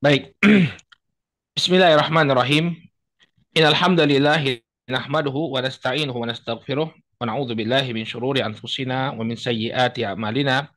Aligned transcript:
Baik. 0.00 0.32
Bismillahirrahmanirrahim. 1.52 2.72
Innal 3.52 3.76
hamdalillah 3.76 4.40
nahmaduhu 4.88 5.52
wa 5.52 5.60
nasta'inuhu 5.60 6.16
wa 6.16 6.24
nastaghfiruh 6.24 6.88
wa 6.88 7.20
na'udzu 7.28 7.52
billahi 7.52 7.92
min 7.92 8.08
shururi 8.08 8.40
anfusina 8.40 9.12
wa 9.12 9.20
min 9.20 9.36
sayyiati 9.36 10.08
a'malina. 10.08 10.72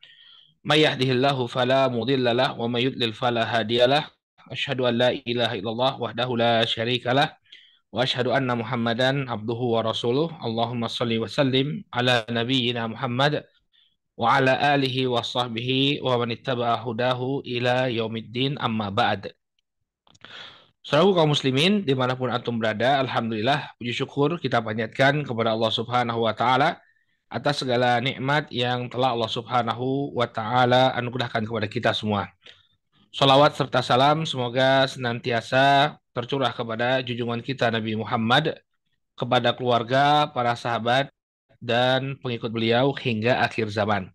May 0.60 0.84
yahdihillahu 0.84 1.48
fala 1.48 1.88
mudilla 1.88 2.36
lah 2.36 2.52
wa 2.52 2.68
may 2.68 2.84
yudlil 2.84 3.16
fala 3.16 3.48
hadiyalah. 3.48 4.04
Asyhadu 4.52 4.84
an 4.84 5.00
la 5.00 5.16
ilaha 5.16 5.56
illallah 5.56 5.92
wahdahu 5.96 6.36
la 6.36 6.60
syarikalah 6.68 7.32
wa 7.96 8.04
asyhadu 8.04 8.28
anna 8.28 8.60
Muhammadan 8.60 9.24
abduhu 9.24 9.80
wa 9.80 9.88
rasuluh. 9.88 10.36
Allahumma 10.36 10.92
shalli 10.92 11.16
wa 11.16 11.32
sallim 11.32 11.80
ala 11.96 12.28
nabiyyina 12.28 12.92
Muhammad 12.92 13.40
wa 14.14 14.38
ala 14.38 14.54
alihi 14.74 15.10
wa 15.10 15.22
sahbihi 15.22 15.98
wa 16.02 16.14
man 16.22 16.30
ittaba'a 16.30 16.78
hudahu 16.82 17.42
ila 17.42 17.90
yaumiddin 17.90 18.54
amma 18.62 18.90
ba'd. 18.90 19.34
Saudaraku 20.84 21.16
kaum 21.16 21.30
muslimin 21.32 21.80
di 21.80 21.96
mana 21.96 22.12
pun 22.12 22.28
antum 22.28 22.60
berada, 22.60 23.00
Alhamdulillah 23.00 23.72
puji 23.80 24.04
syukur 24.04 24.36
kita 24.36 24.60
panjatkan 24.60 25.24
kepada 25.24 25.56
Allah 25.56 25.72
Subhanahu 25.72 26.28
Wa 26.28 26.36
Taala 26.36 26.76
atas 27.32 27.64
segala 27.64 27.98
nikmat 28.04 28.52
yang 28.52 28.92
telah 28.92 29.16
Allah 29.16 29.30
Subhanahu 29.32 30.12
Wa 30.12 30.28
Taala 30.28 30.92
anugerahkan 30.92 31.40
kepada 31.40 31.66
kita 31.72 31.90
semua. 31.96 32.28
Salawat 33.14 33.54
serta 33.54 33.78
salam 33.78 34.26
semoga 34.26 34.90
senantiasa 34.90 35.96
tercurah 36.10 36.50
kepada 36.50 36.98
junjungan 36.98 37.38
kita 37.46 37.70
Nabi 37.70 37.94
Muhammad, 37.94 38.58
kepada 39.14 39.54
keluarga, 39.54 40.26
para 40.34 40.58
sahabat, 40.58 41.13
dan 41.64 42.20
pengikut 42.20 42.52
beliau 42.52 42.92
hingga 42.92 43.40
akhir 43.40 43.72
zaman. 43.72 44.12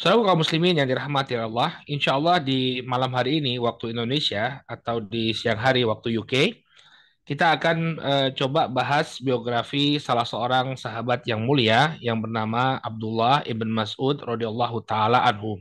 Saudara 0.00 0.32
kaum 0.32 0.40
muslimin 0.40 0.80
yang 0.80 0.88
dirahmati 0.88 1.36
Allah, 1.36 1.76
insya 1.84 2.16
Allah 2.16 2.40
di 2.40 2.80
malam 2.88 3.12
hari 3.12 3.44
ini 3.44 3.60
waktu 3.60 3.92
Indonesia 3.92 4.64
atau 4.64 4.96
di 4.96 5.36
siang 5.36 5.60
hari 5.60 5.84
waktu 5.84 6.16
UK, 6.16 6.34
kita 7.28 7.52
akan 7.60 7.78
uh, 8.00 8.28
coba 8.32 8.64
bahas 8.72 9.20
biografi 9.20 10.00
salah 10.00 10.24
seorang 10.24 10.72
sahabat 10.80 11.20
yang 11.28 11.44
mulia 11.44 12.00
yang 12.00 12.16
bernama 12.16 12.80
Abdullah 12.80 13.44
ibn 13.44 13.68
Mas'ud 13.68 14.24
radhiyallahu 14.24 14.80
taala 14.88 15.20
anhu. 15.28 15.60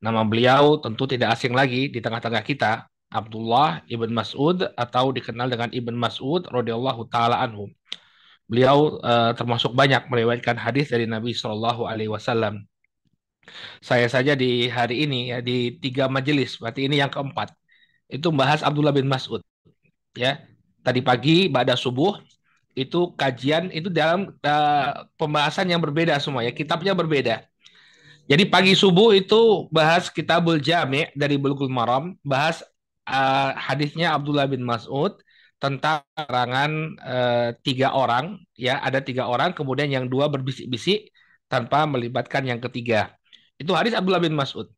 Nama 0.00 0.24
beliau 0.24 0.80
tentu 0.80 1.04
tidak 1.04 1.36
asing 1.36 1.52
lagi 1.52 1.92
di 1.92 2.00
tengah-tengah 2.00 2.40
kita, 2.40 2.88
Abdullah 3.12 3.84
ibn 3.92 4.08
Mas'ud 4.16 4.64
atau 4.72 5.12
dikenal 5.12 5.52
dengan 5.52 5.68
Ibn 5.68 5.94
Mas'ud 6.00 6.48
radhiyallahu 6.48 7.12
taala 7.12 7.44
anhu. 7.44 7.68
Beliau 8.50 8.98
uh, 8.98 9.30
termasuk 9.38 9.70
banyak 9.78 10.10
meriwayatkan 10.10 10.58
hadis 10.58 10.90
dari 10.90 11.06
Nabi 11.06 11.30
Shallallahu 11.30 11.86
alaihi 11.86 12.10
wasallam 12.10 12.66
saya 13.80 14.06
saja 14.06 14.32
di 14.38 14.68
hari 14.70 15.06
ini 15.06 15.32
ya 15.32 15.38
di 15.42 15.78
tiga 15.78 16.06
majelis, 16.06 16.58
berarti 16.60 16.86
ini 16.86 17.00
yang 17.02 17.10
keempat. 17.10 17.54
Itu 18.10 18.34
membahas 18.34 18.60
Abdullah 18.66 18.94
bin 18.94 19.06
Mas'ud. 19.06 19.42
Ya. 20.14 20.42
Tadi 20.80 21.00
pagi 21.04 21.46
pada 21.52 21.76
subuh 21.76 22.18
itu 22.72 23.12
kajian 23.14 23.68
itu 23.70 23.92
dalam 23.92 24.32
uh, 24.40 24.90
pembahasan 25.20 25.68
yang 25.68 25.82
berbeda 25.82 26.16
semua 26.22 26.46
ya, 26.46 26.52
kitabnya 26.54 26.96
berbeda. 26.96 27.44
Jadi 28.30 28.46
pagi 28.46 28.78
subuh 28.78 29.10
itu 29.10 29.66
bahas 29.74 30.06
Kitabul 30.06 30.62
Jami' 30.62 31.10
dari 31.18 31.34
Bulughul 31.34 31.66
Maram, 31.66 32.14
bahas 32.22 32.62
uh, 33.10 33.50
hadisnya 33.58 34.14
Abdullah 34.14 34.46
bin 34.46 34.62
Mas'ud 34.62 35.18
tentang 35.60 36.00
uh, 37.04 37.52
tiga 37.60 37.92
orang 37.92 38.40
ya 38.56 38.80
ada 38.80 39.04
tiga 39.04 39.28
orang 39.28 39.52
kemudian 39.52 39.92
yang 39.92 40.08
dua 40.08 40.32
berbisik-bisik 40.32 41.12
tanpa 41.52 41.84
melibatkan 41.84 42.48
yang 42.48 42.58
ketiga 42.58 43.12
itu 43.60 43.76
hadis 43.76 43.92
Abdullah 43.92 44.24
bin 44.24 44.32
Mas'ud. 44.32 44.72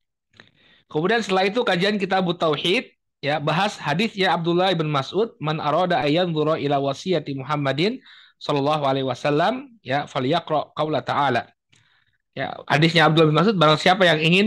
Kemudian 0.91 1.23
setelah 1.23 1.47
itu 1.47 1.63
kajian 1.63 1.97
kita 2.03 2.19
Tauhid 2.21 2.91
ya 3.23 3.39
bahas 3.39 3.79
hadis 3.79 4.19
ya 4.19 4.35
Abdullah 4.35 4.75
bin 4.75 4.91
Mas'ud 4.91 5.39
man 5.39 5.63
arada 5.63 6.03
ayyan 6.03 6.35
dhura 6.35 6.59
ila 6.59 6.83
Muhammadin 7.39 8.03
sallallahu 8.43 8.83
alaihi 8.83 9.07
wasallam 9.07 9.71
ya 9.87 10.11
falyaqra 10.11 10.75
qaula 10.75 11.01
ta'ala. 11.01 11.47
Ya, 12.35 12.59
hadisnya 12.67 13.07
Abdullah 13.07 13.31
bin 13.31 13.39
Mas'ud 13.39 13.55
barang 13.55 13.79
siapa 13.79 14.03
yang 14.03 14.19
ingin 14.19 14.47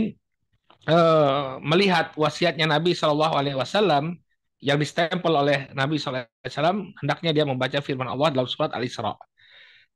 uh, 0.84 1.56
melihat 1.64 2.12
wasiatnya 2.12 2.68
Nabi 2.68 2.92
sallallahu 2.92 3.34
alaihi 3.40 3.56
wasallam 3.56 4.20
yang 4.60 4.80
distempel 4.80 5.32
oleh 5.36 5.68
Nabi 5.76 6.00
wasallam 6.00 6.96
hendaknya 7.00 7.30
dia 7.36 7.44
membaca 7.44 7.78
firman 7.84 8.08
Allah 8.08 8.32
dalam 8.32 8.48
surat 8.48 8.72
Al-Isra. 8.72 9.12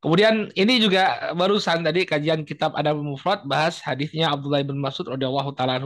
Kemudian 0.01 0.49
ini 0.57 0.81
juga 0.81 1.33
barusan 1.37 1.85
tadi 1.85 2.09
kajian 2.09 2.49
kitab 2.49 2.73
Adab 2.73 3.05
Mufrad 3.05 3.45
bahas 3.45 3.85
hadisnya 3.85 4.33
Abdullah 4.33 4.65
bin 4.65 4.81
Mas'ud 4.81 5.05
radhiyallahu 5.05 5.53
taala 5.53 5.77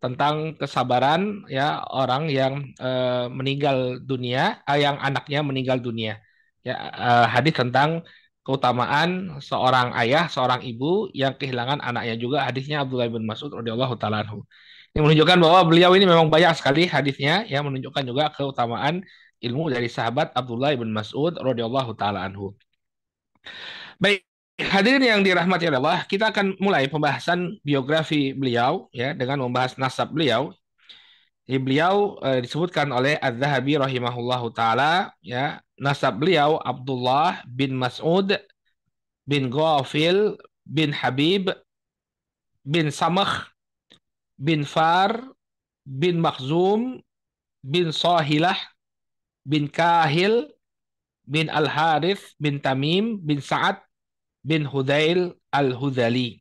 tentang 0.00 0.56
kesabaran 0.60 1.44
ya 1.48 1.80
orang 1.88 2.28
yang 2.28 2.72
uh, 2.80 3.28
meninggal 3.32 4.00
dunia, 4.00 4.60
uh, 4.64 4.76
yang 4.76 4.96
anaknya 5.00 5.40
meninggal 5.40 5.80
dunia. 5.80 6.20
Ya 6.60 6.76
uh, 6.76 7.26
hadis 7.32 7.56
tentang 7.56 8.04
keutamaan 8.44 9.40
seorang 9.40 9.92
ayah, 10.00 10.28
seorang 10.28 10.60
ibu 10.64 11.08
yang 11.16 11.32
kehilangan 11.36 11.80
anaknya 11.80 12.16
juga 12.20 12.44
hadisnya 12.44 12.84
Abdullah 12.84 13.08
bin 13.08 13.24
Mas'ud 13.24 13.52
radhiyallahu 13.52 13.96
taala 14.00 14.24
Ini 14.90 15.00
menunjukkan 15.06 15.38
bahwa 15.38 15.60
beliau 15.70 15.94
ini 15.94 16.02
memang 16.02 16.26
banyak 16.26 16.50
sekali 16.58 16.90
hadisnya 16.90 17.46
yang 17.46 17.62
menunjukkan 17.62 18.02
juga 18.02 18.24
keutamaan 18.34 19.06
ilmu 19.38 19.70
dari 19.70 19.86
sahabat 19.86 20.34
Abdullah 20.34 20.74
bin 20.74 20.90
Mas'ud 20.90 21.38
radhiyallahu 21.38 21.94
taala 21.94 22.26
anhu. 22.26 22.52
Baik, 24.02 24.26
hadirin 24.58 25.04
yang 25.06 25.20
dirahmati 25.22 25.70
Allah, 25.70 26.02
kita 26.10 26.34
akan 26.34 26.58
mulai 26.58 26.90
pembahasan 26.90 27.62
biografi 27.62 28.34
beliau 28.34 28.90
ya 28.90 29.14
dengan 29.14 29.46
membahas 29.46 29.78
nasab 29.78 30.10
beliau. 30.10 30.50
Jadi 31.46 31.58
beliau 31.62 32.18
eh, 32.26 32.42
disebutkan 32.42 32.90
oleh 32.90 33.14
Az-Zahabi 33.18 33.78
rahimahullahu 33.78 34.50
taala 34.54 35.14
ya, 35.22 35.62
nasab 35.78 36.18
beliau 36.18 36.58
Abdullah 36.62 37.46
bin 37.46 37.78
Mas'ud 37.78 38.34
bin 39.22 39.54
Ghafil 39.54 40.34
bin 40.66 40.90
Habib 40.90 41.50
bin 42.66 42.90
Samakh 42.90 43.50
bin 44.40 44.64
Far 44.64 45.20
bin 45.84 46.24
Makhzum 46.24 47.04
bin 47.60 47.92
Sahilah 47.92 48.56
bin 49.44 49.68
Kahil 49.68 50.48
bin 51.28 51.52
Al-Harith 51.52 52.32
bin 52.40 52.56
Tamim 52.56 53.20
bin 53.20 53.44
Sa'ad 53.44 53.84
bin 54.40 54.64
Hudail 54.64 55.36
Al-Hudali. 55.52 56.40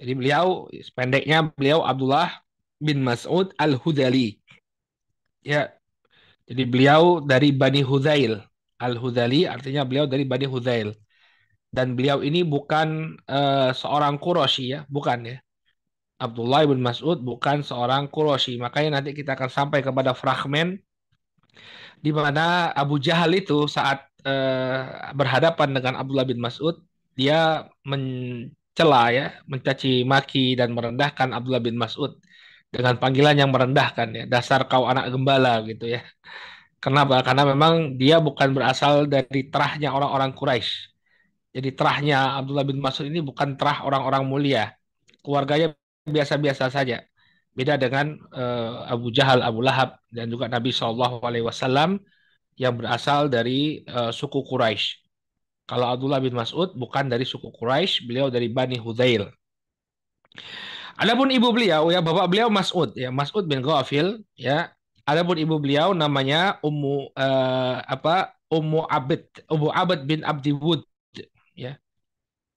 Jadi 0.00 0.12
beliau, 0.16 0.66
pendeknya 0.96 1.52
beliau 1.54 1.84
Abdullah 1.84 2.42
bin 2.80 3.04
Mas'ud 3.04 3.52
Al-Hudali. 3.60 4.40
Ya, 5.44 5.76
jadi 6.48 6.64
beliau 6.64 7.20
dari 7.20 7.52
Bani 7.52 7.84
Hudail. 7.84 8.40
Al-Hudali 8.80 9.46
artinya 9.46 9.84
beliau 9.84 10.08
dari 10.08 10.24
Bani 10.24 10.48
Hudail. 10.48 10.96
Dan 11.68 11.94
beliau 11.94 12.24
ini 12.24 12.42
bukan 12.42 13.18
uh, 13.28 13.70
seorang 13.76 14.16
Quraisy 14.18 14.64
ya, 14.72 14.80
bukan 14.88 15.30
ya. 15.30 15.43
Abdullah 16.18 16.62
bin 16.70 16.80
Mas'ud 16.80 17.18
bukan 17.20 17.62
seorang 17.66 18.06
Quraisy. 18.10 18.58
Makanya 18.62 19.00
nanti 19.00 19.10
kita 19.16 19.34
akan 19.38 19.50
sampai 19.50 19.80
kepada 19.82 20.14
fragmen 20.14 20.78
di 22.04 22.10
mana 22.12 22.70
Abu 22.76 23.00
Jahal 23.00 23.32
itu 23.32 23.64
saat 23.64 23.98
uh, 24.28 25.10
berhadapan 25.16 25.68
dengan 25.76 25.94
Abdullah 26.00 26.28
bin 26.28 26.36
Mas'ud, 26.36 26.76
dia 27.16 27.64
mencela 27.90 29.08
ya, 29.08 29.26
mencaci 29.48 30.04
maki 30.04 30.52
dan 30.60 30.76
merendahkan 30.76 31.32
Abdullah 31.32 31.62
bin 31.64 31.76
Mas'ud 31.80 32.12
dengan 32.74 32.98
panggilan 33.02 33.36
yang 33.40 33.50
merendahkan 33.54 34.08
ya, 34.12 34.24
dasar 34.28 34.66
kau 34.68 34.84
anak 34.84 35.08
gembala 35.14 35.62
gitu 35.64 35.84
ya. 35.94 36.00
Kenapa? 36.82 37.24
Karena 37.24 37.48
memang 37.48 37.96
dia 37.96 38.20
bukan 38.20 38.52
berasal 38.52 39.08
dari 39.08 39.48
terahnya 39.48 39.88
orang-orang 39.96 40.36
Quraisy. 40.36 40.92
Jadi 41.56 41.68
terahnya 41.78 42.36
Abdullah 42.38 42.66
bin 42.68 42.78
Mas'ud 42.84 43.06
ini 43.08 43.24
bukan 43.24 43.56
terah 43.56 43.86
orang-orang 43.86 44.22
mulia. 44.28 44.74
Keluarganya 45.24 45.72
biasa-biasa 46.04 46.68
saja. 46.68 47.04
Beda 47.54 47.78
dengan 47.78 48.18
uh, 48.34 48.90
Abu 48.90 49.14
Jahal, 49.14 49.40
Abu 49.40 49.62
Lahab 49.62 49.96
dan 50.10 50.26
juga 50.26 50.50
Nabi 50.50 50.74
Shallallahu 50.74 51.22
Alaihi 51.22 51.46
Wasallam 51.46 52.02
yang 52.58 52.74
berasal 52.74 53.30
dari 53.30 53.86
uh, 53.86 54.10
suku 54.10 54.42
Quraisy. 54.42 55.02
Kalau 55.64 55.88
Abdullah 55.88 56.20
bin 56.20 56.36
Mas'ud 56.36 56.76
bukan 56.76 57.08
dari 57.08 57.24
suku 57.24 57.48
Quraisy, 57.54 58.04
beliau 58.04 58.28
dari 58.28 58.50
Bani 58.50 58.76
Hudail. 58.76 59.30
Adapun 60.94 61.30
ibu 61.34 61.50
beliau 61.50 61.90
ya 61.90 61.98
bapak 61.98 62.30
beliau 62.30 62.46
Mas'ud 62.50 62.94
ya 62.94 63.10
Mas'ud 63.10 63.46
bin 63.46 63.62
Ghafil 63.62 64.22
ya. 64.38 64.70
Adapun 65.04 65.36
ibu 65.36 65.58
beliau 65.58 65.90
namanya 65.92 66.58
Ummu 66.62 67.12
uh, 67.12 67.76
apa 67.82 68.34
Ummu 68.50 68.86
Abid 68.86 69.26
Ummu 69.50 69.68
Abid 69.74 70.06
bin 70.06 70.20
Abdi 70.22 70.54
Wud 70.54 70.82
ya. 70.82 70.93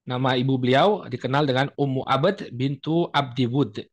Nama 0.08 0.40
ibu 0.40 0.56
beliau 0.56 1.04
dikenal 1.04 1.44
dengan 1.44 1.68
Ummu 1.76 2.08
Abid 2.08 2.56
bintu 2.56 3.12
Abdi 3.12 3.44
Wud. 3.44 3.84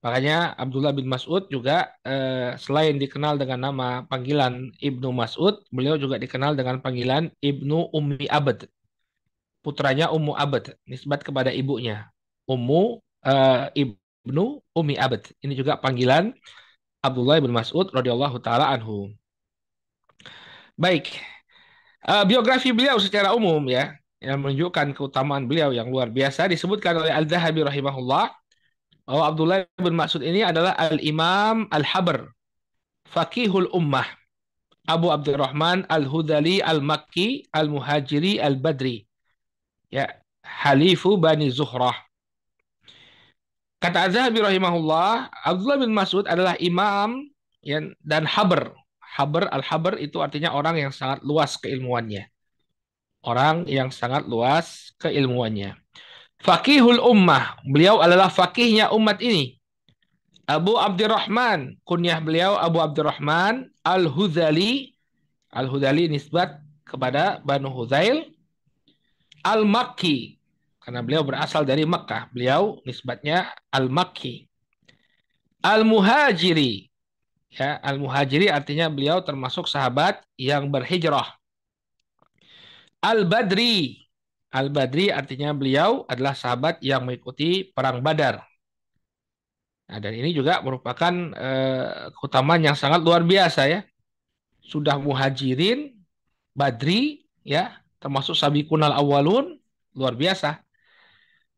Makanya 0.00 0.56
Abdullah 0.56 0.96
bin 0.96 1.06
Mas'ud 1.06 1.46
juga 1.52 1.92
eh, 2.02 2.56
selain 2.56 2.96
dikenal 2.96 3.36
dengan 3.36 3.70
nama 3.70 3.88
panggilan 4.08 4.72
Ibnu 4.80 5.12
Mas'ud, 5.14 5.62
beliau 5.68 6.00
juga 6.00 6.16
dikenal 6.16 6.56
dengan 6.56 6.80
panggilan 6.80 7.28
Ibnu 7.44 7.92
Ummi 7.92 8.26
Abad. 8.26 8.66
Putranya 9.62 10.08
Ummu 10.10 10.32
Abad, 10.34 10.74
nisbat 10.88 11.22
kepada 11.22 11.52
ibunya. 11.52 12.08
Ummu 12.48 12.98
eh, 13.22 13.86
ibnu 14.24 14.64
Umi 14.74 14.96
Abad. 14.98 15.28
Ini 15.44 15.54
juga 15.54 15.78
panggilan 15.78 16.32
Abdullah 17.04 17.38
bin 17.38 17.52
Mas'ud 17.52 17.92
radhiyallahu 17.92 18.40
taala 18.40 18.72
anhu. 18.72 19.12
Baik. 20.74 21.14
Uh, 22.02 22.26
biografi 22.26 22.74
beliau 22.74 22.98
secara 22.98 23.30
umum 23.30 23.62
ya 23.70 23.94
yang 24.22 24.38
menunjukkan 24.38 24.94
keutamaan 24.94 25.50
beliau 25.50 25.74
yang 25.74 25.90
luar 25.90 26.08
biasa. 26.08 26.46
Disebutkan 26.46 27.02
oleh 27.02 27.10
Al-Zahabi 27.10 27.66
rahimahullah 27.66 28.30
bahwa 29.02 29.22
Abdullah 29.26 29.58
bin 29.82 29.98
Mas'ud 29.98 30.22
ini 30.22 30.46
adalah 30.46 30.78
Al-Imam 30.78 31.66
Al-Habr 31.74 32.30
Faqihul 33.10 33.68
Ummah 33.74 34.06
Abu 34.86 35.10
Abdurrahman 35.10 35.84
Al-Hudali 35.90 36.62
Al-Makki 36.62 37.50
Al-Muhajiri 37.50 38.38
Al-Badri 38.38 39.02
ya 39.90 40.06
Halifu 40.46 41.18
Bani 41.18 41.50
Zuhrah. 41.50 41.94
Kata 43.82 44.06
Az-Zahabi 44.06 44.38
rahimahullah 44.38 45.34
Abdullah 45.42 45.78
bin 45.82 45.90
Mas'ud 45.90 46.30
adalah 46.30 46.54
imam 46.62 47.26
yang 47.66 47.90
dan 48.06 48.22
haber 48.22 48.70
Haber 49.12 49.44
al-haber 49.52 50.00
itu 50.00 50.24
artinya 50.24 50.56
orang 50.56 50.80
yang 50.80 50.88
sangat 50.88 51.20
luas 51.20 51.60
keilmuannya. 51.60 52.31
Orang 53.22 53.70
yang 53.70 53.94
sangat 53.94 54.26
luas 54.26 54.90
keilmuannya. 54.98 55.78
Fakihul 56.42 56.98
ummah, 56.98 57.62
beliau 57.62 58.02
adalah 58.02 58.26
fakihnya 58.26 58.90
umat 58.90 59.22
ini. 59.22 59.62
Abu 60.42 60.74
Abdurrahman, 60.74 61.78
kunyah 61.86 62.18
beliau 62.18 62.58
Abu 62.58 62.82
Abdurrahman 62.82 63.70
Al-Hudali. 63.86 64.90
Al-Hudali 65.54 66.10
nisbat 66.10 66.58
kepada 66.82 67.38
Banu 67.46 67.70
Huzail. 67.70 68.34
Al-Makki, 69.46 70.38
karena 70.82 71.02
beliau 71.02 71.22
berasal 71.22 71.62
dari 71.62 71.86
Makkah. 71.86 72.26
Beliau 72.34 72.82
nisbatnya 72.82 73.54
Al-Makki. 73.70 74.50
Al-Muhajiri, 75.62 76.90
Ya, 77.52 77.76
Al-Muhajiri 77.84 78.48
artinya 78.48 78.88
beliau 78.88 79.20
termasuk 79.20 79.68
sahabat 79.68 80.24
yang 80.40 80.72
berhijrah. 80.72 81.36
Al-Badri. 83.02 83.98
Al-Badri 84.54 85.10
artinya 85.10 85.50
beliau 85.50 86.06
adalah 86.06 86.38
sahabat 86.38 86.78
yang 86.84 87.02
mengikuti 87.02 87.66
perang 87.66 87.98
Badar. 87.98 88.46
Nah, 89.90 89.98
dan 90.00 90.16
ini 90.16 90.32
juga 90.32 90.62
merupakan 90.64 91.12
uh, 91.36 92.08
keutamaan 92.16 92.62
yang 92.64 92.78
sangat 92.78 93.04
luar 93.04 93.26
biasa 93.26 93.68
ya. 93.68 93.80
Sudah 94.62 94.96
muhajirin, 94.96 95.98
badri, 96.54 97.26
ya, 97.42 97.76
termasuk 97.98 98.38
sabiqunal 98.38 98.94
awalun, 98.94 99.58
luar 99.92 100.14
biasa. 100.16 100.62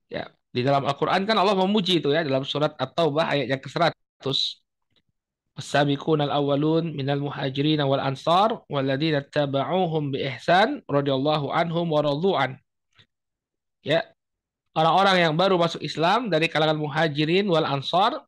Ya, 0.09 0.33
di 0.51 0.65
dalam 0.65 0.83
Al-Qur'an 0.89 1.29
kan 1.29 1.37
Allah 1.39 1.55
memuji 1.55 2.01
itu 2.01 2.11
ya 2.11 2.25
dalam 2.25 2.43
surat 2.43 2.75
At-Taubah 2.75 3.37
ayat 3.37 3.55
yang 3.55 3.63
ke-100. 3.63 4.64
السابقون 5.60 6.22
الأولون 6.22 6.96
من 6.96 7.08
المهاجرين 7.10 7.82
والأنصار 7.82 8.64
والذين 8.72 9.16
اتبعوهم 9.16 10.04
بإحسان 10.12 10.82
رضي 10.90 11.14
الله 11.14 11.42
عنهم 11.54 11.86
ورضوا 11.92 12.36
عنه 12.38 12.58
ya 13.84 14.04
orang-orang 14.76 15.18
yang 15.24 15.34
baru 15.36 15.56
masuk 15.60 15.84
Islam 15.84 16.32
dari 16.32 16.48
kalangan 16.48 16.80
muhajirin 16.80 17.48
wal 17.48 17.68
ansar 17.68 18.24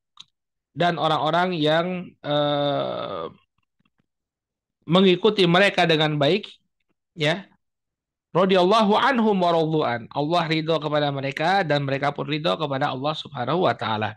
dan 0.71 0.95
orang-orang 0.95 1.55
yang 1.55 2.07
uh, 2.23 3.27
mengikuti 4.87 5.43
mereka 5.43 5.83
dengan 5.83 6.15
baik 6.15 6.47
ya 7.15 7.43
radhiyallahu 8.31 8.95
anhum 8.95 9.35
wa 9.35 9.51
Allah 10.15 10.43
ridho 10.47 10.75
kepada 10.79 11.11
mereka 11.11 11.67
dan 11.67 11.83
mereka 11.83 12.15
pun 12.15 12.23
ridho 12.27 12.55
kepada 12.55 12.95
Allah 12.95 13.11
Subhanahu 13.11 13.67
wa 13.67 13.75
taala 13.75 14.15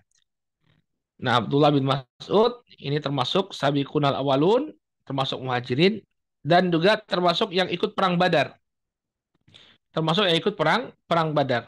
Nah, 1.19 1.43
Abdullah 1.43 1.71
bin 1.75 1.83
Mas'ud 1.83 2.63
ini 2.79 2.95
termasuk 3.03 3.51
sabiqunal 3.51 4.15
awalun, 4.15 4.71
termasuk 5.03 5.35
muhajirin, 5.43 5.99
dan 6.47 6.71
juga 6.71 6.95
termasuk 7.03 7.51
yang 7.51 7.67
ikut 7.67 7.91
perang 7.91 8.15
Badar. 8.15 8.55
Termasuk 9.91 10.31
yang 10.31 10.37
ikut 10.39 10.55
perang 10.55 10.95
perang 11.03 11.35
Badar. 11.35 11.67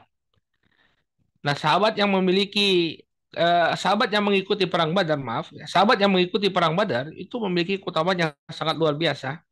Nah, 1.44 1.52
sahabat 1.58 2.00
yang 2.00 2.08
memiliki 2.16 3.02
eh, 3.36 3.70
sahabat 3.76 4.08
yang 4.08 4.24
mengikuti 4.24 4.64
perang 4.72 4.96
Badar, 4.96 5.20
maaf, 5.20 5.52
sahabat 5.68 6.00
yang 6.00 6.16
mengikuti 6.16 6.48
perang 6.48 6.72
Badar 6.72 7.12
itu 7.12 7.36
memiliki 7.44 7.76
keutamaan 7.76 8.18
yang 8.18 8.32
sangat 8.48 8.80
luar 8.80 8.96
biasa. 8.96 9.44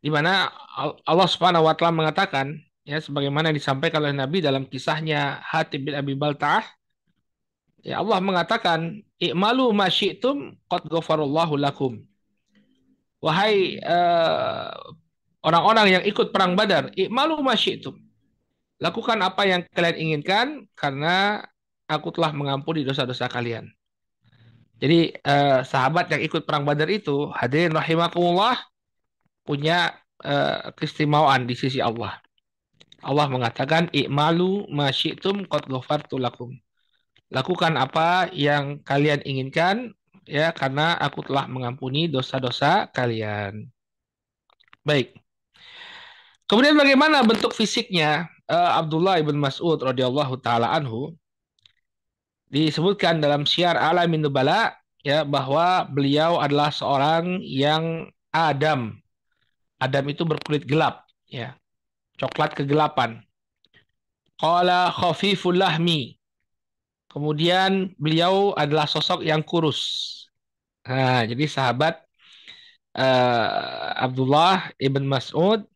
Di 0.00 0.08
mana 0.08 0.48
Allah 1.04 1.28
Subhanahu 1.28 1.66
wa 1.68 1.74
taala 1.76 1.92
mengatakan 1.92 2.56
ya 2.88 3.02
sebagaimana 3.02 3.52
disampaikan 3.52 4.00
oleh 4.00 4.16
Nabi 4.16 4.40
dalam 4.40 4.64
kisahnya 4.64 5.42
Hatib 5.44 5.84
bin 5.84 5.92
Abi 5.92 6.16
Balta'ah 6.16 6.79
Ya 7.80 8.04
Allah 8.04 8.20
mengatakan, 8.20 9.00
"I'malu 9.16 9.72
ma 9.72 9.88
syi'tum 9.88 10.56
qad 10.68 10.84
ghafarallahu 10.84 11.56
lakum." 11.56 12.04
Wahai 13.20 13.80
uh, 13.84 14.72
orang-orang 15.44 16.00
yang 16.00 16.04
ikut 16.04 16.32
perang 16.32 16.56
Badar, 16.56 16.92
i'malu 16.96 17.40
ma 17.40 17.56
syi'tum. 17.56 17.96
Lakukan 18.80 19.20
apa 19.20 19.44
yang 19.44 19.60
kalian 19.76 19.96
inginkan 19.96 20.46
karena 20.72 21.44
aku 21.84 22.12
telah 22.16 22.32
mengampuni 22.32 22.80
dosa-dosa 22.80 23.28
kalian. 23.28 23.68
Jadi 24.80 25.12
uh, 25.28 25.60
sahabat 25.60 26.08
yang 26.08 26.24
ikut 26.24 26.48
perang 26.48 26.64
Badar 26.64 26.88
itu 26.88 27.28
hadirin 27.36 27.76
rahimakumullah 27.76 28.56
punya 29.44 30.00
uh, 30.24 30.72
keistimewaan 30.72 31.44
di 31.44 31.52
sisi 31.52 31.84
Allah. 31.84 32.16
Allah 33.04 33.28
mengatakan 33.28 33.92
i'malu 33.92 34.68
ma 34.72 34.88
syi'tum 34.88 35.44
qad 35.48 35.68
ghafartu 35.68 36.16
lakum 36.16 36.56
lakukan 37.30 37.78
apa 37.78 38.28
yang 38.34 38.82
kalian 38.82 39.22
inginkan 39.22 39.94
ya 40.26 40.50
karena 40.50 40.98
aku 40.98 41.22
telah 41.26 41.46
mengampuni 41.46 42.10
dosa-dosa 42.10 42.90
kalian. 42.90 43.70
Baik. 44.82 45.14
Kemudian 46.50 46.74
bagaimana 46.74 47.22
bentuk 47.22 47.54
fisiknya 47.54 48.26
uh, 48.50 48.82
Abdullah 48.82 49.22
ibn 49.22 49.38
Mas'ud 49.38 49.78
radhiyallahu 49.78 50.42
taala 50.42 50.74
anhu 50.74 51.14
disebutkan 52.50 53.22
dalam 53.22 53.46
Syiar 53.46 53.78
Alamin 53.78 54.26
Nubala 54.26 54.74
ya 55.06 55.22
bahwa 55.22 55.86
beliau 55.86 56.42
adalah 56.42 56.74
seorang 56.74 57.38
yang 57.46 58.10
Adam. 58.34 58.98
Adam 59.78 60.04
itu 60.10 60.26
berkulit 60.26 60.66
gelap 60.66 61.06
ya. 61.30 61.54
Coklat 62.18 62.58
kegelapan. 62.58 63.22
Qala 64.36 64.90
khafiful 64.90 65.54
lahmi 65.56 66.19
Kemudian 67.10 67.90
beliau 67.98 68.54
adalah 68.54 68.86
sosok 68.86 69.26
yang 69.26 69.42
kurus. 69.42 69.82
Nah, 70.86 71.26
jadi 71.26 71.44
sahabat 71.50 71.98
uh, 72.94 73.98
Abdullah 73.98 74.70
ibn 74.78 75.10
Mas'ud 75.10 75.66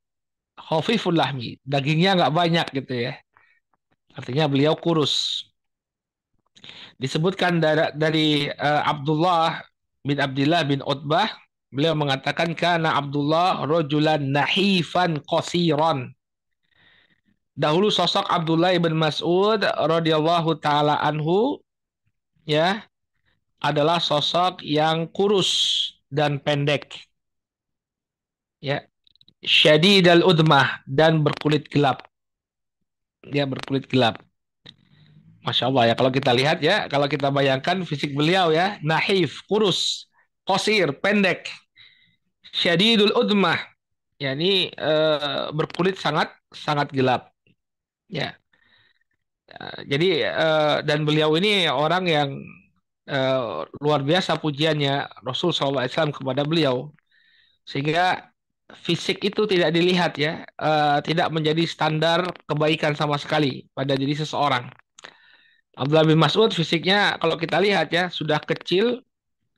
khafiful 0.55 1.19
lahmi, 1.19 1.59
dagingnya 1.67 2.14
nggak 2.14 2.35
banyak 2.35 2.67
gitu 2.71 3.11
ya. 3.11 3.12
Artinya 4.14 4.47
beliau 4.47 4.79
kurus. 4.79 5.43
Disebutkan 7.03 7.59
dari, 7.59 7.91
dari 7.99 8.29
uh, 8.47 8.87
Abdullah 8.87 9.59
bin 10.07 10.23
Abdullah 10.23 10.62
bin 10.62 10.87
Utbah, 10.87 11.26
beliau 11.75 11.99
mengatakan 11.99 12.55
karena 12.55 12.95
Abdullah 12.95 13.67
rojulan 13.67 14.23
nahifan 14.23 15.19
qasiran 15.26 16.13
dahulu 17.54 17.90
sosok 17.90 18.26
Abdullah 18.30 18.75
ibn 18.75 18.94
Mas'ud 18.99 19.62
radhiyallahu 19.62 20.58
taala 20.58 20.99
anhu 21.02 21.62
ya 22.46 22.82
adalah 23.62 24.02
sosok 24.02 24.61
yang 24.61 25.08
kurus 25.11 25.50
dan 26.12 26.37
pendek. 26.42 26.92
Ya. 28.61 28.84
Syadid 29.44 30.08
al-udmah 30.08 30.84
dan 30.88 31.20
berkulit 31.20 31.68
gelap. 31.68 32.04
Ya, 33.28 33.44
berkulit 33.44 33.88
gelap. 33.88 34.20
Masya 35.44 35.68
Allah 35.68 35.92
ya, 35.92 35.94
kalau 35.96 36.08
kita 36.08 36.32
lihat 36.32 36.64
ya, 36.64 36.88
kalau 36.88 37.04
kita 37.04 37.28
bayangkan 37.28 37.84
fisik 37.84 38.16
beliau 38.16 38.49
ya, 38.49 38.80
nahif, 38.80 39.44
kurus, 39.44 40.08
kosir, 40.49 40.96
pendek, 41.04 41.52
syadidul 42.49 43.12
udmah, 43.12 43.61
ya 44.16 44.32
ini 44.32 44.73
uh, 44.80 45.52
berkulit 45.52 46.00
sangat 46.00 46.32
sangat 46.49 46.88
gelap. 46.96 47.34
Ya. 48.14 48.38
Eh, 49.50 49.80
jadi 49.90 50.09
uh, 50.30 50.76
dan 50.87 51.04
beliau 51.04 51.35
ini 51.37 51.66
orang 51.68 52.04
yang 52.09 52.30
uh, 53.11 53.66
luar 53.83 54.00
biasa 54.00 54.40
pujiannya 54.40 55.21
Rasul 55.21 55.52
SAW 55.52 56.14
kepada 56.14 56.42
beliau 56.49 56.94
sehingga 57.66 58.30
fisik 58.73 59.21
itu 59.21 59.44
tidak 59.44 59.71
dilihat 59.76 60.16
ya 60.16 60.49
uh, 60.56 60.99
tidak 61.04 61.28
menjadi 61.28 61.64
standar 61.68 62.25
kebaikan 62.49 62.97
sama 62.97 63.21
sekali 63.21 63.68
pada 63.76 63.92
diri 63.99 64.16
seseorang. 64.16 64.71
Abdullah 65.75 66.06
bin 66.06 66.23
Mas'ud 66.23 66.54
fisiknya 66.54 67.18
kalau 67.18 67.35
kita 67.35 67.59
lihat 67.59 67.90
ya 67.90 68.06
sudah 68.09 68.38
kecil 68.40 69.02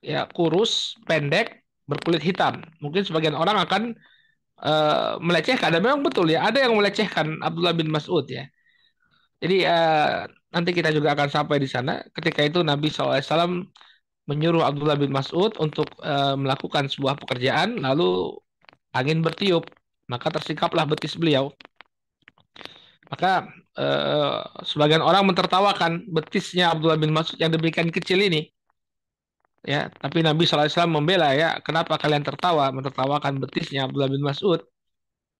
ya 0.00 0.24
kurus 0.32 0.96
pendek 1.04 1.62
berkulit 1.86 2.24
hitam. 2.24 2.64
Mungkin 2.82 3.06
sebagian 3.06 3.36
orang 3.38 3.62
akan 3.62 3.94
uh, 4.62 5.18
melecehkan 5.20 5.74
dan 5.74 5.80
memang 5.82 6.04
betul 6.06 6.28
ya 6.28 6.46
ada 6.46 6.62
yang 6.64 6.76
melecehkan 6.76 7.40
Abdullah 7.42 7.74
bin 7.76 7.88
Mas'ud 7.92 8.24
ya 8.28 8.46
jadi 9.36 9.68
uh, 9.68 10.24
nanti 10.54 10.70
kita 10.72 10.88
juga 10.96 11.12
akan 11.12 11.28
sampai 11.28 11.60
di 11.60 11.68
sana. 11.68 12.00
Ketika 12.16 12.40
itu 12.40 12.64
Nabi 12.64 12.88
SAW 12.88 13.68
menyuruh 14.26 14.64
Abdullah 14.64 14.96
bin 14.98 15.12
Mas'ud 15.12 15.52
untuk 15.60 15.86
uh, 16.02 16.34
melakukan 16.34 16.88
sebuah 16.88 17.20
pekerjaan, 17.20 17.78
lalu 17.78 18.34
angin 18.96 19.20
bertiup, 19.20 19.68
maka 20.08 20.32
tersingkaplah 20.32 20.88
betis 20.88 21.14
beliau. 21.20 21.52
Maka 23.06 23.46
uh, 23.78 24.42
sebagian 24.66 25.04
orang 25.04 25.28
mentertawakan 25.30 26.08
betisnya 26.10 26.74
Abdullah 26.74 26.98
bin 26.98 27.12
Mas'ud 27.14 27.38
yang 27.38 27.52
demikian 27.52 27.92
kecil 27.92 28.18
ini. 28.24 28.50
Ya, 29.66 29.90
tapi 29.98 30.22
Nabi 30.22 30.46
SAW 30.46 30.86
membela 30.86 31.34
ya, 31.34 31.58
kenapa 31.66 31.98
kalian 31.98 32.22
tertawa 32.22 32.70
mentertawakan 32.70 33.42
betisnya 33.42 33.90
Abdullah 33.90 34.06
bin 34.06 34.22
Mas'ud? 34.22 34.62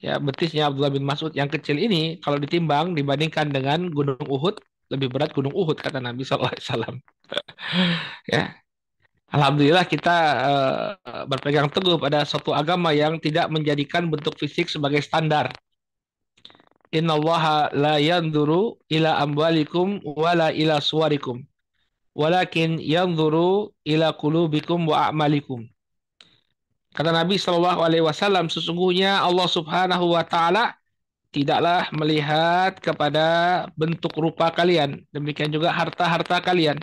Ya, 0.02 0.18
betisnya 0.18 0.66
Abdullah 0.66 0.90
bin 0.90 1.06
Mas'ud 1.06 1.30
yang 1.30 1.46
kecil 1.46 1.78
ini 1.78 2.18
kalau 2.18 2.36
ditimbang 2.42 2.98
dibandingkan 2.98 3.54
dengan 3.54 3.86
Gunung 3.94 4.18
Uhud 4.26 4.58
lebih 4.90 5.14
berat 5.14 5.30
Gunung 5.30 5.54
Uhud 5.54 5.78
kata 5.78 6.02
Nabi 6.02 6.26
SAW. 6.26 6.50
ya, 8.34 8.50
Alhamdulillah 9.30 9.86
kita 9.86 10.16
uh, 10.42 11.22
berpegang 11.26 11.66
teguh 11.70 11.98
pada 11.98 12.22
suatu 12.22 12.50
agama 12.50 12.94
yang 12.94 13.18
tidak 13.18 13.46
menjadikan 13.50 14.06
bentuk 14.06 14.38
fisik 14.38 14.66
sebagai 14.66 15.02
standar. 15.02 15.54
Inna 16.94 17.18
la 17.74 17.98
yanduru 17.98 18.78
ila 18.86 19.18
amwalikum 19.18 19.98
wala 20.02 20.54
ila 20.54 20.78
suwarikum. 20.78 21.42
Walakin 22.16 22.80
yanduru 22.80 23.76
ila 23.84 24.16
kulubikum 24.16 24.88
wa 24.88 25.12
a'malikum. 25.12 25.68
Kata 26.96 27.12
Nabi 27.12 27.36
Shallallahu 27.36 27.84
Alaihi 27.84 28.00
Wasallam, 28.00 28.48
sesungguhnya 28.48 29.20
Allah 29.20 29.44
Subhanahu 29.44 30.16
Wa 30.16 30.24
Taala 30.24 30.80
tidaklah 31.36 31.92
melihat 31.92 32.80
kepada 32.80 33.26
bentuk 33.76 34.16
rupa 34.16 34.48
kalian, 34.48 35.04
demikian 35.12 35.52
juga 35.52 35.68
harta-harta 35.68 36.40
kalian. 36.40 36.80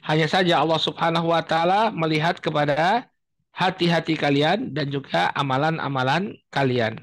Hanya 0.00 0.24
saja 0.28 0.64
Allah 0.64 0.80
Subhanahu 0.80 1.32
wa 1.32 1.44
taala 1.44 1.92
melihat 1.92 2.40
kepada 2.40 3.08
hati-hati 3.52 4.16
kalian 4.16 4.72
dan 4.72 4.88
juga 4.88 5.32
amalan-amalan 5.32 6.36
kalian. 6.52 7.00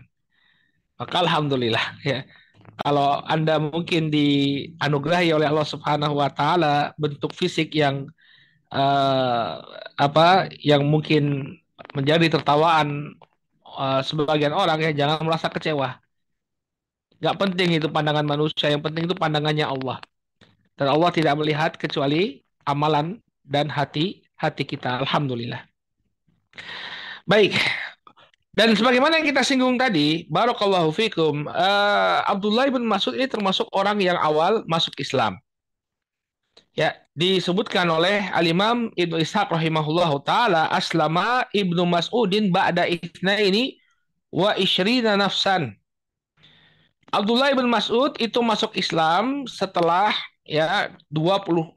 Maka 0.98 1.26
alhamdulillah 1.26 1.82
ya. 2.06 2.26
Kalau 2.82 3.22
Anda 3.30 3.62
mungkin 3.62 4.10
dianugerahi 4.10 5.30
oleh 5.38 5.46
Allah 5.46 5.68
Subhanahu 5.70 6.18
wa 6.18 6.30
taala 6.34 6.98
bentuk 6.98 7.30
fisik 7.38 7.78
yang 7.78 8.10
uh, 8.74 9.62
apa 10.02 10.50
yang 10.58 10.82
mungkin 10.90 11.56
menjadi 11.94 12.42
tertawaan 12.42 13.14
uh, 13.66 14.02
sebagian 14.02 14.54
orang 14.56 14.82
ya 14.82 14.92
jangan 14.98 15.22
merasa 15.22 15.48
kecewa. 15.54 16.02
Gak 17.22 17.38
penting 17.38 17.78
itu 17.78 17.86
pandangan 17.86 18.26
manusia, 18.26 18.74
yang 18.74 18.82
penting 18.82 19.06
itu 19.06 19.14
pandangannya 19.14 19.70
Allah. 19.70 20.02
Dan 20.74 20.90
Allah 20.90 21.14
tidak 21.14 21.38
melihat 21.38 21.78
kecuali 21.78 22.42
amalan 22.66 23.22
dan 23.46 23.70
hati 23.70 24.26
hati 24.42 24.66
kita. 24.66 25.06
Alhamdulillah. 25.06 25.62
Baik. 27.30 27.54
Dan 28.52 28.76
sebagaimana 28.76 29.24
yang 29.24 29.32
kita 29.32 29.48
singgung 29.48 29.80
tadi, 29.80 30.28
barakallahu 30.28 30.92
fikum, 30.92 31.48
uh, 31.48 32.20
Abdullah 32.28 32.68
bin 32.68 32.84
Mas'ud 32.84 33.16
ini 33.16 33.24
termasuk 33.24 33.64
orang 33.72 33.96
yang 34.04 34.20
awal 34.20 34.68
masuk 34.68 34.92
Islam. 35.00 35.40
Ya, 36.76 37.00
disebutkan 37.16 37.88
oleh 37.88 38.28
Al-Imam 38.32 38.92
Ibnu 38.96 39.20
Ishaq 39.24 39.52
rahimahullahu 39.52 40.24
taala 40.28 40.68
aslama 40.72 41.48
Ibnu 41.56 41.84
Mas'udin 41.88 42.52
ba'da 42.52 42.88
ini 42.88 43.80
wa 44.32 44.56
ishrina 44.60 45.16
nafsan. 45.16 45.76
Abdullah 47.12 47.52
bin 47.56 47.68
Mas'ud 47.68 48.16
itu 48.20 48.40
masuk 48.40 48.76
Islam 48.80 49.44
setelah 49.48 50.16
ya 50.48 50.92
22 51.12 51.76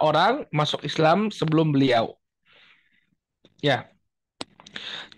orang 0.00 0.48
masuk 0.52 0.84
Islam 0.88 1.28
sebelum 1.28 1.72
beliau. 1.72 2.16
Ya. 3.60 3.88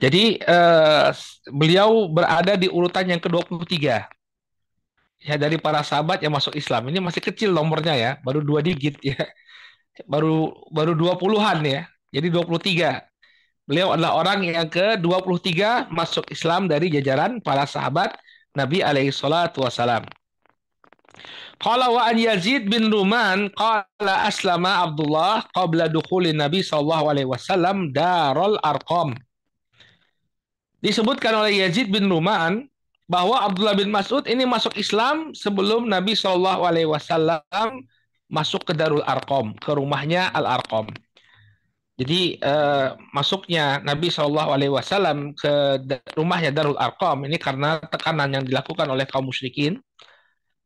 Jadi 0.03 0.41
eh, 0.43 1.09
beliau 1.53 2.11
berada 2.11 2.59
di 2.59 2.67
urutan 2.67 3.07
yang 3.07 3.21
ke-23. 3.23 3.77
Ya 5.23 5.35
dari 5.39 5.55
para 5.55 5.87
sahabat 5.87 6.19
yang 6.19 6.35
masuk 6.35 6.59
Islam. 6.59 6.91
Ini 6.91 6.99
masih 6.99 7.23
kecil 7.23 7.55
nomornya 7.55 7.95
ya, 7.95 8.11
baru 8.27 8.43
dua 8.43 8.59
digit 8.65 8.99
ya. 9.03 9.19
Baru 10.09 10.57
baru 10.73 10.97
20-an 10.97 11.61
ya. 11.69 11.85
Jadi 12.09 12.33
23. 12.33 13.13
Beliau 13.69 13.93
adalah 13.95 14.17
orang 14.19 14.41
yang 14.43 14.67
ke-23 14.73 15.87
masuk 15.93 16.27
Islam 16.33 16.67
dari 16.67 16.89
jajaran 16.89 17.45
para 17.45 17.69
sahabat 17.69 18.17
Nabi 18.57 18.81
alaihi 18.83 19.15
salatu 19.15 19.63
wasalam. 19.63 20.03
Qala 21.63 21.95
wa 21.95 22.03
an 22.11 22.19
Yazid 22.19 22.67
bin 22.67 22.91
Ruman 22.91 23.47
qala 23.55 24.27
aslama 24.27 24.83
Abdullah 24.83 25.47
qabla 25.55 25.87
dukhulin 25.87 26.35
Nabi 26.35 26.59
sallallahu 26.59 27.07
alaihi 27.07 27.29
wasallam 27.31 27.95
Darul 27.95 28.59
Arqam. 28.67 29.15
Disebutkan 30.83 31.33
oleh 31.39 31.63
Yazid 31.63 31.89
bin 31.95 32.11
Ruman 32.11 32.67
bahwa 33.07 33.39
Abdullah 33.47 33.79
bin 33.79 33.89
Mas'ud 33.95 34.27
ini 34.27 34.43
masuk 34.43 34.75
Islam 34.75 35.31
sebelum 35.31 35.87
Nabi 35.87 36.19
sallallahu 36.19 36.67
alaihi 36.67 36.91
wasallam 36.91 37.87
masuk 38.33 38.67
ke 38.67 38.73
Darul 38.73 39.05
Arqam, 39.05 39.55
ke 39.61 39.71
rumahnya 39.77 40.33
Al 40.33 40.59
Arqam. 40.59 40.91
Jadi 42.01 42.41
eh, 42.41 42.89
masuknya 43.13 43.79
Nabi 43.85 44.09
Shallallahu 44.09 44.51
Alaihi 44.57 44.73
Wasallam 44.73 45.37
ke 45.37 45.77
rumahnya 46.17 46.49
Darul 46.49 46.81
Arqam 46.81 47.29
ini 47.29 47.37
karena 47.37 47.79
tekanan 47.85 48.33
yang 48.33 48.45
dilakukan 48.49 48.89
oleh 48.89 49.05
kaum 49.05 49.29
musyrikin 49.29 49.77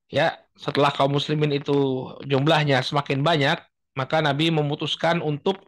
ya 0.06 0.38
setelah 0.56 0.94
kaum 0.94 1.12
muslimin 1.12 1.52
itu 1.52 2.08
jumlahnya 2.24 2.80
semakin 2.80 3.20
banyak, 3.20 3.58
maka 3.98 4.22
Nabi 4.24 4.48
memutuskan 4.54 5.20
untuk 5.20 5.60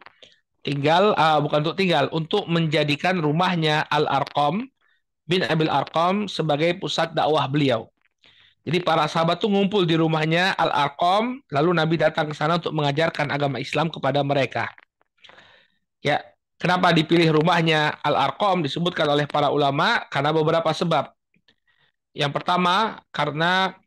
tinggal 0.61 1.15
uh, 1.15 1.39
bukan 1.39 1.63
untuk 1.63 1.77
tinggal, 1.79 2.11
untuk 2.11 2.45
menjadikan 2.51 3.17
rumahnya 3.19 3.87
Al-Arqam 3.87 4.67
bin 5.29 5.45
Abil 5.45 5.69
Arqam 5.71 6.25
sebagai 6.25 6.75
pusat 6.81 7.13
dakwah 7.13 7.45
beliau. 7.47 7.87
Jadi 8.67 8.83
para 8.83 9.07
sahabat 9.07 9.39
tuh 9.39 9.49
ngumpul 9.49 9.87
di 9.87 9.95
rumahnya 9.95 10.53
Al-Arqam, 10.59 11.39
lalu 11.49 11.69
Nabi 11.73 11.95
datang 11.95 12.29
ke 12.29 12.35
sana 12.35 12.59
untuk 12.59 12.75
mengajarkan 12.75 13.31
agama 13.31 13.57
Islam 13.57 13.87
kepada 13.87 14.19
mereka. 14.21 14.67
Ya, 16.03 16.21
kenapa 16.59 16.91
dipilih 16.91 17.39
rumahnya 17.39 17.97
Al-Arqam 18.03 18.59
disebutkan 18.59 19.07
oleh 19.07 19.25
para 19.25 19.49
ulama 19.49 20.03
karena 20.11 20.35
beberapa 20.35 20.69
sebab. 20.75 21.07
Yang 22.11 22.31
pertama, 22.35 22.99
karena 23.15 23.79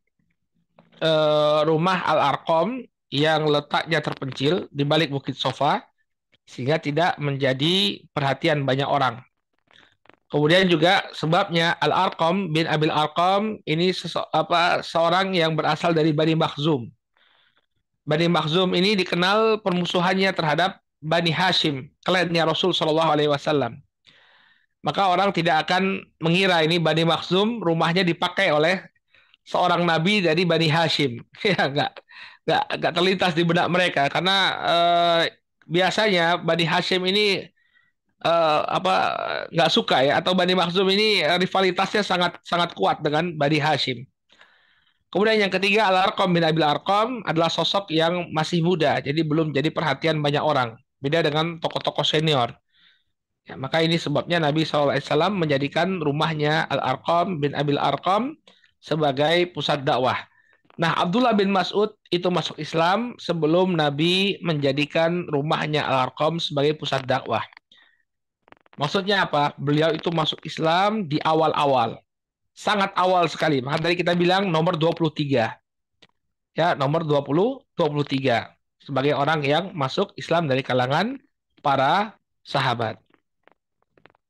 uh, 1.05 1.69
rumah 1.69 2.01
Al-Arqam 2.09 2.81
yang 3.13 3.45
letaknya 3.45 4.01
terpencil 4.01 4.73
di 4.73 4.89
balik 4.89 5.13
Bukit 5.13 5.37
Sofa 5.37 5.85
sehingga 6.47 6.79
tidak 6.83 7.17
menjadi 7.23 8.03
perhatian 8.11 8.67
banyak 8.67 8.87
orang. 8.87 9.23
Kemudian 10.33 10.65
juga 10.65 11.05
sebabnya 11.13 11.77
Al-Arqam 11.77 12.57
bin 12.57 12.65
Abil 12.65 12.89
Arqam 12.89 13.61
ini 13.69 13.93
apa, 14.33 14.81
seorang 14.81 15.37
yang 15.37 15.53
berasal 15.53 15.93
dari 15.93 16.17
Bani 16.17 16.33
Makhzum. 16.33 16.89
Bani 18.09 18.27
Makhzum 18.33 18.73
ini 18.73 18.97
dikenal 18.97 19.61
permusuhannya 19.61 20.33
terhadap 20.33 20.81
Bani 21.05 21.29
Hashim, 21.29 21.93
kliennya 22.01 22.49
Rasul 22.49 22.73
Shallallahu 22.73 23.13
Alaihi 23.13 23.29
Wasallam. 23.29 23.77
Maka 24.81 25.13
orang 25.13 25.37
tidak 25.37 25.69
akan 25.69 26.01
mengira 26.17 26.65
ini 26.65 26.81
Bani 26.81 27.05
Makhzum 27.05 27.61
rumahnya 27.61 28.01
dipakai 28.01 28.57
oleh 28.57 28.81
seorang 29.45 29.85
nabi 29.85 30.25
dari 30.25 30.49
Bani 30.49 30.67
Hashim. 30.73 31.21
ya 31.45 31.69
nggak 31.69 31.93
nggak 32.49 32.63
nggak 32.81 32.93
terlintas 32.97 33.33
di 33.37 33.45
benak 33.45 33.69
mereka 33.69 34.09
karena 34.09 34.37
eh, 34.65 35.23
biasanya 35.75 36.23
Bani 36.49 36.65
Hashim 36.73 37.03
ini 37.11 37.49
eh, 38.27 38.61
apa 38.79 38.95
nggak 39.55 39.71
suka 39.77 39.97
ya 40.07 40.13
atau 40.21 40.33
Bani 40.39 40.53
Makhzum 40.61 40.87
ini 40.95 41.25
rivalitasnya 41.43 42.03
sangat 42.11 42.33
sangat 42.51 42.71
kuat 42.79 42.97
dengan 43.05 43.25
Bani 43.41 43.59
Hashim. 43.59 43.99
Kemudian 45.13 45.45
yang 45.45 45.53
ketiga 45.53 45.93
Al-Arqam 45.93 46.33
bin 46.33 46.41
Abil 46.41 46.65
Arqam 46.65 47.21
adalah 47.29 47.53
sosok 47.53 47.93
yang 47.93 48.33
masih 48.33 48.65
muda, 48.65 48.97
jadi 49.05 49.21
belum 49.21 49.53
jadi 49.53 49.69
perhatian 49.69 50.17
banyak 50.25 50.41
orang. 50.41 50.73
Beda 51.05 51.21
dengan 51.21 51.61
tokoh-tokoh 51.61 52.01
senior. 52.01 52.57
Ya, 53.45 53.59
maka 53.61 53.83
ini 53.85 53.99
sebabnya 53.99 54.39
Nabi 54.41 54.63
SAW 54.65 54.97
menjadikan 55.35 56.01
rumahnya 56.01 56.65
Al-Arqam 56.71 57.43
bin 57.43 57.53
Abil 57.53 57.77
Arqam 57.77 58.39
sebagai 58.81 59.53
pusat 59.53 59.85
dakwah. 59.85 60.17
Nah, 60.81 60.97
Abdullah 60.97 61.37
bin 61.37 61.53
Mas'ud 61.53 61.93
itu 62.09 62.29
masuk 62.33 62.57
Islam 62.57 63.13
sebelum 63.21 63.77
Nabi 63.77 64.41
menjadikan 64.41 65.29
rumahnya 65.29 65.85
Al-Arqam 65.85 66.41
sebagai 66.41 66.81
pusat 66.81 67.05
dakwah. 67.05 67.45
Maksudnya 68.81 69.29
apa? 69.29 69.53
Beliau 69.61 69.93
itu 69.93 70.09
masuk 70.09 70.41
Islam 70.49 71.05
di 71.05 71.21
awal-awal. 71.21 72.01
Sangat 72.57 72.93
awal 72.97 73.29
sekali. 73.29 73.61
Maka 73.61 73.85
tadi 73.85 74.01
kita 74.01 74.17
bilang 74.17 74.49
nomor 74.49 74.81
23. 74.81 75.53
Ya, 76.57 76.73
nomor 76.73 77.05
20, 77.05 77.61
23. 77.77 78.49
Sebagai 78.81 79.13
orang 79.13 79.45
yang 79.45 79.65
masuk 79.77 80.17
Islam 80.17 80.49
dari 80.49 80.65
kalangan 80.65 81.21
para 81.61 82.17
sahabat. 82.41 82.97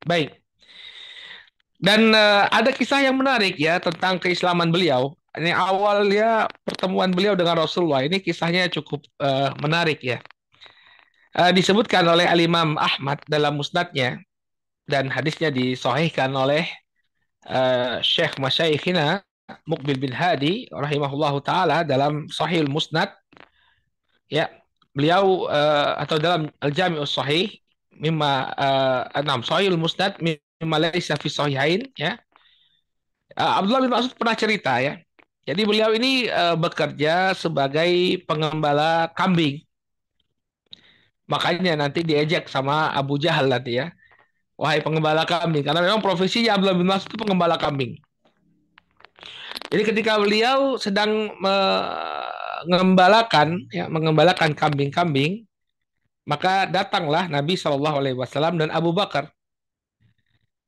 Baik. 0.02 0.42
Dan 1.82 2.14
uh, 2.14 2.46
ada 2.50 2.70
kisah 2.70 3.02
yang 3.02 3.18
menarik 3.18 3.58
ya 3.58 3.78
tentang 3.82 4.18
keislaman 4.18 4.70
beliau. 4.70 5.14
Ini 5.32 5.48
awalnya 5.56 6.44
pertemuan 6.60 7.08
beliau 7.08 7.32
dengan 7.32 7.64
Rasulullah. 7.64 8.04
Ini 8.04 8.20
kisahnya 8.20 8.68
cukup 8.68 9.00
uh, 9.16 9.48
menarik 9.64 10.04
ya. 10.04 10.20
Uh, 11.32 11.48
disebutkan 11.56 12.04
oleh 12.04 12.28
Al-Imam 12.28 12.76
Ahmad 12.76 13.16
dalam 13.24 13.56
musnadnya 13.56 14.20
dan 14.84 15.08
hadisnya 15.08 15.48
disahihkan 15.48 16.28
oleh 16.36 16.68
uh, 17.48 18.04
Syekh 18.04 18.36
Masyayikhina 18.36 19.24
Mukbil 19.64 19.96
bin 19.96 20.12
Hadi 20.12 20.68
rahimahullahu 20.68 21.40
taala 21.40 21.80
dalam 21.80 22.28
Sahih 22.28 22.68
Musnad 22.68 23.08
ya 24.28 24.52
beliau 24.92 25.48
uh, 25.48 25.96
atau 25.96 26.20
dalam 26.20 26.52
Al-Jami'us 26.60 27.16
Sahih 27.16 27.56
mimma 27.96 28.52
uh, 28.52 29.02
enam 29.16 29.40
Sahih 29.40 29.72
Musnad 29.80 30.20
mimma 30.20 30.76
laisa 30.76 31.16
fi 31.16 31.32
sahihain 31.32 31.88
ya 31.96 32.20
Abdullah 33.32 33.80
bin 33.80 33.92
Mas'ud 33.96 34.12
pernah 34.12 34.36
cerita 34.36 34.76
ya 34.76 35.00
jadi 35.42 35.66
beliau 35.66 35.90
ini 35.90 36.30
uh, 36.30 36.54
bekerja 36.54 37.34
sebagai 37.34 38.22
pengembala 38.30 39.10
kambing. 39.18 39.58
Makanya 41.26 41.74
nanti 41.74 42.06
diejek 42.06 42.46
sama 42.46 42.94
Abu 42.94 43.18
Jahal 43.18 43.50
nanti 43.50 43.82
ya. 43.82 43.90
Wahai 44.54 44.78
pengembala 44.78 45.26
kambing 45.26 45.66
karena 45.66 45.82
memang 45.82 45.98
profesinya 45.98 46.54
Abdullah 46.54 46.78
bin 46.78 46.86
Mas'ud 46.86 47.10
itu 47.10 47.18
pengembala 47.18 47.58
kambing. 47.58 47.98
Jadi 49.72 49.82
ketika 49.82 50.22
beliau 50.22 50.78
sedang 50.78 51.34
mengembalakan 52.62 53.66
ya 53.74 53.90
mengembalakan 53.90 54.54
kambing-kambing 54.54 55.42
maka 56.22 56.70
datanglah 56.70 57.26
Nabi 57.26 57.58
Shallallahu 57.58 57.98
alaihi 57.98 58.14
wasallam 58.14 58.62
dan 58.62 58.70
Abu 58.70 58.94
Bakar 58.94 59.34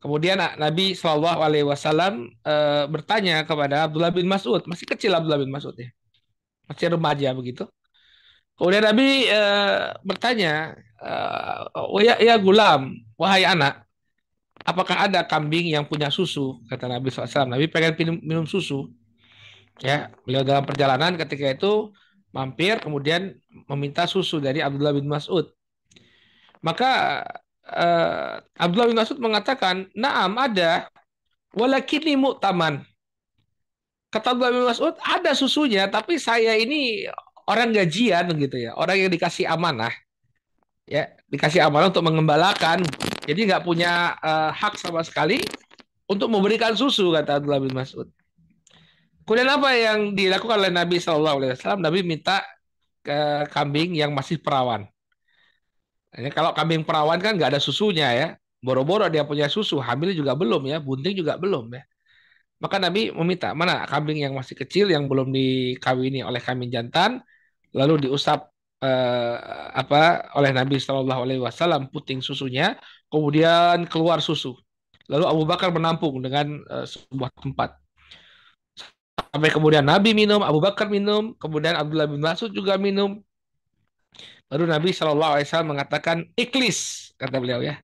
Kemudian 0.04 0.36
Nabi 0.36 0.92
Shallallahu 0.92 1.40
Alaihi 1.40 1.64
Wasallam 1.64 2.28
e, 2.44 2.54
bertanya 2.92 3.40
kepada 3.48 3.88
Abdullah 3.88 4.12
bin 4.12 4.28
Mas'ud, 4.28 4.60
masih 4.68 4.84
kecil 4.84 5.08
Abdullah 5.16 5.40
bin 5.40 5.48
Mas'ud 5.48 5.72
ya, 5.72 5.88
masih 6.68 6.92
remaja 6.92 7.32
begitu. 7.32 7.64
Kemudian 8.60 8.84
Nabi 8.84 9.24
e, 9.24 9.40
bertanya, 10.04 10.76
e, 11.00 11.12
ya, 12.04 12.20
ya 12.20 12.36
gulam, 12.36 13.00
wahai 13.16 13.48
anak, 13.48 13.88
apakah 14.60 15.08
ada 15.08 15.24
kambing 15.24 15.72
yang 15.72 15.88
punya 15.88 16.12
susu? 16.12 16.60
Kata 16.68 16.84
Nabi 16.84 17.08
SAW. 17.08 17.48
Nabi 17.48 17.64
pengen 17.72 17.96
minum, 17.96 18.16
minum 18.20 18.44
susu. 18.44 18.92
Ya, 19.80 20.12
beliau 20.28 20.44
dalam 20.44 20.68
perjalanan 20.68 21.16
ketika 21.16 21.48
itu 21.48 21.96
mampir, 22.28 22.76
kemudian 22.76 23.40
meminta 23.72 24.04
susu 24.04 24.36
dari 24.36 24.60
Abdullah 24.60 24.92
bin 24.92 25.08
Mas'ud. 25.08 25.48
Maka 26.60 27.24
uh, 27.70 28.40
Abdullah 28.58 28.88
bin 28.90 28.98
Mas'ud 28.98 29.18
mengatakan, 29.20 29.88
"Na'am 29.96 30.36
ada, 30.36 30.88
walakini 31.56 32.18
mu'taman." 32.18 32.84
Kata 34.12 34.36
Abdullah 34.36 34.54
bin 34.54 34.66
Mas'ud, 34.68 34.94
ada 35.02 35.32
susunya, 35.32 35.88
tapi 35.90 36.20
saya 36.20 36.54
ini 36.54 37.08
orang 37.48 37.74
gajian 37.74 38.30
gitu 38.36 38.56
ya, 38.56 38.76
orang 38.76 39.06
yang 39.06 39.10
dikasih 39.10 39.48
amanah. 39.48 39.92
Ya, 40.84 41.16
dikasih 41.32 41.64
amanah 41.64 41.88
untuk 41.88 42.04
mengembalakan. 42.04 42.84
Jadi 43.24 43.48
nggak 43.48 43.64
punya 43.64 44.12
uh, 44.20 44.52
hak 44.52 44.76
sama 44.76 45.00
sekali 45.00 45.40
untuk 46.04 46.28
memberikan 46.28 46.76
susu 46.76 47.08
kata 47.08 47.40
Abdullah 47.40 47.64
bin 47.64 47.72
Mas'ud. 47.72 48.08
Kemudian 49.24 49.48
apa 49.48 49.72
yang 49.72 50.12
dilakukan 50.12 50.60
oleh 50.60 50.68
Nabi 50.68 51.00
Shallallahu 51.00 51.36
Alaihi 51.40 51.52
Wasallam? 51.56 51.80
Nabi 51.80 52.04
minta 52.04 52.44
ke 53.00 53.48
kambing 53.48 53.96
yang 53.96 54.12
masih 54.12 54.36
perawan. 54.36 54.84
Ini 56.14 56.30
kalau 56.30 56.54
kambing 56.54 56.86
perawan 56.86 57.18
kan 57.18 57.34
nggak 57.34 57.58
ada 57.58 57.60
susunya 57.62 58.08
ya. 58.14 58.28
Boro-boro 58.64 59.12
dia 59.12 59.28
punya 59.28 59.44
susu, 59.52 59.76
hamil 59.76 60.16
juga 60.16 60.32
belum 60.32 60.64
ya, 60.64 60.80
bunting 60.80 61.14
juga 61.20 61.36
belum 61.36 61.68
ya. 61.76 61.84
Maka 62.62 62.80
Nabi 62.80 63.12
meminta 63.12 63.52
mana 63.52 63.84
kambing 63.84 64.24
yang 64.24 64.32
masih 64.32 64.56
kecil 64.56 64.88
yang 64.88 65.04
belum 65.04 65.28
dikawini 65.34 66.24
oleh 66.24 66.40
kambing 66.40 66.72
jantan, 66.72 67.20
lalu 67.76 68.08
diusap 68.08 68.48
eh, 68.80 69.36
apa 69.74 70.32
oleh 70.38 70.48
Nabi 70.54 70.80
Shallallahu 70.80 71.20
Alaihi 71.28 71.42
Wasallam 71.44 71.92
puting 71.92 72.24
susunya, 72.24 72.80
kemudian 73.12 73.84
keluar 73.90 74.24
susu. 74.24 74.56
Lalu 75.12 75.24
Abu 75.28 75.42
Bakar 75.44 75.68
menampung 75.76 76.24
dengan 76.24 76.56
eh, 76.64 76.86
sebuah 76.88 77.36
tempat. 77.36 77.76
Sampai 79.34 79.50
kemudian 79.50 79.84
Nabi 79.84 80.14
minum, 80.16 80.40
Abu 80.40 80.62
Bakar 80.62 80.88
minum, 80.88 81.34
kemudian 81.36 81.74
Abdullah 81.76 82.06
bin 82.08 82.22
Mas'ud 82.22 82.54
juga 82.54 82.78
minum, 82.78 83.20
Baru 84.50 84.64
Nabi 84.68 84.90
Shallallahu 84.94 85.32
Alaihi 85.38 85.46
Wasallam 85.48 85.70
mengatakan 85.74 86.16
iklis 86.38 87.10
kata 87.20 87.36
beliau 87.42 87.60
ya, 87.64 87.80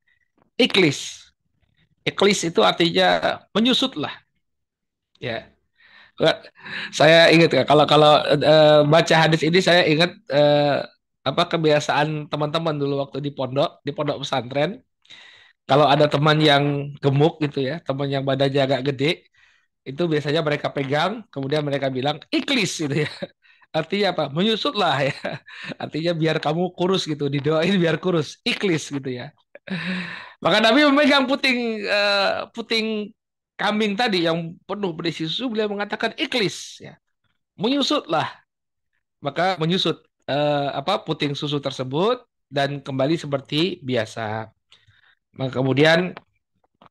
iklis. 0.60 1.30
Iklis 2.06 2.40
itu 2.48 2.60
artinya 2.64 3.38
menyusutlah. 3.54 4.12
Ya, 5.20 5.52
saya 6.98 7.16
ingat 7.34 7.50
kalau 7.70 7.84
kalau 7.92 8.12
uh, 8.20 8.84
baca 8.92 9.14
hadis 9.22 9.40
ini 9.48 9.58
saya 9.64 9.82
ingat 9.88 10.10
uh, 10.32 10.84
apa 11.24 11.42
kebiasaan 11.52 12.28
teman-teman 12.32 12.74
dulu 12.80 12.94
waktu 13.02 13.18
di 13.24 13.30
pondok 13.36 13.80
di 13.86 13.90
pondok 13.96 14.16
pesantren 14.24 14.80
kalau 15.68 15.86
ada 15.92 16.06
teman 16.12 16.38
yang 16.40 16.64
gemuk 17.02 17.40
gitu 17.44 17.58
ya 17.68 17.74
teman 17.86 18.08
yang 18.14 18.24
badannya 18.28 18.60
agak 18.66 18.82
gede 18.92 19.06
itu 19.88 20.02
biasanya 20.12 20.40
mereka 20.48 20.68
pegang 20.76 21.24
kemudian 21.32 21.62
mereka 21.68 21.88
bilang 21.96 22.16
iklis 22.32 22.72
gitu 22.84 22.96
ya 23.04 23.10
artinya 23.70 24.14
apa? 24.14 24.24
Menyusutlah 24.30 24.96
ya. 25.06 25.16
Artinya 25.82 26.12
biar 26.14 26.36
kamu 26.42 26.74
kurus 26.74 27.06
gitu, 27.06 27.30
didoain 27.30 27.74
biar 27.78 27.96
kurus, 28.02 28.38
ikhlis 28.42 28.90
gitu 28.90 29.10
ya. 29.10 29.30
Maka 30.44 30.58
Nabi 30.58 30.86
memegang 30.88 31.24
puting 31.30 31.84
uh, 31.86 32.50
puting 32.50 33.14
kambing 33.54 33.92
tadi 33.94 34.24
yang 34.26 34.56
penuh 34.64 34.90
berisi 34.96 35.28
susu, 35.28 35.52
beliau 35.52 35.70
mengatakan 35.70 36.16
ikhlis 36.16 36.80
ya. 36.82 36.94
Menyusutlah. 37.60 38.26
Maka 39.20 39.60
menyusut 39.60 40.00
uh, 40.26 40.68
apa 40.72 41.04
puting 41.04 41.36
susu 41.36 41.60
tersebut 41.60 42.24
dan 42.48 42.80
kembali 42.80 43.20
seperti 43.20 43.78
biasa. 43.84 44.48
Maka 45.36 45.60
kemudian 45.60 46.16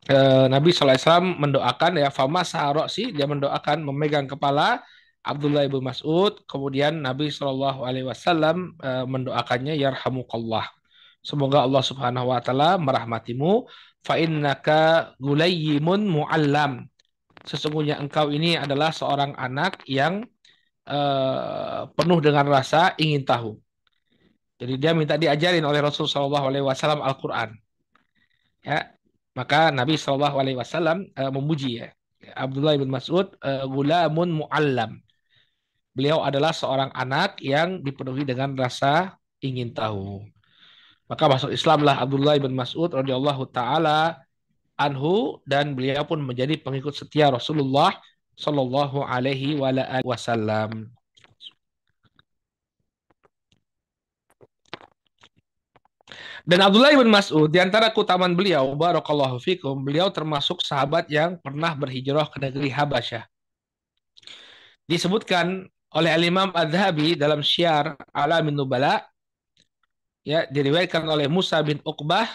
uh, 0.08 0.46
Nabi 0.48 0.72
SAW 0.72 1.36
mendoakan 1.36 2.00
ya 2.00 2.14
fama 2.14 2.46
sih 2.88 3.12
dia 3.12 3.28
mendoakan 3.28 3.84
memegang 3.84 4.30
kepala 4.30 4.80
Abdullah 5.20 5.68
ibn 5.68 5.84
Mas'ud, 5.84 6.42
kemudian 6.48 7.04
Nabi 7.04 7.28
Shallallahu 7.28 7.84
Alaihi 7.84 8.08
Wasallam 8.08 8.80
eh, 8.80 9.06
mendoakannya 9.06 9.76
yarhamukallah. 9.76 10.66
Semoga 11.20 11.68
Allah 11.68 11.84
Subhanahu 11.84 12.32
Wa 12.32 12.40
Taala 12.40 12.80
merahmatimu. 12.80 13.68
Fa 14.00 14.16
innaka 14.16 15.12
gulayyimun 15.20 16.08
muallam. 16.08 16.88
Sesungguhnya 17.44 18.00
engkau 18.00 18.32
ini 18.32 18.56
adalah 18.56 18.96
seorang 18.96 19.36
anak 19.36 19.84
yang 19.88 20.24
uh, 20.88 21.88
penuh 21.92 22.20
dengan 22.24 22.48
rasa 22.48 22.96
ingin 22.96 23.24
tahu. 23.28 23.60
Jadi 24.60 24.76
dia 24.76 24.92
minta 24.92 25.16
diajarin 25.16 25.64
oleh 25.64 25.80
Rasul 25.80 26.08
Shallallahu 26.08 26.52
Alaihi 26.52 26.66
Wasallam 26.68 27.00
Al-Quran. 27.00 27.56
Ya, 28.64 28.92
maka 29.36 29.72
Nabi 29.72 29.96
Shallallahu 29.96 30.36
Alaihi 30.36 30.58
Wasallam 30.60 31.08
uh, 31.16 31.32
memuji 31.32 31.84
ya. 31.84 31.92
Abdullah 32.36 32.76
bin 32.76 32.92
Mas'ud 32.92 33.36
uh, 33.40 33.64
gulamun 33.68 34.44
muallam. 34.44 35.00
Beliau 36.00 36.24
adalah 36.24 36.56
seorang 36.56 36.96
anak 36.96 37.44
yang 37.44 37.84
dipenuhi 37.84 38.24
dengan 38.24 38.56
rasa 38.56 39.20
ingin 39.44 39.76
tahu. 39.76 40.24
Maka 41.12 41.28
masuk 41.28 41.52
Islamlah 41.52 42.00
Abdullah 42.00 42.40
bin 42.40 42.56
Mas'ud 42.56 42.88
radhiyallahu 42.88 43.52
taala 43.52 44.16
anhu 44.80 45.44
dan 45.44 45.76
beliau 45.76 46.08
pun 46.08 46.24
menjadi 46.24 46.56
pengikut 46.56 46.96
setia 46.96 47.28
Rasulullah 47.28 48.00
sallallahu 48.40 49.04
alaihi 49.04 49.60
wasallam. 50.08 50.88
Dan 56.48 56.64
Abdullah 56.64 56.96
bin 56.96 57.12
Mas'ud 57.12 57.52
di 57.52 57.60
antara 57.60 57.92
keutamaan 57.92 58.40
beliau 58.40 58.72
barakallahu 58.72 59.44
fikum, 59.44 59.84
beliau 59.84 60.08
termasuk 60.16 60.64
sahabat 60.64 61.12
yang 61.12 61.36
pernah 61.44 61.76
berhijrah 61.76 62.32
ke 62.32 62.40
negeri 62.40 62.72
Habasyah. 62.72 63.28
Disebutkan 64.90 65.70
oleh 65.90 66.12
Al-Imam 66.14 66.54
Adhabi 66.54 67.18
dalam 67.18 67.42
Syiar 67.42 67.98
Alamin 68.14 68.54
Nubala 68.54 69.02
ya 70.22 70.46
diriwayatkan 70.46 71.02
oleh 71.10 71.26
Musa 71.26 71.58
bin 71.66 71.82
Uqbah 71.82 72.30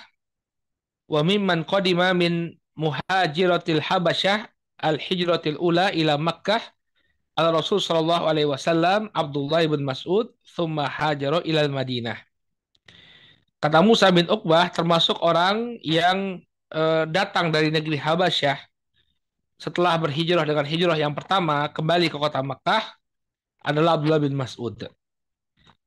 wa 1.07 1.21
mimman 1.23 1.63
qadima 1.63 2.11
min 2.17 2.59
muhajiratil 2.75 3.79
Habasyah 3.79 4.51
al-hijratil 4.83 5.61
ula 5.63 5.95
ila 5.95 6.19
Makkah 6.19 6.59
al 7.39 7.55
Rasul 7.55 7.79
sallallahu 7.79 8.27
alaihi 8.27 8.51
wasallam 8.51 9.07
Abdullah 9.15 9.63
bin 9.71 9.87
Mas'ud 9.87 10.35
thumma 10.43 10.91
hajara 10.91 11.43
ila 11.47 11.67
Madinah 11.71 12.19
Kata 13.63 13.81
Musa 13.81 14.13
bin 14.13 14.29
Uqbah 14.29 14.69
termasuk 14.69 15.17
orang 15.25 15.81
yang 15.81 16.43
uh, 16.69 17.09
datang 17.09 17.49
dari 17.49 17.73
negeri 17.73 17.97
Habasyah 17.97 18.61
setelah 19.57 19.97
berhijrah 19.97 20.45
dengan 20.45 20.67
hijrah 20.69 20.99
yang 20.99 21.17
pertama 21.17 21.71
kembali 21.73 22.13
ke 22.13 22.17
kota 22.21 22.45
Makkah 22.45 22.85
adalah 23.65 23.97
Abdullah 23.97 24.21
bin 24.21 24.37
Mas'ud. 24.37 24.77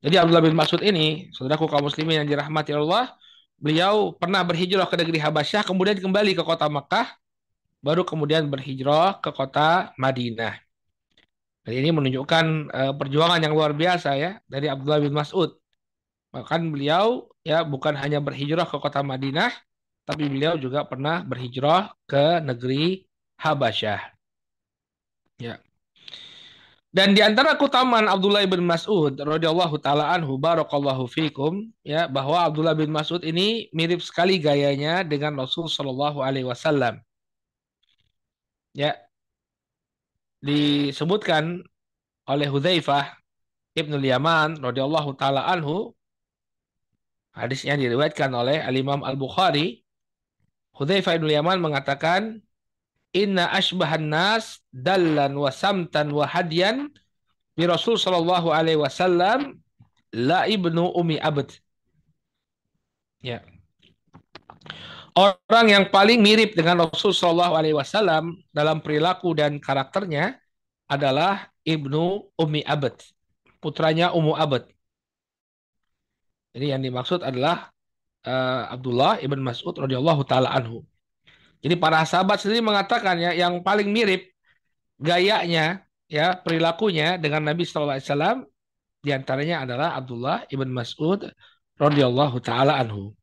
Jadi 0.01 0.15
Abdullah 0.17 0.41
bin 0.41 0.57
Mas'ud 0.57 0.81
ini, 0.81 1.29
saudaraku 1.33 1.69
kaum 1.69 1.85
muslimin 1.85 2.25
yang 2.25 2.27
dirahmati 2.27 2.73
Allah, 2.73 3.13
beliau 3.57 4.13
pernah 4.13 4.41
berhijrah 4.41 4.85
ke 4.89 4.97
negeri 4.97 5.21
Habasyah, 5.21 5.61
kemudian 5.65 5.97
kembali 5.97 6.37
ke 6.37 6.43
kota 6.45 6.65
Makkah, 6.69 7.17
baru 7.81 8.01
kemudian 8.01 8.49
berhijrah 8.49 9.21
ke 9.21 9.29
kota 9.33 9.93
Madinah. 9.97 10.57
Dan 11.65 11.73
ini 11.83 11.89
menunjukkan 11.91 12.45
uh, 12.71 12.93
perjuangan 12.95 13.43
yang 13.43 13.51
luar 13.51 13.75
biasa 13.75 14.15
ya 14.15 14.39
dari 14.47 14.71
Abdullah 14.71 15.03
bin 15.03 15.11
Mas'ud. 15.11 15.51
Bahkan 16.31 16.71
beliau 16.71 17.27
ya 17.43 17.67
bukan 17.67 17.97
hanya 17.97 18.23
berhijrah 18.23 18.63
ke 18.63 18.77
kota 18.79 19.03
Madinah, 19.03 19.51
tapi 20.07 20.31
beliau 20.31 20.55
juga 20.55 20.87
pernah 20.87 21.25
berhijrah 21.27 21.91
ke 22.07 22.39
negeri 22.39 23.03
Habasyah. 23.41 23.99
Ya. 25.43 25.59
Dan 26.88 27.12
di 27.12 27.19
antara 27.19 27.60
keutamaan 27.60 28.08
Abdullah 28.08 28.47
bin 28.47 28.63
Mas'ud 28.63 29.19
radhiyallahu 29.19 29.76
taala 29.84 30.08
anhu 30.15 30.39
barakallahu 30.39 31.04
fikum 31.12 31.67
ya 31.84 32.08
bahwa 32.08 32.47
Abdullah 32.47 32.73
bin 32.80 32.89
Mas'ud 32.95 33.19
ini 33.28 33.67
mirip 33.76 34.00
sekali 34.00 34.39
gayanya 34.39 35.04
dengan 35.04 35.36
Rasul 35.36 35.67
sallallahu 35.67 36.23
alaihi 36.23 36.47
wasallam. 36.47 37.04
Ya. 38.71 38.95
Disebutkan 40.39 41.65
oleh 42.30 42.47
Hudzaifah 42.47 43.19
Ibnu 43.76 44.00
Yaman 44.00 44.63
radhiyallahu 44.63 45.17
taala 45.19 45.43
anhu 45.43 45.91
hadisnya 47.36 47.76
diriwayatkan 47.76 48.32
oleh 48.32 48.63
Al 48.63 48.73
Imam 48.73 49.04
Al 49.04 49.19
Bukhari 49.19 49.84
Hudzaifah 50.78 51.19
Ibnu 51.19 51.30
Yaman 51.36 51.58
mengatakan 51.60 52.41
inna 53.13 53.52
ashbahan 53.52 54.08
nas 54.08 54.60
dallan 54.72 55.36
wa 55.36 55.52
samtan 55.52 56.12
wa 56.12 56.28
hadyan 56.28 56.91
bi 57.58 57.63
Rasul 57.65 57.96
sallallahu 58.00 58.52
alaihi 58.54 58.80
wasallam 58.80 59.60
la 60.13 60.46
ibnu 60.48 60.91
umi 60.96 61.20
abd. 61.20 61.56
Ya. 63.22 63.41
Orang 65.17 65.67
yang 65.74 65.89
paling 65.89 66.22
mirip 66.22 66.54
dengan 66.54 66.86
Rasul 66.86 67.10
sallallahu 67.10 67.58
alaihi 67.58 67.74
wasallam 67.74 68.38
dalam 68.54 68.80
perilaku 68.86 69.34
dan 69.34 69.58
karakternya 69.58 70.38
adalah 70.86 71.50
ibnu 71.65 72.30
umi 72.38 72.62
abd, 72.62 73.02
putranya 73.58 74.13
Ummu 74.13 74.34
Abd. 74.38 74.70
Jadi 76.56 76.74
yang 76.74 76.82
dimaksud 76.82 77.22
adalah 77.22 77.70
uh, 78.26 78.74
Abdullah 78.74 79.22
ibn 79.22 79.41
Mas'ud 79.43 79.76
radhiyallahu 79.78 80.26
taala 80.26 80.50
anhu. 80.54 80.82
Jadi 81.62 81.76
para 81.78 82.06
sahabat 82.06 82.38
sendiri 82.41 82.62
mengatakan 82.62 83.17
ya 83.17 83.34
yang 83.34 83.65
paling 83.65 83.89
mirip 83.89 84.30
gayanya 85.02 85.86
ya 86.10 86.38
perilakunya 86.38 87.17
dengan 87.17 87.50
Nabi 87.50 87.65
Shallallahu 87.65 87.98
Alaihi 87.98 88.08
Wasallam 88.10 88.38
di 89.02 89.12
antaranya 89.13 89.63
adalah 89.65 89.93
Abdullah 89.98 90.46
ibn 90.50 90.70
Mas'ud 90.74 91.30
radhiyallahu 91.78 92.38
taala 92.41 92.82
anhu. 92.82 93.13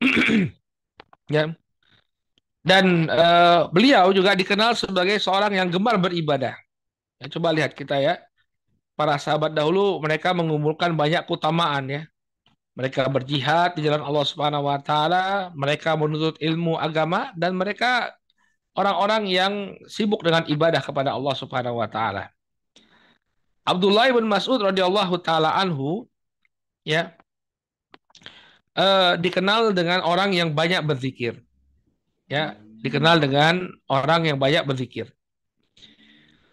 ya. 1.36 1.52
Dan 2.62 3.10
uh, 3.10 3.66
beliau 3.74 4.14
juga 4.14 4.38
dikenal 4.38 4.78
sebagai 4.78 5.18
seorang 5.18 5.50
yang 5.58 5.68
gemar 5.68 5.98
beribadah. 5.98 6.54
Ya, 7.18 7.26
coba 7.26 7.50
lihat 7.50 7.74
kita 7.74 7.98
ya. 7.98 8.22
Para 8.94 9.18
sahabat 9.18 9.56
dahulu 9.56 9.98
mereka 9.98 10.30
mengumpulkan 10.30 10.94
banyak 10.94 11.26
keutamaan 11.26 11.90
ya. 11.90 12.02
Mereka 12.72 13.04
berjihad 13.12 13.76
di 13.76 13.84
jalan 13.84 14.00
Allah 14.00 14.24
Subhanahu 14.24 14.64
wa 14.64 14.80
taala, 14.80 15.52
mereka 15.52 15.92
menuntut 15.92 16.40
ilmu 16.40 16.80
agama 16.80 17.28
dan 17.36 17.52
mereka 17.52 18.16
orang-orang 18.72 19.28
yang 19.28 19.52
sibuk 19.84 20.24
dengan 20.24 20.48
ibadah 20.48 20.80
kepada 20.80 21.12
Allah 21.12 21.34
Subhanahu 21.36 21.76
wa 21.76 21.88
taala. 21.88 22.32
Abdullah 23.62 24.10
bin 24.10 24.26
Mas'ud 24.26 24.58
radhiyallahu 24.58 25.20
taala 25.20 25.52
anhu 25.54 26.08
ya 26.82 27.12
eh, 28.74 29.14
dikenal 29.20 29.76
dengan 29.76 30.00
orang 30.02 30.32
yang 30.32 30.56
banyak 30.56 30.80
berzikir. 30.82 31.44
Ya, 32.32 32.56
dikenal 32.80 33.20
dengan 33.20 33.68
orang 33.92 34.24
yang 34.24 34.40
banyak 34.40 34.64
berzikir. 34.64 35.12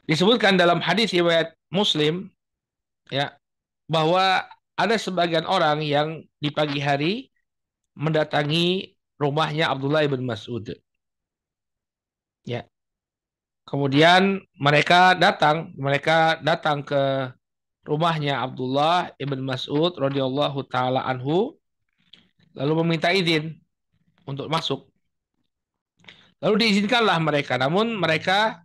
Disebutkan 0.03 0.59
dalam 0.59 0.83
hadis 0.83 1.15
riwayat 1.15 1.55
Muslim 1.71 2.27
ya 3.07 3.33
bahwa 3.87 4.43
ada 4.79 4.95
sebagian 4.95 5.43
orang 5.43 5.83
yang 5.83 6.23
di 6.39 6.47
pagi 6.55 6.79
hari 6.79 7.27
mendatangi 7.99 8.95
rumahnya 9.19 9.67
Abdullah 9.67 10.07
bin 10.07 10.23
Mas'ud. 10.23 10.71
Ya. 12.47 12.63
Kemudian 13.67 14.39
mereka 14.55 15.19
datang, 15.19 15.75
mereka 15.75 16.39
datang 16.39 16.81
ke 16.87 17.27
rumahnya 17.83 18.39
Abdullah 18.39 19.11
ibn 19.19 19.43
Mas'ud 19.43 19.93
radhiyallahu 19.99 20.63
taala 20.71 21.03
anhu 21.03 21.59
lalu 22.55 22.73
meminta 22.81 23.11
izin 23.11 23.59
untuk 24.23 24.47
masuk. 24.47 24.87
Lalu 26.39 26.55
diizinkanlah 26.65 27.19
mereka, 27.19 27.59
namun 27.59 27.99
mereka 27.99 28.63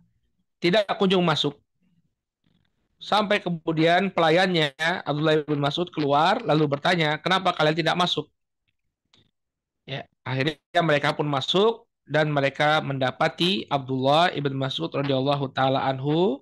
tidak 0.63 0.87
kunjung 0.95 1.27
masuk. 1.27 1.59
Sampai 2.99 3.43
kemudian 3.43 4.09
pelayannya 4.09 4.73
Abdullah 5.03 5.43
bin 5.45 5.59
Mas'ud 5.61 5.87
keluar 5.91 6.41
lalu 6.41 6.65
bertanya, 6.73 7.19
"Kenapa 7.21 7.53
kalian 7.53 7.75
tidak 7.75 7.95
masuk?" 7.99 8.25
Ya, 9.85 10.09
akhirnya 10.25 10.81
mereka 10.81 11.13
pun 11.13 11.29
masuk 11.29 11.85
dan 12.05 12.29
mereka 12.29 12.81
mendapati 12.81 13.65
Abdullah 13.69 14.33
ibn 14.33 14.53
Mas'ud 14.57 14.89
radhiyallahu 14.89 15.49
taala 15.53 15.81
anhu 15.85 16.41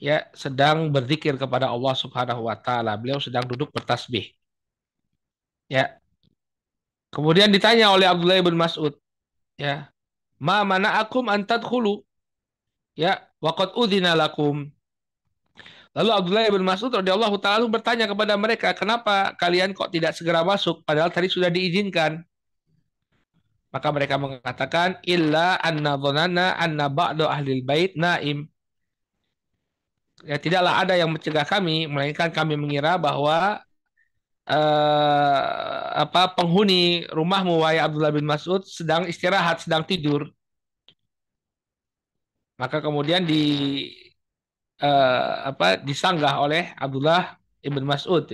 ya 0.00 0.24
sedang 0.32 0.88
berzikir 0.88 1.36
kepada 1.36 1.68
Allah 1.68 1.94
Subhanahu 1.96 2.48
wa 2.48 2.56
taala. 2.56 2.96
Beliau 2.96 3.20
sedang 3.20 3.44
duduk 3.44 3.68
bertasbih. 3.72 4.32
Ya. 5.68 6.00
Kemudian 7.12 7.52
ditanya 7.52 7.92
oleh 7.92 8.06
Abdullah 8.08 8.38
ibn 8.40 8.54
Mas'ud, 8.56 8.94
ya, 9.58 9.90
"Ma 10.40 10.62
mana'akum 10.62 11.26
an 11.26 11.42
tadkhulu?" 11.42 12.02
Ya, 12.94 13.28
waqad 13.42 13.74
udzina 13.76 14.14
lakum. 14.14 14.70
Lalu 15.90 16.10
Abdullah 16.14 16.46
bin 16.54 16.62
Mas'ud 16.62 16.92
radhiyallahu 16.94 17.36
taala 17.42 17.66
bertanya 17.66 18.06
kepada 18.06 18.38
mereka, 18.38 18.70
"Kenapa 18.78 19.34
kalian 19.34 19.74
kok 19.74 19.90
tidak 19.90 20.14
segera 20.14 20.46
masuk 20.46 20.86
padahal 20.86 21.10
tadi 21.10 21.26
sudah 21.26 21.50
diizinkan?" 21.50 22.22
Maka 23.74 23.88
mereka 23.90 24.14
mengatakan, 24.18 24.98
"Illa 25.02 25.58
anna 25.58 25.98
dhanana 25.98 26.54
anna 26.58 26.86
ba'du 26.86 27.26
ahli 27.26 27.62
bait 27.62 27.98
naim." 27.98 28.46
Ya 30.22 30.36
tidaklah 30.38 30.78
ada 30.78 30.94
yang 30.94 31.10
mencegah 31.10 31.46
kami, 31.48 31.90
melainkan 31.90 32.30
kami 32.30 32.54
mengira 32.54 32.94
bahwa 33.00 33.58
uh, 34.46 35.82
apa 36.06 36.38
penghuni 36.38 37.06
rumahmu 37.10 37.62
wahai 37.62 37.82
Abdullah 37.82 38.14
bin 38.14 38.26
Mas'ud 38.30 38.62
sedang 38.62 39.10
istirahat, 39.10 39.64
sedang 39.64 39.82
tidur. 39.82 40.30
Maka 42.60 42.84
kemudian 42.84 43.24
di 43.24 43.42
uh, 44.80 45.52
apa 45.52 45.80
disanggah 45.80 46.40
oleh 46.40 46.72
Abdullah 46.76 47.36
ibn 47.64 47.84
Mas'ud. 47.84 48.26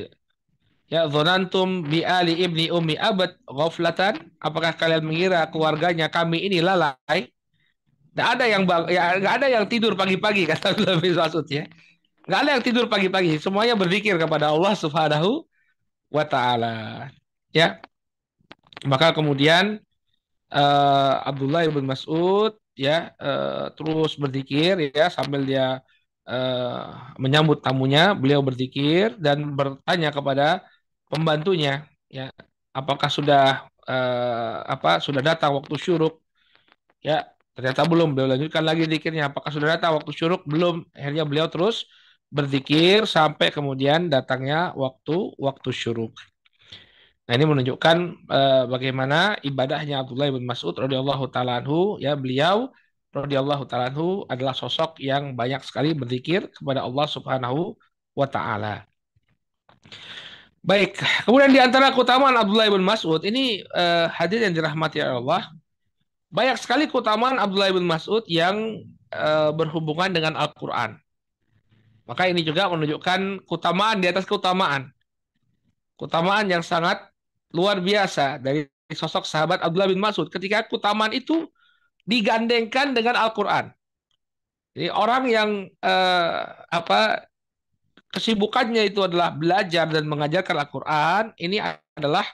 Ya, 0.86 1.02
zonantum 1.10 1.82
bi 1.82 2.06
ali 2.06 2.38
ibni 2.46 2.70
ummi 2.70 2.94
abad 2.94 3.34
ghaflatan. 3.50 4.30
Apakah 4.38 4.72
kalian 4.78 5.02
mengira 5.02 5.42
keluarganya 5.50 6.06
kami 6.06 6.46
ini 6.46 6.62
lalai? 6.62 7.26
Tidak 8.14 8.26
ada 8.38 8.44
yang 8.48 8.64
bang, 8.64 8.88
ya 8.88 9.18
nggak 9.20 9.34
ada 9.42 9.48
yang 9.50 9.64
tidur 9.68 9.92
pagi-pagi 9.92 10.46
kata 10.50 10.72
Abdullah 10.72 10.96
bin 11.02 11.12
Mas'ud 11.18 11.46
ya. 11.50 11.66
Nggak 12.26 12.40
ada 12.42 12.50
yang 12.58 12.62
tidur 12.64 12.86
pagi-pagi. 12.86 13.42
Semuanya 13.42 13.74
berzikir 13.74 14.14
kepada 14.16 14.54
Allah 14.54 14.72
Subhanahu 14.78 15.44
wa 16.08 16.24
taala. 16.24 17.10
Ya. 17.50 17.82
Maka 18.86 19.10
kemudian 19.10 19.82
uh, 20.54 21.14
Abdullah 21.26 21.66
bin 21.66 21.86
Mas'ud 21.86 22.54
ya 22.76 23.10
uh, 23.16 23.72
terus 23.72 24.14
berzikir 24.20 24.92
ya 24.92 25.08
sambil 25.08 25.42
dia 25.42 25.80
uh, 26.26 27.14
menyambut 27.22 27.58
tamunya, 27.64 28.12
beliau 28.12 28.40
berzikir 28.42 29.14
dan 29.18 29.54
bertanya 29.58 30.08
kepada 30.10 30.46
pembantunya, 31.10 31.86
ya, 32.10 32.30
apakah 32.74 33.08
sudah 33.08 33.66
uh, 33.88 34.66
apa 34.66 34.98
sudah 35.00 35.22
datang 35.22 35.54
waktu 35.58 35.74
syuruk? 35.78 36.14
Ya, 37.00 37.16
ternyata 37.54 37.86
belum. 37.86 38.12
Beliau 38.14 38.28
lanjutkan 38.34 38.62
lagi 38.66 38.84
zikirnya. 38.90 39.30
Apakah 39.30 39.50
sudah 39.54 39.68
datang 39.78 39.96
waktu 39.98 40.10
syuruk? 40.12 40.42
Belum. 40.44 40.82
Akhirnya 40.92 41.24
beliau 41.28 41.46
terus 41.46 41.86
berzikir 42.26 43.06
sampai 43.06 43.54
kemudian 43.54 44.10
datangnya 44.10 44.74
waktu 44.74 45.14
waktu 45.38 45.70
syuruk. 45.70 46.12
Nah 47.26 47.32
ini 47.34 47.46
menunjukkan 47.46 47.96
uh, 48.30 48.64
bagaimana 48.70 49.34
ibadahnya 49.42 50.02
Abdullah 50.02 50.30
bin 50.30 50.46
Mas'ud 50.46 50.74
radhiyallahu 50.78 51.26
taala 51.34 51.58
ya 51.98 52.14
beliau 52.14 52.70
radhiyallahu 53.16 53.64
adalah 54.28 54.52
sosok 54.52 55.00
yang 55.00 55.32
banyak 55.32 55.64
sekali 55.64 55.96
berzikir 55.96 56.52
kepada 56.52 56.84
Allah 56.84 57.06
Subhanahu 57.08 57.72
wa 58.12 58.28
taala. 58.28 58.84
Baik, 60.66 60.98
kemudian 61.22 61.54
di 61.54 61.60
antara 61.62 61.94
keutamaan 61.94 62.34
Abdullah 62.34 62.66
bin 62.66 62.82
Mas'ud 62.82 63.22
ini 63.22 63.62
uh, 63.70 64.10
hadir 64.10 64.42
yang 64.42 64.50
dirahmati 64.50 64.98
Allah. 64.98 65.46
Banyak 66.26 66.58
sekali 66.58 66.90
keutamaan 66.90 67.38
Abdullah 67.38 67.70
bin 67.70 67.86
Mas'ud 67.86 68.26
yang 68.26 68.82
uh, 69.14 69.54
berhubungan 69.54 70.10
dengan 70.10 70.34
Al-Qur'an. 70.34 70.98
Maka 72.06 72.26
ini 72.26 72.42
juga 72.42 72.66
menunjukkan 72.66 73.46
keutamaan 73.46 74.02
di 74.02 74.10
atas 74.10 74.26
keutamaan. 74.26 74.90
Keutamaan 75.94 76.50
yang 76.50 76.66
sangat 76.66 76.98
luar 77.54 77.78
biasa 77.78 78.42
dari 78.42 78.66
sosok 78.90 79.22
sahabat 79.22 79.62
Abdullah 79.62 79.90
bin 79.90 80.02
Mas'ud 80.02 80.26
ketika 80.30 80.66
keutamaan 80.66 81.14
itu 81.14 81.46
digandengkan 82.06 82.94
dengan 82.94 83.18
Al-Quran. 83.18 83.74
Jadi 84.72 84.88
orang 84.94 85.24
yang 85.26 85.50
eh, 85.66 86.40
apa 86.70 87.26
kesibukannya 88.14 88.86
itu 88.88 89.04
adalah 89.04 89.34
belajar 89.34 89.90
dan 89.90 90.06
mengajarkan 90.06 90.56
Al-Quran, 90.56 91.24
ini 91.36 91.58
adalah 91.60 92.24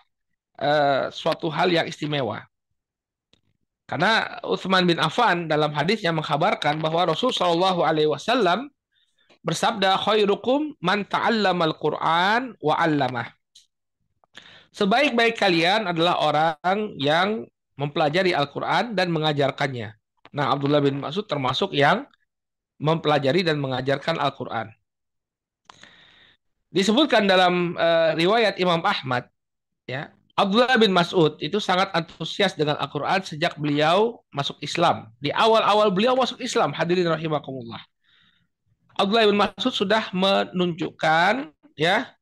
eh, 0.61 1.08
suatu 1.11 1.48
hal 1.48 1.72
yang 1.72 1.88
istimewa. 1.88 2.44
Karena 3.88 4.40
Utsman 4.46 4.88
bin 4.88 4.96
Affan 5.02 5.50
dalam 5.50 5.74
hadisnya 5.76 6.14
mengkabarkan 6.14 6.80
bahwa 6.80 7.12
Rasul 7.12 7.28
Shallallahu 7.28 7.85
Alaihi 7.85 8.08
Wasallam 8.08 8.72
bersabda 9.42 9.98
khairukum 10.00 10.72
man 10.80 11.04
ta'allamal 11.04 11.76
Quran 11.76 12.56
wa 12.62 12.74
'allamah. 12.78 13.28
Sebaik-baik 14.72 15.37
kalian 15.37 15.85
adalah 15.85 16.24
orang 16.24 16.96
yang 16.96 17.44
mempelajari 17.76 18.37
Al-Quran 18.37 18.92
dan 18.92 19.08
mengajarkannya. 19.08 19.96
Nah, 20.32 20.52
Abdullah 20.52 20.80
bin 20.80 21.00
Mas'ud 21.00 21.24
termasuk 21.28 21.76
yang 21.76 22.08
mempelajari 22.80 23.44
dan 23.44 23.61
mengajarkan 23.61 24.16
Al-Quran. 24.18 24.72
Disebutkan 26.72 27.28
dalam 27.28 27.76
uh, 27.76 28.16
riwayat 28.16 28.56
Imam 28.56 28.80
Ahmad, 28.80 29.28
ya 29.85 30.08
Abdullah 30.32 30.80
bin 30.80 30.96
Mas'ud 30.96 31.37
itu 31.44 31.61
sangat 31.61 31.92
antusias 31.92 32.56
dengan 32.56 32.80
Al-Quran 32.80 33.20
sejak 33.20 33.61
beliau 33.61 34.24
masuk 34.32 34.56
Islam. 34.64 35.12
Di 35.20 35.28
awal-awal 35.28 35.92
beliau 35.92 36.16
masuk 36.16 36.40
Islam, 36.40 36.72
hadirin 36.72 37.04
rahimakumullah. 37.04 37.85
Abdullah 38.96 39.28
bin 39.28 39.37
Mas'ud 39.37 39.72
sudah 39.76 40.08
menunjukkan 40.16 41.52
ya 41.76 42.16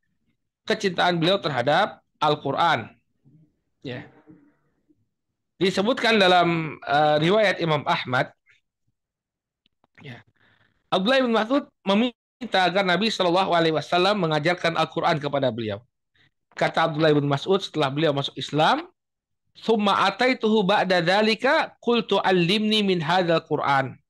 kecintaan 0.67 1.23
beliau 1.23 1.39
terhadap 1.39 2.03
Al-Quran. 2.19 2.91
Ya. 3.87 4.11
Disebutkan 5.61 6.17
dalam 6.17 6.81
uh, 6.81 7.21
riwayat 7.21 7.61
Imam 7.61 7.85
Ahmad, 7.85 8.33
ya. 10.01 10.25
Abdullah 10.89 11.21
bin 11.21 11.37
Mas'ud 11.37 11.69
meminta 11.85 12.65
agar 12.65 12.81
Nabi 12.81 13.13
Shallallahu 13.13 13.53
Alaihi 13.53 13.77
Wasallam 13.77 14.25
mengajarkan 14.25 14.75
Al-Quran 14.81 15.21
kepada 15.21 15.53
beliau. 15.53 15.85
Kata 16.57 16.89
Abdullah 16.89 17.13
bin 17.13 17.29
Mas'ud 17.29 17.61
setelah 17.61 17.93
beliau 17.93 18.17
masuk 18.17 18.33
Islam, 18.41 18.89
"Tsumma 19.53 20.09
ataituhu 20.09 20.65
ba'da 20.65 21.05
dzalika 21.05 21.77
qultu 21.79 22.17
allimni 22.25 22.81
min 22.81 22.99
hadzal 23.05 23.45
Qur'an." 23.45 24.01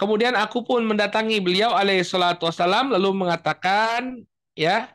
Kemudian 0.00 0.32
aku 0.32 0.64
pun 0.64 0.80
mendatangi 0.80 1.44
beliau 1.44 1.76
alaihi 1.76 2.00
salatu 2.00 2.48
wasallam 2.48 2.88
lalu 2.88 3.12
mengatakan, 3.12 4.24
ya, 4.56 4.88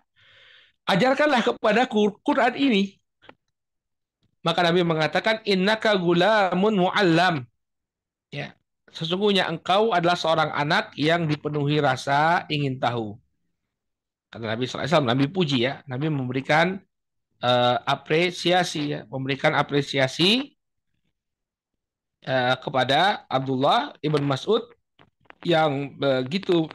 ajarkanlah 0.90 1.46
kepadaku 1.46 2.10
Quran 2.26 2.58
ini. 2.58 2.98
Maka 4.46 4.62
Nabi 4.62 4.86
mengatakan, 4.86 5.42
"Innaka 5.42 5.98
gulamun 5.98 6.78
muallam." 6.78 7.50
Ya, 8.30 8.54
sesungguhnya 8.94 9.50
engkau 9.50 9.90
adalah 9.90 10.14
seorang 10.14 10.54
anak 10.54 10.94
yang 10.94 11.26
dipenuhi 11.26 11.82
rasa 11.82 12.46
ingin 12.54 12.78
tahu. 12.78 13.18
Kata 14.30 14.46
Nabi 14.46 14.70
SAW, 14.70 15.08
Nabi 15.08 15.26
puji 15.32 15.66
ya. 15.66 15.82
Nabi 15.90 16.14
memberikan 16.14 16.78
uh, 17.42 17.78
apresiasi 17.88 18.94
ya, 18.94 19.00
memberikan 19.10 19.58
apresiasi 19.58 20.54
uh, 22.28 22.56
kepada 22.62 23.26
Abdullah 23.32 23.98
ibn 24.06 24.22
Mas'ud 24.28 24.62
yang 25.42 25.96
begitu 25.98 26.70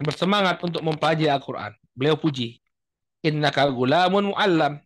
bersemangat 0.00 0.60
untuk 0.64 0.80
mempelajari 0.80 1.28
Al-Quran. 1.28 1.72
Beliau 1.92 2.16
puji. 2.16 2.60
Innaka 3.20 3.68
gulamun 3.68 4.32
mu'allam. 4.32 4.80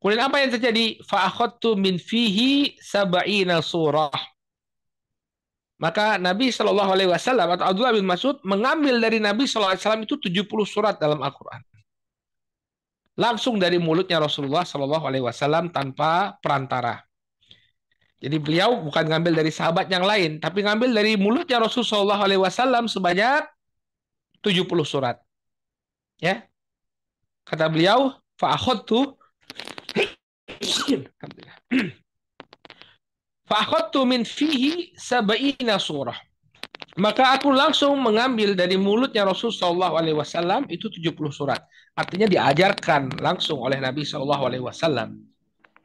Kemudian 0.00 0.24
apa 0.24 0.40
yang 0.40 0.48
terjadi? 0.48 0.96
Fa'akhadtu 1.04 1.76
min 1.76 2.00
fihi 2.00 2.80
sab'ina 2.80 3.60
surah. 3.60 4.08
Maka 5.80 6.16
Nabi 6.16 6.52
Shallallahu 6.52 6.92
Alaihi 6.92 7.08
Wasallam 7.12 7.56
atau 7.56 7.68
Abdullah 7.68 7.96
bin 7.96 8.08
Mas'ud 8.08 8.40
mengambil 8.44 8.96
dari 9.00 9.20
Nabi 9.20 9.44
Shallallahu 9.44 9.76
Alaihi 9.76 9.84
Wasallam 9.84 10.04
itu 10.04 10.16
70 10.16 10.48
surat 10.64 10.96
dalam 10.96 11.20
Al-Quran. 11.20 11.60
Langsung 13.20 13.60
dari 13.60 13.76
mulutnya 13.76 14.20
Rasulullah 14.20 14.64
Shallallahu 14.64 15.04
Alaihi 15.04 15.24
Wasallam 15.24 15.68
tanpa 15.68 16.36
perantara. 16.40 17.00
Jadi 18.20 18.36
beliau 18.36 18.84
bukan 18.84 19.04
ngambil 19.04 19.40
dari 19.40 19.48
sahabat 19.48 19.88
yang 19.88 20.04
lain, 20.04 20.40
tapi 20.40 20.64
ngambil 20.64 20.92
dari 20.92 21.16
mulutnya 21.16 21.60
Rasul 21.60 21.84
Shallallahu 21.84 22.24
Alaihi 22.24 22.40
Wasallam 22.40 22.88
sebanyak 22.88 23.44
70 24.44 24.64
surat. 24.84 25.16
Ya, 26.20 26.44
kata 27.48 27.68
beliau, 27.72 28.16
fa'akhadtu 28.36 29.19
Fa'akhadtu 33.50 34.06
min 34.06 34.22
fihi 34.22 34.94
sab'ina 34.94 35.80
surah. 35.80 36.14
Maka 36.98 37.38
aku 37.38 37.54
langsung 37.54 38.02
mengambil 38.02 38.52
dari 38.52 38.74
mulutnya 38.74 39.22
Rasul 39.22 39.54
Shallallahu 39.54 39.94
Alaihi 39.94 40.16
Wasallam 40.18 40.66
itu 40.68 40.90
70 40.90 41.14
surat. 41.30 41.62
Artinya 41.94 42.26
diajarkan 42.26 43.22
langsung 43.22 43.62
oleh 43.62 43.78
Nabi 43.78 44.02
Shallallahu 44.02 44.44
Alaihi 44.46 44.64
Wasallam, 44.64 45.22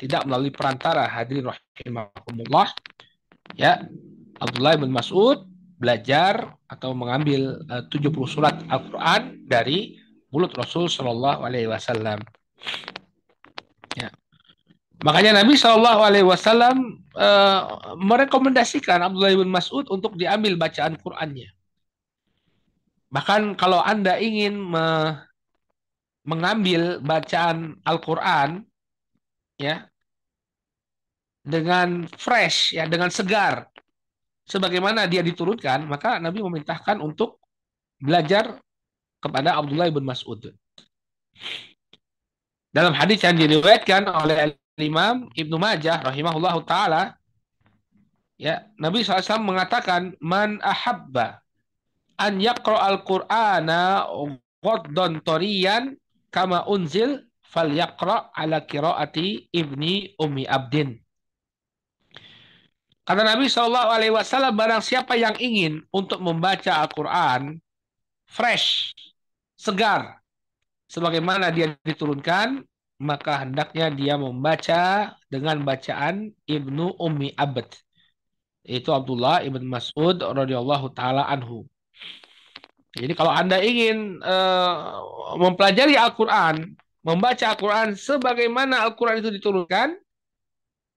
tidak 0.02 0.26
melalui 0.28 0.50
perantara 0.50 1.08
hadirin 1.08 1.48
rahimahumullah. 1.48 2.68
Ya, 3.54 3.86
Abdullah 4.42 4.76
bin 4.82 4.92
Mas'ud 4.92 5.46
belajar 5.78 6.58
atau 6.66 6.98
mengambil 6.98 7.62
uh, 7.70 7.86
70 7.88 8.12
surat 8.26 8.56
Al-Quran 8.68 9.46
dari 9.46 10.02
mulut 10.34 10.52
Rasul 10.58 10.90
Shallallahu 10.90 11.46
Alaihi 11.46 11.70
Wasallam. 11.70 12.20
Ya. 13.96 14.10
Makanya 15.04 15.44
Nabi 15.44 15.60
Shallallahu 15.60 16.02
Alaihi 16.02 16.28
Wasallam 16.28 17.04
uh, 17.18 17.94
merekomendasikan 18.00 19.04
Abdullah 19.04 19.36
bin 19.36 19.52
Mas'ud 19.52 19.84
untuk 19.92 20.16
diambil 20.16 20.56
bacaan 20.56 20.96
Qurannya. 20.96 21.52
Bahkan 23.12 23.60
kalau 23.60 23.84
anda 23.84 24.16
ingin 24.20 24.56
me 24.56 24.86
mengambil 26.26 26.98
bacaan 27.06 27.78
Al-Quran, 27.86 28.66
ya, 29.62 29.86
dengan 31.46 32.10
fresh, 32.10 32.74
ya, 32.74 32.90
dengan 32.90 33.14
segar, 33.14 33.70
sebagaimana 34.50 35.06
dia 35.06 35.22
diturunkan, 35.22 35.86
maka 35.86 36.18
Nabi 36.18 36.42
memerintahkan 36.42 36.98
untuk 36.98 37.38
belajar 38.02 38.58
kepada 39.22 39.54
Abdullah 39.54 39.94
bin 39.94 40.02
Mas'ud. 40.02 40.50
Dalam 42.74 42.98
hadis 42.98 43.22
yang 43.22 43.38
diriwayatkan 43.38 44.10
oleh 44.10 44.58
Imam 44.76 45.32
Ibnu 45.32 45.56
Majah 45.56 46.04
rahimahullahu 46.04 46.68
taala 46.68 47.16
ya 48.36 48.68
Nabi 48.76 49.08
SAW 49.08 49.40
mengatakan 49.40 50.12
man 50.20 50.60
ahabba 50.60 51.40
an 52.20 52.44
yaqra 52.44 52.84
al-Qur'ana 52.92 54.12
ghaddan 54.60 55.24
tariyan 55.24 55.96
kama 56.28 56.68
unzil 56.68 57.24
fal 57.40 57.72
yaqra 57.72 58.36
ala 58.36 58.68
qiraati 58.68 59.48
ibni 59.56 60.12
ummi 60.20 60.44
abdin. 60.44 61.00
Kata 63.06 63.22
Nabi 63.22 63.46
Shallallahu 63.46 63.90
Alaihi 63.94 64.14
Wasallam, 64.18 64.58
barang 64.58 64.82
siapa 64.82 65.14
yang 65.14 65.38
ingin 65.38 65.86
untuk 65.94 66.18
membaca 66.26 66.82
Al-Quran 66.82 67.62
fresh, 68.26 68.98
segar, 69.54 70.26
sebagaimana 70.90 71.54
dia 71.54 71.78
diturunkan, 71.86 72.66
maka 73.00 73.44
hendaknya 73.44 73.92
dia 73.92 74.16
membaca 74.16 75.14
dengan 75.28 75.62
bacaan 75.68 76.32
Ibnu 76.48 76.96
Ummi 76.96 77.36
Abd 77.36 77.86
itu 78.66 78.90
Abdullah 78.90 79.46
ibn 79.46 79.62
Mas'ud 79.70 80.18
radhiyallahu 80.18 80.92
taala 80.98 81.30
anhu. 81.30 81.70
Jadi 82.98 83.14
kalau 83.14 83.30
Anda 83.30 83.62
ingin 83.62 84.24
uh, 84.24 85.04
mempelajari 85.38 86.00
Al-Qur'an, 86.00 86.74
membaca 87.06 87.46
Al-Qur'an 87.54 87.94
sebagaimana 87.94 88.88
Al-Qur'an 88.88 89.20
itu 89.22 89.30
diturunkan, 89.30 90.00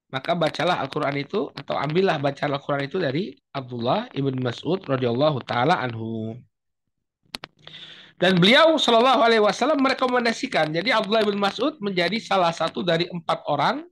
maka 0.08 0.32
bacalah 0.32 0.80
Al-Qur'an 0.80 1.18
itu 1.18 1.50
atau 1.52 1.76
ambillah 1.76 2.16
bacaan 2.22 2.54
Al-Qur'an 2.56 2.86
itu 2.86 2.96
dari 3.02 3.34
Abdullah 3.52 4.08
ibn 4.14 4.38
Mas'ud 4.40 4.80
radhiyallahu 4.86 5.44
taala 5.44 5.76
anhu. 5.82 6.38
Dan 8.18 8.42
beliau 8.42 8.74
Shallallahu 8.74 9.22
Alaihi 9.22 9.42
Wasallam 9.42 9.78
merekomendasikan. 9.78 10.74
Jadi 10.74 10.90
Abdullah 10.90 11.22
bin 11.22 11.38
Mas'ud 11.38 11.78
menjadi 11.78 12.18
salah 12.18 12.50
satu 12.50 12.82
dari 12.82 13.06
empat 13.06 13.46
orang 13.46 13.86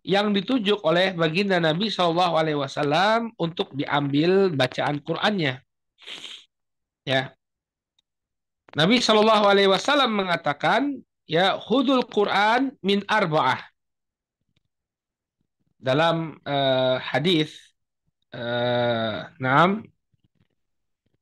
yang 0.00 0.32
ditunjuk 0.32 0.80
oleh 0.80 1.12
baginda 1.12 1.60
Nabi 1.60 1.92
Shallallahu 1.92 2.40
Alaihi 2.40 2.56
Wasallam 2.56 3.36
untuk 3.36 3.76
diambil 3.76 4.48
bacaan 4.48 5.04
Qurannya. 5.04 5.60
Ya. 7.04 7.36
Nabi 8.72 9.04
Shallallahu 9.04 9.44
Alaihi 9.44 9.68
Wasallam 9.68 10.16
mengatakan, 10.16 10.96
ya 11.28 11.60
hudul 11.60 12.08
Quran 12.08 12.72
min 12.80 13.04
arba'ah. 13.04 13.60
Dalam 15.80 16.36
uh, 16.44 16.96
hadis 16.96 17.56
uh, 18.32 19.28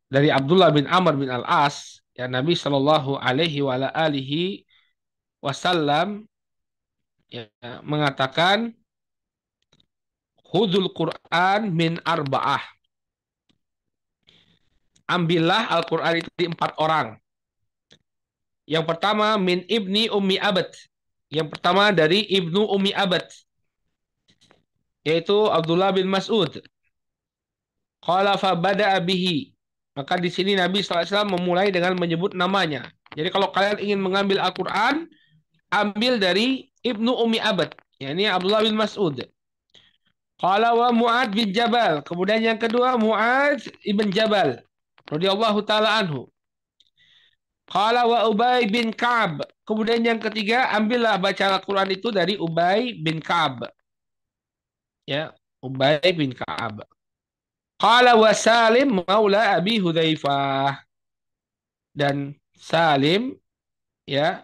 dari 0.06 0.28
Abdullah 0.30 0.70
bin 0.70 0.86
Amr 0.86 1.14
bin 1.18 1.30
Al 1.30 1.46
As 1.46 1.98
ya 2.18 2.26
Nabi 2.26 2.58
Shallallahu 2.58 3.22
Alaihi 3.22 3.62
Wasallam 5.38 6.26
ya, 7.30 7.46
mengatakan 7.86 8.74
hudul 10.42 10.90
Quran 10.90 11.70
min 11.70 12.02
arba'ah 12.02 12.60
ambillah 15.08 15.72
Al-Quran 15.72 16.20
itu 16.20 16.30
di 16.36 16.44
empat 16.52 16.76
orang. 16.76 17.16
Yang 18.68 18.84
pertama 18.84 19.40
min 19.40 19.64
ibni 19.64 20.12
ummi 20.12 20.36
abad. 20.36 20.68
Yang 21.32 21.48
pertama 21.56 21.88
dari 21.88 22.28
ibnu 22.28 22.68
ummi 22.68 22.92
abad. 22.92 23.24
Yaitu 25.08 25.48
Abdullah 25.48 25.96
bin 25.96 26.04
Mas'ud. 26.04 26.60
Qala 28.04 28.36
fa 28.36 28.52
bada'a 28.52 29.00
bihi. 29.00 29.56
Maka 29.98 30.14
di 30.14 30.30
sini 30.30 30.54
Nabi 30.54 30.78
SAW 30.78 31.26
memulai 31.26 31.74
dengan 31.74 31.98
menyebut 31.98 32.30
namanya. 32.38 32.86
Jadi 33.18 33.34
kalau 33.34 33.50
kalian 33.50 33.82
ingin 33.82 33.98
mengambil 33.98 34.38
Al-Quran, 34.38 35.10
ambil 35.74 36.22
dari 36.22 36.70
Ibnu 36.86 37.18
Umi 37.18 37.42
Abad. 37.42 37.74
Ya, 37.98 38.14
ini 38.14 38.30
Abdullah 38.30 38.62
bin 38.62 38.78
Mas'ud. 38.78 39.18
Qala 40.38 40.70
wa 40.70 40.94
Mu'ad 40.94 41.34
bin 41.34 41.50
Jabal. 41.50 42.06
Kemudian 42.06 42.38
yang 42.38 42.62
kedua 42.62 42.94
Mu'ad 42.94 43.58
ibn 43.82 44.14
Jabal. 44.14 44.62
radhiyallahu 45.10 45.66
taala 45.66 45.98
anhu. 45.98 46.30
Qala 47.66 48.06
wa 48.06 48.30
Ubay 48.30 48.70
bin 48.70 48.94
Ka'ab. 48.94 49.44
Kemudian 49.66 50.00
yang 50.00 50.22
ketiga, 50.22 50.72
ambillah 50.72 51.18
baca 51.20 51.58
Al-Quran 51.58 51.90
itu 51.92 52.08
dari 52.14 52.38
Ubay 52.38 52.94
bin 52.96 53.18
Ka'ab. 53.18 53.66
Ya, 55.04 55.34
Ubay 55.60 56.00
bin 56.14 56.32
Ka'ab. 56.32 56.86
Qala 57.78 58.18
wa 58.18 58.34
Salim 58.34 59.06
maula 59.06 59.54
Abi 59.54 59.78
Hudzaifah. 59.78 60.82
Dan 61.94 62.34
Salim 62.58 63.38
ya 64.02 64.42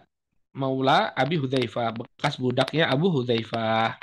maula 0.55 1.11
Abi 1.11 1.35
Hudzaifah, 1.35 1.91
bekas 1.99 2.39
budaknya 2.39 2.87
Abu 2.87 3.11
Hudzaifah. 3.11 3.99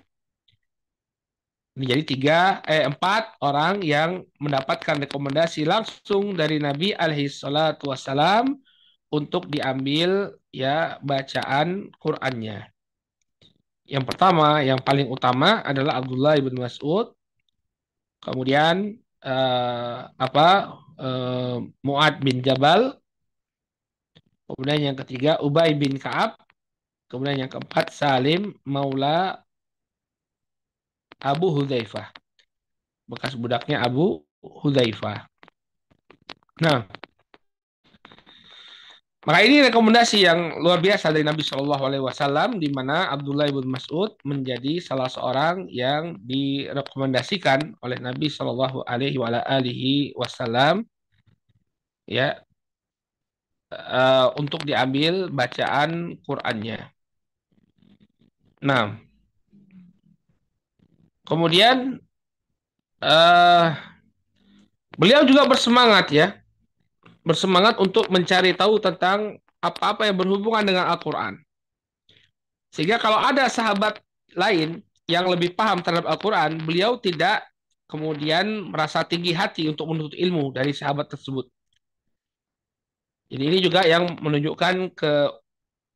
Ini 1.72 1.84
jadi 1.88 2.04
tiga, 2.04 2.40
eh 2.68 2.84
empat 2.84 3.40
orang 3.40 3.80
yang 3.80 4.20
mendapatkan 4.36 5.00
rekomendasi 5.08 5.64
langsung 5.64 6.36
dari 6.36 6.60
Nabi 6.60 6.92
alaihi 6.92 7.32
salatu 7.32 7.88
wassalam 7.88 8.60
untuk 9.08 9.48
diambil 9.48 10.36
ya 10.52 11.00
bacaan 11.00 11.88
Qur'annya. 11.96 12.68
Yang 13.88 14.04
pertama, 14.04 14.60
yang 14.60 14.84
paling 14.84 15.08
utama 15.08 15.64
adalah 15.64 16.04
Abdullah 16.04 16.36
ibn 16.36 16.60
Mas'ud. 16.60 17.16
Kemudian 18.20 19.01
eh, 19.22 19.98
apa 20.18 20.48
eh, 20.98 21.56
Muad 21.86 22.14
bin 22.20 22.42
Jabal. 22.42 22.98
Kemudian 24.50 24.92
yang 24.92 24.96
ketiga 24.98 25.40
Ubay 25.40 25.72
bin 25.72 25.96
Ka'ab. 25.96 26.36
Kemudian 27.08 27.46
yang 27.46 27.50
keempat 27.50 27.94
Salim 27.94 28.52
Maula 28.66 29.40
Abu 31.22 31.54
Hudzaifah. 31.54 32.10
Bekas 33.06 33.38
budaknya 33.38 33.80
Abu 33.80 34.26
Hudzaifah. 34.42 35.28
Nah, 36.60 36.84
maka 39.22 39.38
ini 39.46 39.62
rekomendasi 39.62 40.26
yang 40.26 40.58
luar 40.58 40.82
biasa 40.82 41.14
dari 41.14 41.22
Nabi 41.22 41.46
Shallallahu 41.46 41.84
Alaihi 41.86 42.04
Wasallam, 42.04 42.58
di 42.58 42.68
mana 42.74 43.10
Abdullah 43.14 43.46
ibn 43.46 43.70
Mas'ud 43.70 44.18
menjadi 44.26 44.82
salah 44.82 45.06
seorang 45.06 45.70
yang 45.70 46.18
direkomendasikan 46.26 47.78
oleh 47.82 48.02
Nabi 48.02 48.26
Shallallahu 48.26 48.82
Alaihi 48.82 49.18
Wasallam, 50.18 50.82
ya, 52.10 52.42
uh, 53.70 54.34
untuk 54.34 54.66
diambil 54.66 55.30
bacaan 55.30 56.18
Qurannya. 56.26 56.90
Nah, 58.62 58.98
Kemudian 61.22 62.02
uh, 62.98 63.66
beliau 64.98 65.22
juga 65.22 65.46
bersemangat 65.46 66.10
ya, 66.10 66.26
bersemangat 67.22 67.78
untuk 67.78 68.10
mencari 68.10 68.54
tahu 68.54 68.82
tentang 68.82 69.38
apa-apa 69.62 70.10
yang 70.10 70.18
berhubungan 70.18 70.66
dengan 70.66 70.90
Al-Quran. 70.90 71.38
Sehingga 72.74 72.98
kalau 72.98 73.20
ada 73.22 73.46
sahabat 73.46 74.02
lain 74.34 74.82
yang 75.06 75.28
lebih 75.30 75.54
paham 75.54 75.78
terhadap 75.84 76.08
Al-Quran, 76.08 76.58
beliau 76.66 76.98
tidak 76.98 77.46
kemudian 77.86 78.72
merasa 78.72 79.04
tinggi 79.04 79.36
hati 79.36 79.68
untuk 79.68 79.92
menuntut 79.92 80.16
ilmu 80.16 80.50
dari 80.50 80.72
sahabat 80.72 81.12
tersebut. 81.12 81.46
Jadi 83.28 83.42
ini 83.48 83.58
juga 83.60 83.84
yang 83.84 84.16
menunjukkan 84.20 84.92
ke 84.96 85.12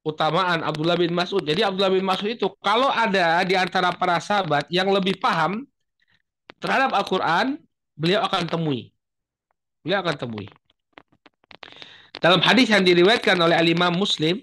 utamaan 0.07 0.63
Abdullah 0.63 0.97
bin 0.97 1.13
Mas'ud. 1.13 1.43
Jadi 1.43 1.67
Abdullah 1.67 1.93
bin 1.93 2.05
Mas'ud 2.07 2.31
itu 2.31 2.47
kalau 2.63 2.89
ada 2.93 3.43
di 3.43 3.59
antara 3.59 3.91
para 3.91 4.23
sahabat 4.23 4.69
yang 4.71 4.89
lebih 4.93 5.19
paham 5.19 5.67
terhadap 6.63 6.95
Al-Quran, 6.95 7.59
beliau 7.99 8.23
akan 8.25 8.47
temui. 8.47 8.93
Beliau 9.83 10.01
akan 10.05 10.17
temui. 10.17 10.47
Dalam 12.17 12.41
hadis 12.41 12.73
yang 12.73 12.81
diriwayatkan 12.81 13.37
oleh 13.37 13.57
Al-Imam 13.57 13.93
Muslim, 13.93 14.41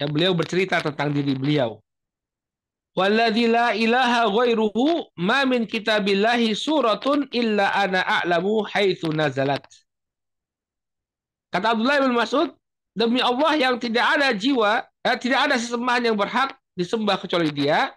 yang 0.00 0.10
beliau 0.10 0.32
bercerita 0.32 0.80
tentang 0.80 1.12
diri 1.14 1.36
beliau. 1.36 1.78
Walladzi 2.98 3.46
la 3.46 3.70
ilaha 3.76 4.26
ghairuhu 4.26 5.14
ma 5.22 5.46
min 5.46 5.62
kitabillahi 5.62 6.56
suratun 6.58 7.30
illa 7.30 7.70
ana 7.70 8.02
a'lamu 8.02 8.66
haitsu 8.66 9.14
nazalat. 9.14 9.62
Kata 11.54 11.76
Abdullah 11.76 12.02
bin 12.02 12.18
Mas'ud, 12.18 12.50
demi 12.98 13.22
Allah 13.22 13.54
yang 13.54 13.78
tidak 13.78 14.02
ada 14.18 14.34
jiwa, 14.34 14.82
eh, 15.06 15.16
tidak 15.22 15.46
ada 15.46 15.54
sesembahan 15.54 16.10
yang 16.10 16.16
berhak 16.18 16.50
disembah 16.74 17.14
kecuali 17.22 17.54
Dia. 17.54 17.94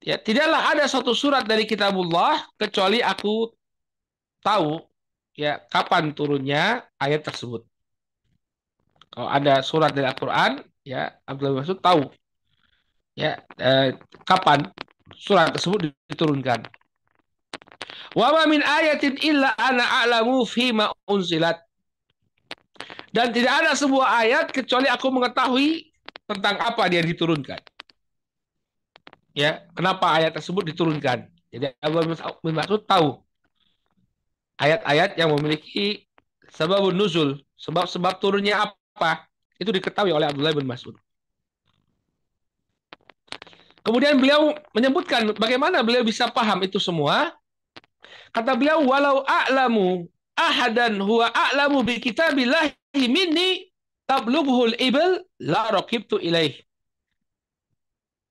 Ya, 0.00 0.16
tidaklah 0.16 0.72
ada 0.72 0.88
satu 0.88 1.12
surat 1.12 1.44
dari 1.44 1.68
kitabullah 1.68 2.40
kecuali 2.56 3.04
aku 3.04 3.52
tahu 4.40 4.87
ya 5.38 5.62
kapan 5.70 6.10
turunnya 6.10 6.82
ayat 6.98 7.22
tersebut. 7.22 7.62
Kalau 9.14 9.30
ada 9.30 9.62
surat 9.62 9.94
dari 9.94 10.10
Al-Qur'an, 10.10 10.58
ya 10.82 11.14
Abdullah 11.22 11.62
Mas'ud 11.62 11.78
tahu 11.78 12.10
ya 13.14 13.38
eh, 13.58 13.94
kapan 14.26 14.66
surat 15.14 15.54
tersebut 15.54 15.94
diturunkan. 16.10 16.66
Wa 18.18 18.34
ma 18.34 18.42
min 18.50 18.66
ayatin 18.66 19.14
illa 19.22 19.54
ana 19.54 20.02
a'lamu 20.02 20.42
fi 20.42 20.74
ma 20.74 20.90
unzilat. 21.06 21.62
Dan 23.14 23.32
tidak 23.32 23.64
ada 23.64 23.72
sebuah 23.72 24.20
ayat 24.26 24.46
kecuali 24.52 24.90
aku 24.90 25.06
mengetahui 25.08 25.88
tentang 26.28 26.60
apa 26.60 26.82
dia 26.92 27.00
diturunkan. 27.00 27.56
Ya, 29.32 29.64
kenapa 29.72 30.18
ayat 30.18 30.34
tersebut 30.34 30.66
diturunkan? 30.74 31.30
Jadi 31.48 31.72
Abu 31.80 32.04
bin 32.44 32.54
Mas'ud 32.58 32.84
tahu 32.84 33.22
ayat-ayat 34.58 35.14
yang 35.16 35.30
memiliki 35.38 36.04
sebab 36.52 36.90
nuzul, 36.92 37.38
sebab-sebab 37.58 38.18
turunnya 38.18 38.66
apa, 38.66 39.24
itu 39.58 39.70
diketahui 39.70 40.10
oleh 40.10 40.26
Abdullah 40.28 40.54
bin 40.54 40.66
Mas'ud. 40.66 40.98
Kemudian 43.86 44.20
beliau 44.20 44.52
menyebutkan 44.76 45.32
bagaimana 45.38 45.80
beliau 45.80 46.04
bisa 46.04 46.28
paham 46.28 46.60
itu 46.60 46.76
semua. 46.76 47.32
Kata 48.36 48.52
beliau, 48.52 48.84
walau 48.84 49.24
a'lamu 49.24 50.04
ahadan 50.36 51.00
huwa 51.00 51.32
a'lamu 51.32 51.80
bi 51.80 51.96
kitabillahi 51.96 52.76
minni 53.08 53.72
tablughul 54.04 54.76
ibl 54.76 55.24
la 55.40 55.72
raqibtu 55.72 56.20
ilaih. 56.20 56.52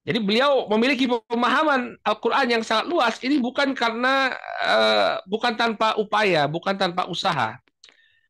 Jadi 0.08 0.24
beliau 0.24 0.72
memiliki 0.72 1.04
pemahaman 1.04 2.00
Al-Qur'an 2.00 2.48
yang 2.48 2.64
sangat 2.64 2.88
luas 2.88 3.20
ini 3.20 3.44
bukan 3.44 3.76
karena 3.76 4.32
uh, 4.64 5.20
bukan 5.28 5.60
tanpa 5.60 6.00
upaya, 6.00 6.48
bukan 6.48 6.80
tanpa 6.80 7.12
usaha. 7.12 7.60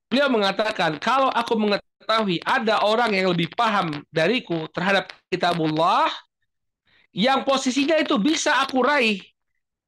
Beliau 0.10 0.26
mengatakan, 0.26 0.98
kalau 0.98 1.30
aku 1.30 1.54
mengetahui 1.54 2.42
ada 2.42 2.82
orang 2.82 3.14
yang 3.14 3.30
lebih 3.30 3.54
paham 3.54 4.02
dariku 4.10 4.66
terhadap 4.74 5.14
kitabullah 5.30 6.10
yang 7.14 7.46
posisinya 7.46 8.02
itu 8.02 8.18
bisa 8.18 8.58
aku 8.58 8.82
raih 8.82 9.22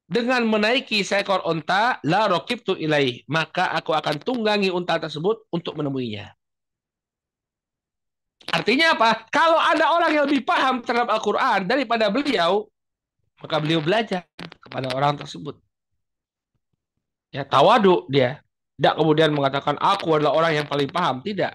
dengan 0.06 0.46
menaiki 0.46 1.02
seekor 1.02 1.42
unta 1.46 1.98
la 2.06 2.30
raqibtu 2.30 2.78
ilaih, 2.78 3.26
maka 3.26 3.74
aku 3.74 3.98
akan 3.98 4.22
tunggangi 4.22 4.70
unta 4.70 5.02
tersebut 5.02 5.46
untuk 5.50 5.74
menemuinya. 5.74 6.39
Artinya 8.50 8.98
apa? 8.98 9.30
Kalau 9.30 9.58
ada 9.62 9.86
orang 9.94 10.12
yang 10.14 10.26
lebih 10.26 10.42
paham 10.42 10.82
terhadap 10.82 11.10
Al-Quran 11.14 11.70
daripada 11.70 12.10
beliau, 12.10 12.66
maka 13.40 13.56
beliau 13.62 13.80
belajar 13.80 14.26
kepada 14.60 14.92
orang 14.94 15.16
tersebut. 15.16 15.58
Ya, 17.30 17.46
tawadu 17.46 18.10
dia. 18.10 18.42
Tidak 18.80 18.96
kemudian 18.96 19.30
mengatakan, 19.36 19.76
aku 19.78 20.18
adalah 20.18 20.34
orang 20.34 20.64
yang 20.64 20.68
paling 20.68 20.90
paham. 20.90 21.22
Tidak. 21.22 21.52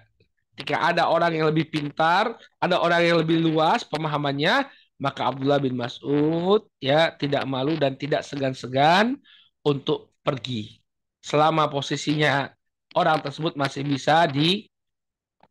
Jika 0.55 0.95
ada 0.95 1.11
orang 1.11 1.35
yang 1.35 1.51
lebih 1.51 1.67
pintar, 1.67 2.39
ada 2.63 2.79
orang 2.79 3.03
yang 3.03 3.17
lebih 3.19 3.43
luas 3.43 3.83
pemahamannya, 3.83 4.71
maka 5.03 5.35
Abdullah 5.35 5.59
bin 5.59 5.75
Mas'ud 5.75 6.63
ya 6.79 7.11
tidak 7.11 7.43
malu 7.51 7.75
dan 7.75 7.99
tidak 7.99 8.23
segan-segan 8.23 9.19
untuk 9.67 10.15
pergi. 10.23 10.79
Selama 11.25 11.67
posisinya 11.67 12.55
orang 12.95 13.19
tersebut 13.25 13.59
masih 13.59 13.83
bisa 13.83 14.29
di 14.31 14.71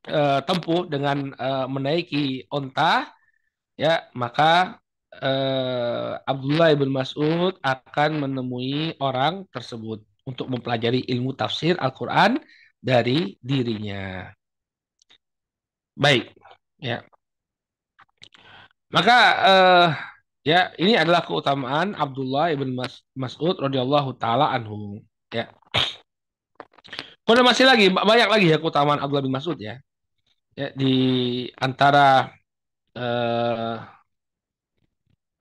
uh, 0.10 0.40
tempuh 0.44 0.88
dengan 0.90 1.32
uh, 1.38 1.68
menaiki 1.70 2.48
onta, 2.52 3.12
ya 3.80 4.08
maka 4.16 4.80
uh, 5.22 6.20
Abdullah 6.24 6.76
bin 6.76 6.92
Mas'ud 6.92 7.56
akan 7.64 8.12
menemui 8.24 8.98
orang 9.00 9.46
tersebut. 9.54 10.04
untuk 10.24 10.48
mempelajari 10.48 11.04
ilmu 11.12 11.36
tafsir 11.36 11.76
Al-Quran 11.76 12.40
dari 12.80 13.36
dirinya. 13.44 14.32
Baik, 15.96 16.34
ya. 16.80 17.04
Maka 18.94 19.18
eh, 19.50 19.88
ya 20.46 20.60
ini 20.78 20.94
adalah 20.94 21.26
keutamaan 21.26 21.98
Abdullah 21.98 22.54
ibn 22.54 22.78
Mas 22.78 23.02
Mas'ud 23.18 23.58
radhiyallahu 23.58 24.14
taala 24.22 24.54
anhu. 24.54 25.02
Ya. 25.34 25.50
Kemudian 27.26 27.48
masih 27.48 27.66
lagi 27.66 27.88
banyak 27.90 28.30
lagi 28.30 28.48
ya 28.54 28.58
keutamaan 28.62 29.00
Abdullah 29.02 29.26
bin 29.26 29.34
Mas'ud 29.34 29.58
ya. 29.58 29.82
Ya 30.54 30.70
di 30.78 30.94
antara 31.58 32.30
eh, 32.94 33.76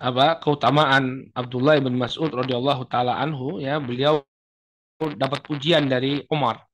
apa 0.03 0.27
keutamaan 0.43 1.31
Abdullah 1.37 1.79
bin 1.85 1.95
Mas'ud 2.01 2.33
radhiyallahu 2.33 2.89
taala 2.89 3.21
anhu 3.21 3.61
ya 3.61 3.77
beliau 3.79 4.25
dapat 4.99 5.41
pujian 5.45 5.85
dari 5.87 6.25
Umar. 6.33 6.65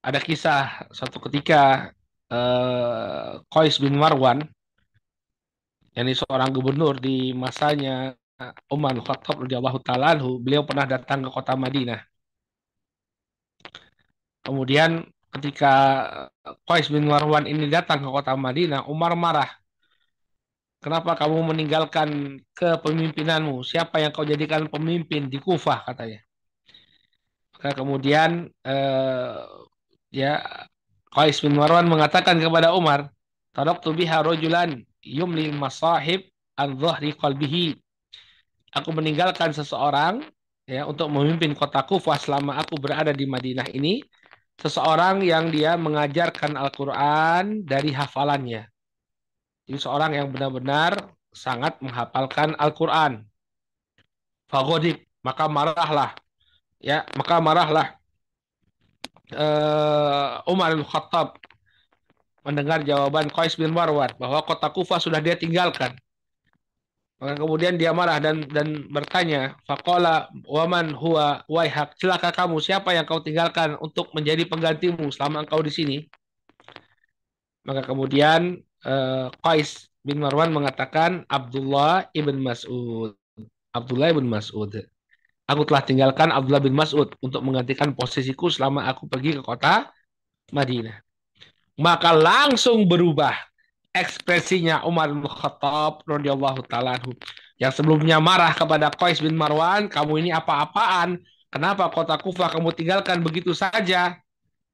Ada 0.00 0.18
kisah 0.18 0.90
satu 0.90 1.22
ketika 1.30 1.92
eh, 2.32 3.32
Qais 3.52 3.76
bin 3.78 3.94
Marwan 3.94 4.42
yang 5.94 6.06
ini 6.06 6.14
seorang 6.14 6.50
gubernur 6.54 7.02
di 7.02 7.34
masanya 7.34 8.14
Umar 8.72 8.96
Khattab 9.04 9.44
radhiyallahu 9.44 9.78
taala 9.84 10.16
anhu, 10.16 10.40
beliau 10.40 10.62
pernah 10.64 10.86
datang 10.88 11.20
ke 11.26 11.28
kota 11.28 11.52
Madinah. 11.58 12.00
Kemudian 14.40 15.04
ketika 15.30 15.72
Qais 16.66 16.90
bin 16.90 17.06
Marwan 17.06 17.46
ini 17.46 17.70
datang 17.70 18.02
ke 18.02 18.08
kota 18.10 18.34
Madinah, 18.34 18.86
Umar 18.90 19.14
marah. 19.14 19.50
Kenapa 20.80 21.12
kamu 21.12 21.52
meninggalkan 21.52 22.40
kepemimpinanmu? 22.56 23.60
Siapa 23.60 24.00
yang 24.00 24.16
kau 24.16 24.24
jadikan 24.24 24.64
pemimpin 24.66 25.28
di 25.28 25.36
Kufah 25.36 25.84
katanya. 25.84 26.24
Maka 27.52 27.76
kemudian 27.76 28.48
eh, 28.64 29.44
ya 30.08 30.40
Qais 31.12 31.36
bin 31.44 31.60
Marwan 31.60 31.84
mengatakan 31.84 32.40
kepada 32.40 32.72
Umar, 32.72 33.12
Taraktu 33.52 33.92
biha 33.92 34.24
rojulan 34.24 34.80
yumli 35.04 35.52
masahib 35.52 36.24
an 36.56 36.78
dhahri 36.80 37.12
qalbihi. 37.12 37.76
Aku 38.72 38.94
meninggalkan 38.94 39.52
seseorang 39.52 40.24
ya 40.64 40.86
untuk 40.86 41.10
memimpin 41.12 41.52
kota 41.52 41.82
Kufah 41.84 42.16
selama 42.16 42.56
aku 42.56 42.78
berada 42.80 43.10
di 43.12 43.26
Madinah 43.28 43.68
ini 43.74 44.00
seseorang 44.60 45.24
yang 45.24 45.48
dia 45.48 45.74
mengajarkan 45.80 46.54
Al-Quran 46.54 47.64
dari 47.64 47.96
hafalannya. 47.96 48.68
Jadi 49.64 49.78
seorang 49.80 50.12
yang 50.14 50.28
benar-benar 50.28 51.16
sangat 51.32 51.80
menghafalkan 51.80 52.52
Al-Quran. 52.60 53.24
Fagodib, 54.50 55.00
maka 55.24 55.48
marahlah. 55.48 56.12
Ya, 56.80 57.04
maka 57.16 57.40
marahlah 57.40 58.00
uh, 59.34 60.42
Umar 60.46 60.74
bin 60.74 60.86
Khattab 60.86 61.38
mendengar 62.42 62.82
jawaban 62.82 63.28
Qais 63.30 63.54
bin 63.54 63.70
Marwan 63.70 64.10
bahwa 64.16 64.42
kota 64.42 64.68
Kufah 64.72 64.98
sudah 64.98 65.20
dia 65.20 65.36
tinggalkan. 65.36 65.94
Maka 67.20 67.36
kemudian 67.36 67.76
dia 67.76 67.92
marah 67.92 68.16
dan 68.16 68.48
dan 68.48 68.88
bertanya, 68.88 69.52
"Faqala 69.68 70.32
waman 70.48 70.96
huwa 70.96 71.44
waihak, 71.52 71.92
celaka 72.00 72.32
kamu, 72.32 72.64
siapa 72.64 72.96
yang 72.96 73.04
kau 73.04 73.20
tinggalkan 73.20 73.76
untuk 73.76 74.08
menjadi 74.16 74.48
penggantimu 74.48 75.12
selama 75.12 75.44
engkau 75.44 75.60
di 75.60 75.68
sini?" 75.68 75.96
Maka 77.68 77.84
kemudian 77.84 78.56
uh, 78.88 79.28
Qais 79.44 79.92
bin 80.00 80.24
Marwan 80.24 80.48
mengatakan 80.48 81.28
Abdullah 81.28 82.08
ibn 82.16 82.40
Mas'ud. 82.40 83.12
Abdullah 83.76 84.16
ibn 84.16 84.24
Mas'ud. 84.24 84.72
Aku 85.44 85.62
telah 85.68 85.84
tinggalkan 85.84 86.32
Abdullah 86.32 86.64
bin 86.64 86.72
Mas'ud 86.72 87.12
untuk 87.20 87.44
menggantikan 87.44 87.92
posisiku 87.92 88.48
selama 88.48 88.88
aku 88.88 89.04
pergi 89.04 89.36
ke 89.36 89.42
kota 89.44 89.92
Madinah. 90.56 91.04
Maka 91.76 92.16
langsung 92.16 92.88
berubah 92.88 93.49
ekspresinya 93.90 94.86
Umar 94.86 95.10
bin 95.10 95.26
Khattab 95.26 96.06
radhiyallahu 96.06 96.62
taala 96.70 96.98
yang 97.60 97.72
sebelumnya 97.76 98.16
marah 98.16 98.56
kepada 98.56 98.88
Qais 98.88 99.20
bin 99.20 99.36
Marwan, 99.36 99.84
kamu 99.84 100.24
ini 100.24 100.30
apa-apaan? 100.32 101.20
Kenapa 101.52 101.92
kota 101.92 102.16
Kufah 102.16 102.48
kamu 102.48 102.72
tinggalkan 102.72 103.20
begitu 103.20 103.52
saja? 103.52 104.16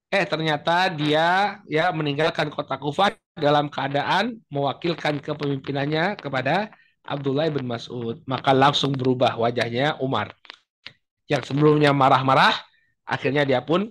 Eh 0.07 0.23
ternyata 0.23 0.87
dia 0.95 1.59
ya 1.67 1.91
meninggalkan 1.91 2.47
kota 2.47 2.79
Kufah 2.79 3.11
dalam 3.35 3.67
keadaan 3.67 4.39
mewakilkan 4.47 5.19
kepemimpinannya 5.19 6.14
kepada 6.14 6.71
Abdullah 7.03 7.51
bin 7.51 7.67
Mas'ud. 7.67 8.23
Maka 8.23 8.55
langsung 8.55 8.95
berubah 8.95 9.35
wajahnya 9.35 9.99
Umar. 9.99 10.31
Yang 11.27 11.51
sebelumnya 11.51 11.91
marah-marah, 11.91 12.55
akhirnya 13.03 13.43
dia 13.43 13.67
pun 13.67 13.91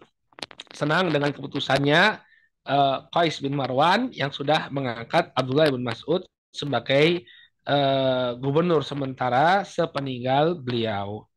senang 0.71 1.11
dengan 1.11 1.35
keputusannya 1.35 2.23
uh, 2.65 3.05
Qais 3.13 3.37
bin 3.39 3.53
Marwan 3.53 4.09
yang 4.11 4.33
sudah 4.33 4.67
mengangkat 4.73 5.29
Abdullah 5.37 5.69
bin 5.71 5.85
Mas'ud 5.85 6.25
sebagai 6.49 7.23
uh, 7.69 8.37
gubernur 8.41 8.81
sementara 8.81 9.63
sepeninggal 9.65 10.57
beliau. 10.57 11.29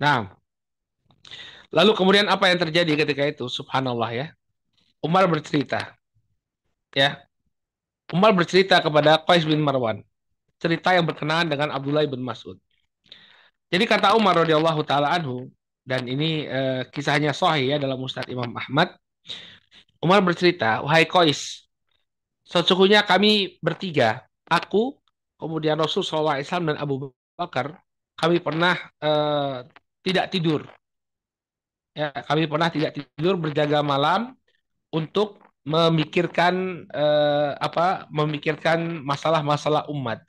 Nah, 0.00 0.32
lalu 1.68 1.92
kemudian 1.92 2.26
apa 2.30 2.48
yang 2.48 2.58
terjadi 2.58 3.04
ketika 3.04 3.22
itu? 3.28 3.44
Subhanallah 3.50 4.10
ya. 4.14 4.26
Umar 5.04 5.28
bercerita. 5.28 5.96
Ya. 6.96 7.24
Umar 8.10 8.34
bercerita 8.34 8.82
kepada 8.82 9.20
Qais 9.22 9.46
bin 9.46 9.62
Marwan. 9.62 10.02
Cerita 10.60 10.92
yang 10.92 11.06
berkenaan 11.08 11.48
dengan 11.48 11.72
Abdullah 11.72 12.04
bin 12.04 12.20
Mas'ud. 12.20 12.58
Jadi 13.70 13.84
kata 13.86 14.18
Umar 14.18 14.34
radhiyallahu 14.34 14.82
taala 14.82 15.14
anhu 15.14 15.46
dan 15.86 16.04
ini 16.10 16.44
uh, 16.50 16.82
kisahnya 16.90 17.30
sahih 17.30 17.74
ya 17.74 17.76
dalam 17.78 18.02
Ustadz 18.02 18.28
Imam 18.28 18.50
Ahmad 18.58 18.98
Umar 20.00 20.24
bercerita, 20.24 20.80
wahai 20.80 21.04
Kois, 21.04 21.68
sesungguhnya 22.48 23.04
kami 23.04 23.60
bertiga, 23.60 24.24
aku, 24.48 24.96
kemudian 25.36 25.76
Rasul 25.76 26.00
SAW 26.00 26.40
dan 26.40 26.76
Abu 26.80 27.12
Bakar, 27.36 27.76
kami 28.16 28.40
pernah 28.40 28.76
uh, 29.00 29.64
tidak 30.00 30.32
tidur. 30.32 30.64
Ya, 31.92 32.12
kami 32.24 32.48
pernah 32.48 32.72
tidak 32.72 32.96
tidur 32.96 33.36
berjaga 33.36 33.84
malam 33.84 34.32
untuk 34.88 35.40
memikirkan 35.68 36.86
uh, 36.88 37.60
apa? 37.60 38.08
Memikirkan 38.08 39.04
masalah-masalah 39.04 39.88
umat. 39.92 40.24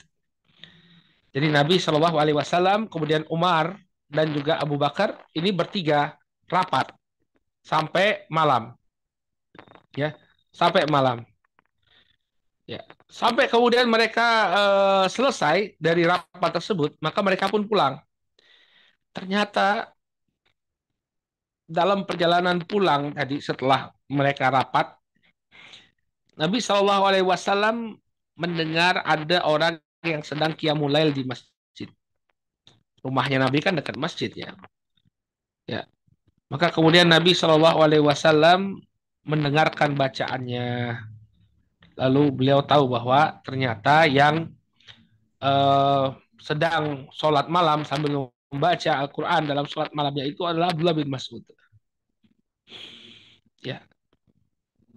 Jadi 1.31 1.47
Nabi 1.47 1.79
Shallallahu 1.79 2.19
Alaihi 2.19 2.35
Wasallam, 2.35 2.91
kemudian 2.91 3.23
Umar 3.31 3.79
dan 4.11 4.35
juga 4.35 4.59
Abu 4.59 4.75
Bakar 4.75 5.15
ini 5.31 5.55
bertiga 5.55 6.19
rapat 6.51 6.91
sampai 7.63 8.27
malam 8.27 8.75
ya 9.95 10.15
sampai 10.51 10.87
malam. 10.87 11.23
Ya, 12.69 12.87
sampai 13.11 13.51
kemudian 13.51 13.89
mereka 13.89 14.27
uh, 14.53 15.05
selesai 15.11 15.75
dari 15.75 16.07
rapat 16.07 16.51
tersebut, 16.55 16.95
maka 17.03 17.19
mereka 17.19 17.51
pun 17.51 17.67
pulang. 17.67 17.99
Ternyata 19.11 19.91
dalam 21.67 22.07
perjalanan 22.07 22.63
pulang 22.63 23.11
tadi 23.11 23.43
setelah 23.43 23.91
mereka 24.07 24.47
rapat, 24.47 24.95
Nabi 26.39 26.63
Shallallahu 26.63 27.03
Alaihi 27.11 27.27
Wasallam 27.27 27.99
mendengar 28.39 29.03
ada 29.03 29.43
orang 29.43 29.75
yang 30.07 30.23
sedang 30.23 30.55
kiamulail 30.55 31.11
di 31.11 31.27
masjid. 31.27 31.91
Rumahnya 33.03 33.43
Nabi 33.43 33.59
kan 33.59 33.75
dekat 33.75 33.99
masjid 33.99 34.31
ya. 34.31 34.55
Ya. 35.67 35.83
Maka 36.47 36.71
kemudian 36.71 37.07
Nabi 37.07 37.35
Shallallahu 37.35 37.83
Alaihi 37.83 38.03
Wasallam 38.03 38.79
mendengarkan 39.25 39.93
bacaannya. 39.93 40.97
Lalu 41.97 42.23
beliau 42.33 42.65
tahu 42.65 42.89
bahwa 42.89 43.41
ternyata 43.45 44.09
yang 44.09 44.49
uh, 45.43 46.15
sedang 46.41 47.05
sholat 47.13 47.45
malam 47.45 47.85
sambil 47.85 48.31
membaca 48.49 48.91
Al-Quran 48.97 49.45
dalam 49.45 49.65
sholat 49.69 49.93
malamnya 49.93 50.25
itu 50.25 50.41
adalah 50.43 50.73
Abdullah 50.73 50.97
bin 50.97 51.07
Mas'ud. 51.13 51.45
Ya. 53.61 53.85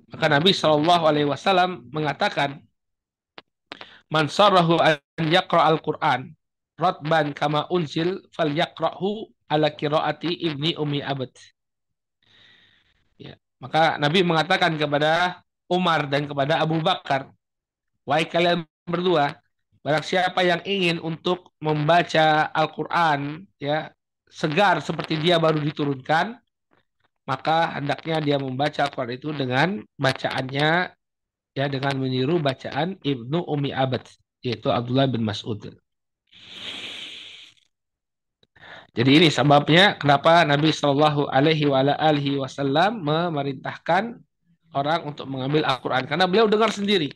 Maka 0.09 0.27
Nabi 0.31 0.57
Shallallahu 0.57 1.05
Alaihi 1.05 1.29
Wasallam 1.29 1.91
mengatakan, 1.93 2.65
"Man 4.09 4.31
sarrahu 4.33 4.81
an 4.81 4.97
yaqra 5.21 5.69
al-Quran 5.69 6.33
rotban 6.81 7.35
kama 7.37 7.69
unzil 7.69 8.25
fal 8.33 8.51
yaqra'hu 8.51 9.29
ala 9.51 9.69
qiraati 9.75 10.33
ibni 10.33 10.79
umi 10.81 11.05
abad." 11.05 11.31
Maka 13.65 13.97
Nabi 13.97 14.21
mengatakan 14.21 14.77
kepada 14.77 15.41
Umar 15.73 16.05
dan 16.05 16.29
kepada 16.29 16.61
Abu 16.61 16.85
Bakar, 16.85 17.33
"Wahai 18.05 18.29
kalian 18.29 18.69
berdua, 18.85 19.41
barang 19.81 20.05
siapa 20.05 20.45
yang 20.45 20.61
ingin 20.69 21.01
untuk 21.01 21.57
membaca 21.65 22.53
Al-Qur'an 22.53 23.49
ya, 23.57 23.89
segar 24.29 24.85
seperti 24.85 25.17
dia 25.17 25.41
baru 25.41 25.65
diturunkan, 25.65 26.37
maka 27.25 27.81
hendaknya 27.81 28.21
dia 28.21 28.37
membaca 28.37 28.85
Al-Qur'an 28.85 29.17
itu 29.17 29.33
dengan 29.33 29.81
bacaannya 29.97 30.93
ya 31.57 31.65
dengan 31.73 31.95
meniru 31.97 32.37
bacaan 32.37 33.01
Ibnu 33.01 33.49
Umi 33.49 33.73
Abad 33.73 34.05
yaitu 34.45 34.69
Abdullah 34.69 35.09
bin 35.09 35.25
Mas'ud. 35.25 35.73
Jadi 38.95 39.11
ini 39.19 39.29
sebabnya 39.29 39.99
kenapa 39.99 40.47
Nabi 40.47 40.71
Shallallahu 40.71 41.27
Alaihi 41.27 42.39
Wasallam 42.39 43.03
memerintahkan 43.03 44.23
orang 44.71 45.01
untuk 45.11 45.27
mengambil 45.27 45.67
Al-Quran 45.67 46.07
karena 46.07 46.31
beliau 46.31 46.47
dengar 46.47 46.71
sendiri 46.71 47.11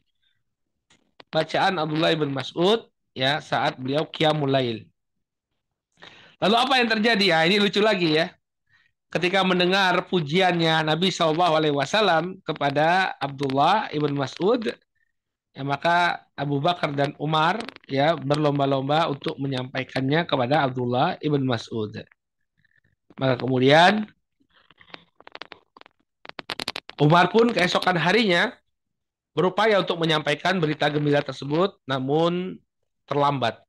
bacaan 1.28 1.76
Abdullah 1.76 2.16
bin 2.16 2.32
Mas'ud 2.32 2.88
ya 3.12 3.38
saat 3.38 3.76
beliau 3.76 4.08
qiyamul 4.08 4.48
lail. 4.48 4.88
Lalu 6.38 6.56
apa 6.56 6.74
yang 6.78 6.88
terjadi? 6.88 7.24
Ya, 7.34 7.38
ini 7.44 7.58
lucu 7.58 7.82
lagi 7.82 8.14
ya. 8.14 8.30
Ketika 9.08 9.40
mendengar 9.42 10.04
pujiannya 10.06 10.84
Nabi 10.84 11.08
Shallallahu 11.08 11.54
Alaihi 11.56 11.74
Wasallam 11.74 12.38
kepada 12.44 13.16
Abdullah 13.16 13.88
ibn 13.90 14.12
Mas'ud, 14.14 14.68
ya 15.56 15.62
maka 15.64 16.27
Abu 16.38 16.62
Bakar 16.62 16.94
dan 16.94 17.18
Umar 17.18 17.58
ya 17.90 18.14
berlomba-lomba 18.14 19.10
untuk 19.10 19.34
menyampaikannya 19.42 20.22
kepada 20.22 20.62
Abdullah 20.62 21.18
ibn 21.18 21.42
Mas'ud. 21.42 21.98
Maka 23.18 23.34
kemudian 23.42 24.06
Umar 27.02 27.34
pun 27.34 27.50
keesokan 27.50 27.98
harinya 27.98 28.54
berupaya 29.34 29.82
untuk 29.82 29.98
menyampaikan 29.98 30.58
berita 30.58 30.90
gembira 30.90 31.22
tersebut, 31.22 31.78
namun 31.86 32.58
terlambat. 33.06 33.62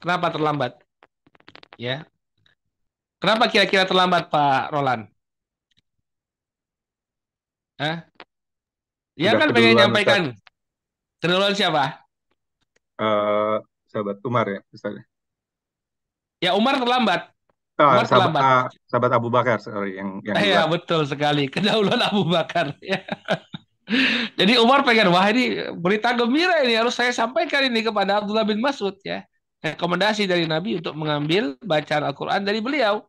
Kenapa 0.00 0.28
terlambat? 0.32 0.72
Ya, 1.80 2.04
kenapa 3.20 3.48
kira-kira 3.48 3.88
terlambat 3.88 4.28
Pak 4.28 4.68
Roland? 4.72 5.08
Hah? 7.80 8.06
Dia 9.16 9.32
kan 9.34 9.50
pengen 9.50 9.74
menyampaikan. 9.74 10.22
Keduluan 11.24 11.56
siapa? 11.56 12.04
Uh, 13.00 13.56
sahabat 13.88 14.20
Umar 14.28 14.44
ya, 14.44 14.60
misalnya. 14.68 15.08
Ya 16.36 16.52
Umar 16.52 16.76
terlambat. 16.76 17.32
Oh, 17.80 17.96
Umar 17.96 18.04
sahabat, 18.04 18.28
terlambat. 18.28 18.42
Uh, 18.44 18.64
sahabat 18.84 19.10
Abu 19.16 19.28
Bakar, 19.32 19.56
sorry, 19.56 19.96
yang 19.96 20.20
yang 20.20 20.36
Iya 20.36 20.68
betul 20.68 21.08
sekali. 21.08 21.48
Kedahuluan 21.54 21.96
Abu 22.04 22.28
Bakar. 22.28 22.76
Jadi 24.36 24.52
Umar 24.60 24.84
pengen 24.84 25.08
wah 25.16 25.24
ini 25.32 25.64
berita 25.72 26.12
gembira 26.12 26.60
ini 26.60 26.76
harus 26.76 26.92
saya 26.92 27.08
sampaikan 27.08 27.72
ini 27.72 27.80
kepada 27.80 28.20
Abdullah 28.20 28.44
bin 28.44 28.60
Mas'ud 28.60 29.00
ya. 29.00 29.24
Rekomendasi 29.64 30.28
dari 30.28 30.44
Nabi 30.44 30.76
untuk 30.76 30.92
mengambil 30.92 31.56
bacaan 31.64 32.04
Al-Quran 32.04 32.44
dari 32.44 32.60
beliau. 32.60 33.00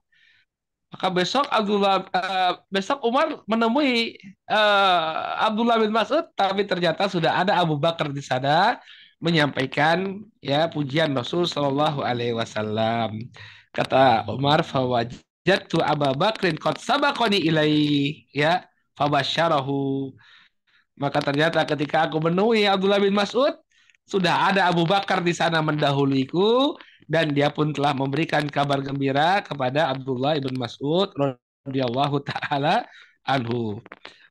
Maka 0.96 1.12
besok 1.12 1.44
Abdullah 1.52 2.08
uh, 2.08 2.56
besok 2.72 3.04
Umar 3.04 3.44
menemui 3.52 4.16
uh, 4.48 5.44
Abdullah 5.44 5.76
bin 5.84 5.92
Mas'ud 5.92 6.24
tapi 6.40 6.64
ternyata 6.64 7.12
sudah 7.12 7.44
ada 7.44 7.60
Abu 7.60 7.76
Bakar 7.76 8.16
di 8.16 8.24
sana 8.24 8.80
menyampaikan 9.20 10.24
ya 10.40 10.72
pujian 10.72 11.12
Rasul 11.12 11.52
Shallallahu 11.52 12.00
alaihi 12.00 12.32
wasallam. 12.32 13.28
Kata 13.76 14.24
Umar 14.32 14.64
fawajatu 14.64 15.84
Abu 15.84 16.16
Bakrin 16.16 16.56
qad 16.56 16.80
sabaqani 16.80 17.44
ilai 17.44 17.76
ya 18.32 18.64
fabasyarahu. 18.96 20.16
Maka 20.96 21.20
ternyata 21.20 21.60
ketika 21.68 22.08
aku 22.08 22.24
menemui 22.24 22.64
Abdullah 22.64 23.04
bin 23.04 23.12
Mas'ud 23.12 23.52
sudah 24.08 24.48
ada 24.48 24.72
Abu 24.72 24.88
Bakar 24.88 25.20
di 25.20 25.36
sana 25.36 25.60
mendahuluiku 25.60 26.80
dan 27.06 27.32
dia 27.32 27.54
pun 27.54 27.72
telah 27.72 27.94
memberikan 27.94 28.46
kabar 28.50 28.82
gembira 28.82 29.42
kepada 29.46 29.94
Abdullah 29.94 30.38
ibn 30.38 30.54
Mas'ud 30.58 31.14
radhiyallahu 31.66 32.22
taala 32.26 32.86
anhu. 33.26 33.82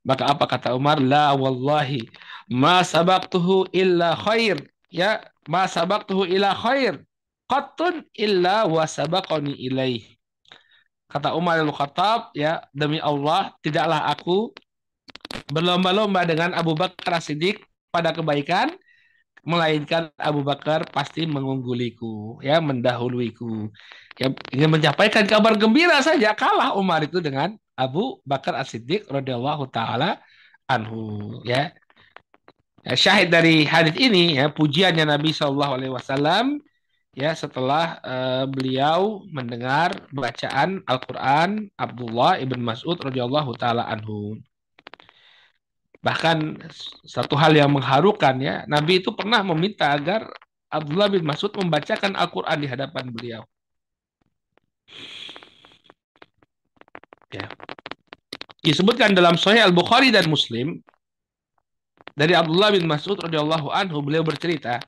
Maka 0.04 0.28
apa 0.30 0.44
kata 0.44 0.76
Umar? 0.76 1.00
La 1.00 1.32
wallahi 1.32 2.04
ma 2.52 2.84
sabaqtuhu 2.84 3.72
illa 3.72 4.12
khair. 4.14 4.60
Ya, 4.92 5.24
ma 5.48 5.64
sabaqtuhu 5.64 6.28
illa 6.28 6.52
khair. 6.52 7.00
Qattun 7.48 8.04
illa 8.16 8.68
wa 8.68 8.84
sabaqani 8.84 9.56
ilaih. 9.56 10.04
Kata 11.08 11.36
Umar 11.36 11.60
al-Khattab, 11.62 12.34
ya, 12.34 12.64
demi 12.74 12.98
Allah, 12.98 13.54
tidaklah 13.62 14.02
aku 14.10 14.50
berlomba-lomba 15.52 16.26
dengan 16.26 16.56
Abu 16.56 16.74
Bakar 16.74 17.20
Siddiq 17.22 17.60
pada 17.92 18.10
kebaikan 18.10 18.74
melainkan 19.44 20.10
Abu 20.16 20.40
Bakar 20.40 20.88
pasti 20.90 21.28
mengungguliku, 21.28 22.40
ya 22.40 22.58
mendahuluiku. 22.60 23.68
Ya 24.20 24.32
ingin 24.54 24.70
menyampaikan 24.72 25.24
kabar 25.28 25.54
gembira 25.60 26.00
saja 26.00 26.32
kalah 26.34 26.74
Umar 26.76 27.04
itu 27.04 27.18
dengan 27.20 27.54
Abu 27.76 28.22
Bakar 28.24 28.54
As-Siddiq 28.58 29.10
radhiyallahu 29.10 29.68
taala 29.70 30.22
anhu, 30.70 31.40
ya. 31.44 31.74
ya. 32.86 32.94
Syahid 32.96 33.28
dari 33.28 33.66
hadis 33.66 33.96
ini 33.98 34.38
ya 34.38 34.48
pujiannya 34.48 35.04
Nabi 35.04 35.34
Shallallahu 35.34 35.72
alaihi 35.76 35.92
wasallam 35.92 36.62
ya 37.14 37.30
setelah 37.34 37.98
uh, 38.02 38.44
beliau 38.50 39.22
mendengar 39.30 39.94
bacaan 40.10 40.82
Al-Qur'an 40.86 41.70
Abdullah 41.78 42.42
ibn 42.42 42.58
Mas'ud 42.62 42.98
radhiyallahu 42.98 43.54
taala 43.58 43.86
anhu. 43.86 44.38
Bahkan 46.04 46.68
satu 47.08 47.32
hal 47.32 47.56
yang 47.56 47.72
mengharukan 47.72 48.36
ya, 48.36 48.68
Nabi 48.68 49.00
itu 49.00 49.08
pernah 49.16 49.40
meminta 49.40 49.88
agar 49.88 50.28
Abdullah 50.68 51.08
bin 51.08 51.24
Mas'ud 51.24 51.48
membacakan 51.56 52.12
Al-Quran 52.12 52.58
di 52.60 52.68
hadapan 52.68 53.08
beliau. 53.08 53.42
Ya. 57.32 57.48
Disebutkan 58.60 59.16
dalam 59.16 59.40
Sahih 59.40 59.64
Al-Bukhari 59.64 60.12
dan 60.12 60.28
Muslim 60.28 60.84
dari 62.12 62.36
Abdullah 62.36 62.76
bin 62.76 62.84
Mas'ud 62.84 63.16
radhiyallahu 63.18 63.72
anhu 63.72 64.04
beliau 64.04 64.22
bercerita 64.22 64.78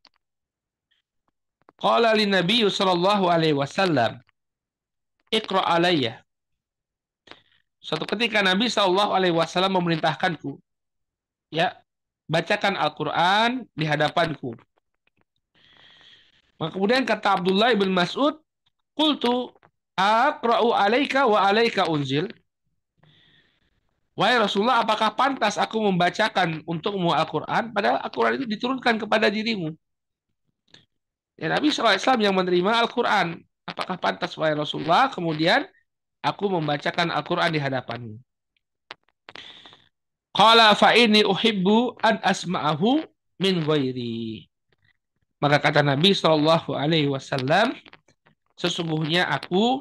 Qala 1.77 2.17
li 2.17 2.25
Nabi 2.25 2.65
sallallahu 2.65 3.29
alaihi 3.29 3.53
wasallam 3.53 4.23
Iqra 5.29 5.61
alayya 5.61 6.23
Suatu 7.83 8.07
ketika 8.07 8.41
Nabi 8.41 8.71
sallallahu 8.71 9.13
alaihi 9.13 9.35
wasallam 9.35 9.77
memerintahkanku 9.77 10.57
ya 11.51 11.79
bacakan 12.27 12.75
Al-Quran 12.75 13.65
di 13.73 13.85
hadapanku. 13.87 14.55
Maka 16.57 16.71
kemudian 16.73 17.05
kata 17.05 17.41
Abdullah 17.41 17.71
ibn 17.77 17.93
Mas'ud, 17.93 18.41
Qultu 18.97 19.53
aqra'u 19.97 20.73
alaika 20.73 21.29
wa 21.29 21.45
alaika 21.45 21.85
unzil. 21.87 22.33
Wahai 24.17 24.41
Rasulullah, 24.41 24.81
apakah 24.81 25.13
pantas 25.13 25.61
aku 25.61 25.77
membacakan 25.77 26.65
untukmu 26.65 27.13
Al-Quran? 27.13 27.69
Padahal 27.77 28.01
Al-Quran 28.01 28.41
itu 28.41 28.47
diturunkan 28.49 28.97
kepada 28.97 29.29
dirimu. 29.29 29.77
Ya, 31.37 31.53
Nabi 31.53 31.69
SAW 31.69 32.17
yang 32.17 32.33
menerima 32.33 32.81
Al-Quran. 32.81 33.45
Apakah 33.69 34.01
pantas, 34.01 34.33
wahai 34.41 34.57
Rasulullah, 34.57 35.13
kemudian 35.13 35.69
aku 36.25 36.49
membacakan 36.49 37.13
Al-Quran 37.13 37.53
di 37.53 37.61
hadapanmu? 37.61 38.17
Qala 40.37 40.77
fa 40.77 40.93
inni 40.93 41.25
uhibbu 41.25 41.97
an 42.05 42.21
asma'ahu 42.21 43.01
min 43.41 43.65
ghairi. 43.65 44.45
Maka 45.41 45.57
kata 45.65 45.81
Nabi 45.81 46.13
Shallallahu 46.13 46.77
alaihi 46.77 47.09
wasallam, 47.09 47.73
sesungguhnya 48.61 49.33
aku 49.33 49.81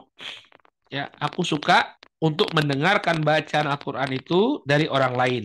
ya, 0.88 1.12
aku 1.20 1.44
suka 1.44 2.00
untuk 2.24 2.56
mendengarkan 2.56 3.20
bacaan 3.20 3.68
Al-Qur'an 3.68 4.12
itu 4.16 4.64
dari 4.64 4.88
orang 4.88 5.14
lain. 5.20 5.44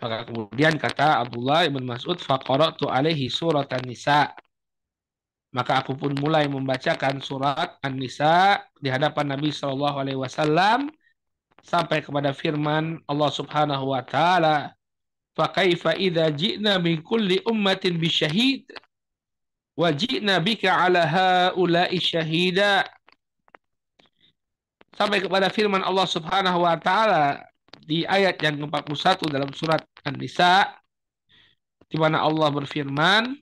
Maka 0.00 0.24
kemudian 0.24 0.80
kata 0.80 1.24
Abdullah 1.24 1.68
ibn 1.68 1.84
Mas'ud, 1.84 2.16
faqara'tu 2.16 2.88
alaihi 2.88 3.28
surat 3.28 3.68
An-Nisa. 3.72 4.32
Maka 5.52 5.84
aku 5.84 5.94
pun 5.94 6.16
mulai 6.16 6.48
membacakan 6.48 7.20
surat 7.20 7.76
An-Nisa 7.84 8.56
di 8.80 8.88
hadapan 8.88 9.36
Nabi 9.36 9.52
Shallallahu 9.52 9.96
alaihi 10.00 10.20
wasallam 10.20 10.88
sampai 11.64 12.04
kepada 12.04 12.36
firman 12.36 13.00
Allah 13.08 13.30
Subhanahu 13.32 13.96
wa 13.96 14.04
taala 14.04 14.76
fa 15.32 15.48
kaifa 15.48 15.96
idza 15.96 16.28
ji'na 16.30 16.76
min 16.78 17.00
kulli 17.00 17.40
ummatin 17.48 17.96
bisyahid 17.96 18.68
wa 19.74 19.90
ji'na 19.90 20.38
bika 20.38 20.70
ala 20.70 21.08
haula'i 21.08 21.98
syahida. 21.98 22.84
Sampai 24.94 25.18
kepada 25.24 25.50
firman 25.50 25.82
Allah 25.82 26.06
Subhanahu 26.06 26.62
wa 26.62 26.78
taala 26.78 27.42
di 27.82 28.06
ayat 28.06 28.38
yang 28.38 28.62
ke-41 28.62 29.26
dalam 29.26 29.50
surat 29.50 29.82
An-Nisa 30.06 30.70
di 31.90 31.96
mana 31.98 32.22
Allah 32.22 32.48
berfirman 32.54 33.34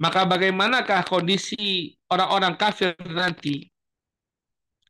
maka 0.00 0.24
bagaimanakah 0.24 1.04
kondisi 1.08 1.96
orang-orang 2.08 2.54
kafir 2.56 2.92
nanti 3.04 3.69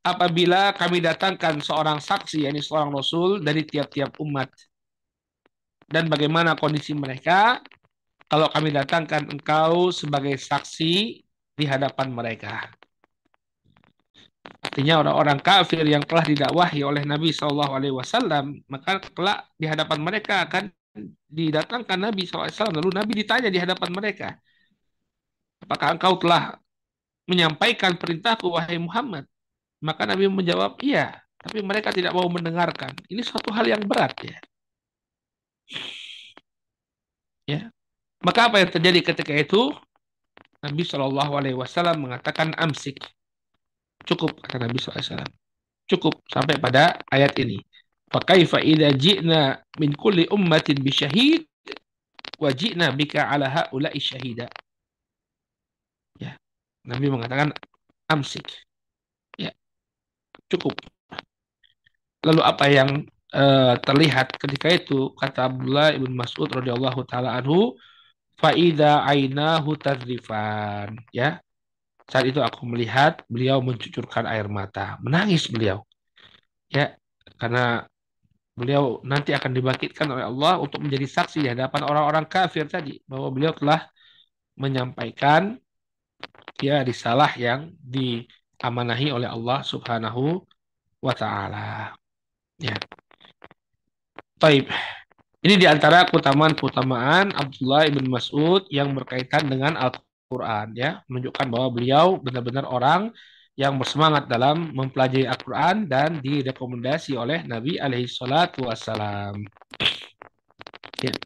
apabila 0.01 0.73
kami 0.73 1.05
datangkan 1.05 1.61
seorang 1.61 2.01
saksi, 2.01 2.49
yakni 2.49 2.65
seorang 2.65 2.91
rasul 2.93 3.41
dari 3.45 3.65
tiap-tiap 3.65 4.17
umat. 4.21 4.49
Dan 5.91 6.07
bagaimana 6.07 6.55
kondisi 6.55 6.95
mereka 6.95 7.59
kalau 8.31 8.47
kami 8.47 8.71
datangkan 8.71 9.27
engkau 9.27 9.91
sebagai 9.91 10.39
saksi 10.39 11.19
di 11.59 11.65
hadapan 11.67 12.15
mereka. 12.15 12.71
Artinya 14.41 15.03
orang-orang 15.03 15.43
kafir 15.43 15.83
yang 15.85 16.07
telah 16.07 16.25
didakwahi 16.25 16.81
oleh 16.87 17.03
Nabi 17.05 17.35
Wasallam, 17.35 18.63
maka 18.71 19.03
kelak 19.03 19.51
di 19.59 19.67
hadapan 19.67 19.99
mereka 20.01 20.47
akan 20.47 20.71
didatangkan 21.31 21.99
Nabi 21.99 22.27
SAW. 22.27 22.71
Lalu 22.75 22.91
Nabi 22.95 23.13
ditanya 23.19 23.51
di 23.51 23.59
hadapan 23.59 23.91
mereka, 23.93 24.29
apakah 25.63 25.99
engkau 25.99 26.19
telah 26.19 26.57
menyampaikan 27.27 27.95
perintahku 27.99 28.47
wahai 28.51 28.79
Muhammad? 28.79 29.27
Maka 29.81 30.05
Nabi 30.05 30.29
menjawab, 30.29 30.77
iya. 30.85 31.21
Tapi 31.41 31.65
mereka 31.65 31.89
tidak 31.89 32.13
mau 32.13 32.29
mendengarkan. 32.29 32.93
Ini 33.09 33.25
suatu 33.25 33.49
hal 33.49 33.65
yang 33.65 33.81
berat 33.89 34.13
ya. 34.21 34.37
Ya. 37.49 37.61
Maka 38.21 38.53
apa 38.53 38.61
yang 38.61 38.69
terjadi 38.69 39.01
ketika 39.01 39.33
itu? 39.33 39.73
Nabi 40.61 40.85
Shallallahu 40.85 41.33
Alaihi 41.41 41.57
Wasallam 41.57 42.05
mengatakan 42.05 42.53
amsik. 42.61 43.01
Cukup 44.05 44.37
kata 44.45 44.61
Nabi 44.61 44.77
SAW. 44.77 45.25
Cukup 45.89 46.21
sampai 46.29 46.61
pada 46.61 47.01
ayat 47.09 47.33
ini. 47.41 47.61
Fakaifa 48.13 48.61
idza 48.61 48.93
ji'na 48.93 49.61
min 49.81 49.97
kulli 49.97 50.29
ummatin 50.29 50.77
bi 50.85 50.93
syahid 50.93 51.49
wa 52.41 52.53
bika 52.93 53.29
ala 53.29 53.49
haula'i 53.49 54.01
syahida. 54.01 54.49
Ya. 56.21 56.37
Nabi 56.85 57.09
mengatakan 57.09 57.57
amsik. 58.09 58.45
Cukup. 60.51 60.75
Lalu 62.27 62.41
apa 62.43 62.65
yang 62.69 63.07
uh, 63.33 63.75
terlihat 63.81 64.35
ketika 64.37 64.69
itu? 64.69 65.15
Kata 65.15 65.49
Abdullah 65.49 65.95
ibn 65.95 66.13
Mas'ud 66.13 66.51
radhiyallahu 66.51 67.07
taala 67.07 67.39
anhu 67.39 67.79
faida 68.37 69.07
ainahu 69.07 69.79
tadrifan 69.79 70.99
ya. 71.15 71.39
Saat 72.11 72.27
itu 72.27 72.43
aku 72.43 72.67
melihat 72.67 73.23
beliau 73.31 73.63
mencucurkan 73.63 74.27
air 74.27 74.51
mata. 74.51 74.99
Menangis 75.01 75.47
beliau. 75.47 75.87
Ya. 76.67 76.99
Karena 77.39 77.87
beliau 78.59 79.01
nanti 79.07 79.33
akan 79.33 79.57
dibangkitkan 79.57 80.05
oleh 80.11 80.27
Allah 80.27 80.61
untuk 80.61 80.83
menjadi 80.85 81.07
saksi 81.09 81.39
di 81.41 81.49
hadapan 81.49 81.87
orang-orang 81.87 82.27
kafir 82.29 82.69
tadi 82.69 83.01
bahwa 83.09 83.33
beliau 83.33 83.57
telah 83.57 83.89
menyampaikan 84.61 85.57
ya 86.61 86.85
risalah 86.85 87.33
yang 87.41 87.73
diamanahi 88.61 89.09
oleh 89.17 89.29
Allah 89.33 89.65
Subhanahu 89.65 90.45
wa 91.01 91.15
taala. 91.17 91.97
Ya. 92.61 92.77
Taib. 94.37 94.69
Ini 95.41 95.57
di 95.57 95.65
antara 95.65 96.05
keutamaan-keutamaan 96.05 97.33
Abdullah 97.33 97.89
ibn 97.89 98.05
Mas'ud 98.13 98.69
yang 98.69 98.93
berkaitan 98.93 99.49
dengan 99.49 99.73
Al-Quran 99.81 100.77
ya, 100.77 101.01
menunjukkan 101.09 101.49
bahwa 101.49 101.69
beliau 101.73 102.21
benar-benar 102.21 102.69
orang 102.69 103.09
yang 103.57 103.81
bersemangat 103.81 104.29
dalam 104.29 104.77
mempelajari 104.77 105.25
Al-Quran 105.25 105.89
dan 105.89 106.21
direkomendasi 106.21 107.17
oleh 107.17 107.41
Nabi 107.49 107.81
alaihi 107.81 108.05
salatu 108.05 108.69
wassalam. 108.69 109.41
Ya. 111.01 111.17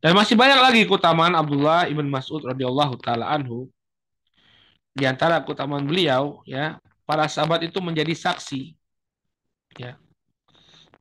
Dan 0.00 0.16
masih 0.16 0.36
banyak 0.40 0.60
lagi 0.64 0.80
keutamaan 0.88 1.36
Abdullah 1.36 1.84
ibn 1.92 2.08
Mas'ud 2.08 2.40
radhiyallahu 2.40 2.96
taala 3.04 3.28
anhu. 3.28 3.68
Di 4.94 5.04
antara 5.10 5.42
keutamaan 5.42 5.84
beliau 5.84 6.46
ya, 6.46 6.78
para 7.02 7.26
sahabat 7.26 7.66
itu 7.66 7.82
menjadi 7.82 8.14
saksi 8.14 8.72
ya. 9.76 9.98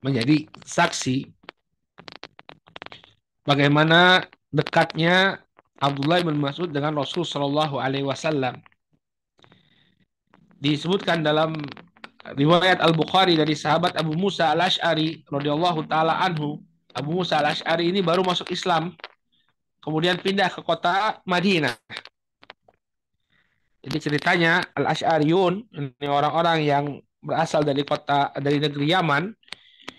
Menjadi 0.03 0.49
saksi 0.65 1.31
bagaimana 3.47 4.25
dekatnya 4.51 5.39
Abdullah 5.79 6.23
bin 6.23 6.39
Mas'ud 6.39 6.71
dengan 6.71 6.95
Rasul 6.97 7.23
Shallallahu 7.23 7.77
Alaihi 7.79 8.07
Wasallam. 8.07 8.59
Disebutkan 10.63 11.21
dalam 11.21 11.59
riwayat 12.39 12.79
Al 12.79 12.95
Bukhari 12.95 13.35
dari 13.35 13.51
sahabat 13.51 13.99
Abu 13.99 14.15
Musa 14.15 14.55
al 14.55 14.63
Ashari 14.63 15.27
radhiyallahu 15.27 15.91
taala 15.91 16.23
anhu. 16.23 16.63
Abu 16.95 17.19
Musa 17.19 17.43
al 17.43 17.51
Ashari 17.51 17.91
ini 17.91 17.99
baru 17.99 18.23
masuk 18.23 18.47
Islam, 18.55 18.95
kemudian 19.83 20.15
pindah 20.23 20.47
ke 20.47 20.63
kota 20.63 21.19
Madinah. 21.27 21.75
Jadi 23.83 23.97
ceritanya 23.99 24.63
Al 24.79 24.95
Ashariun 24.95 25.67
ini 25.75 26.07
orang-orang 26.07 26.63
yang 26.63 26.85
berasal 27.19 27.67
dari 27.67 27.83
kota 27.83 28.31
dari 28.39 28.59
negeri 28.59 28.95
Yaman 28.95 29.31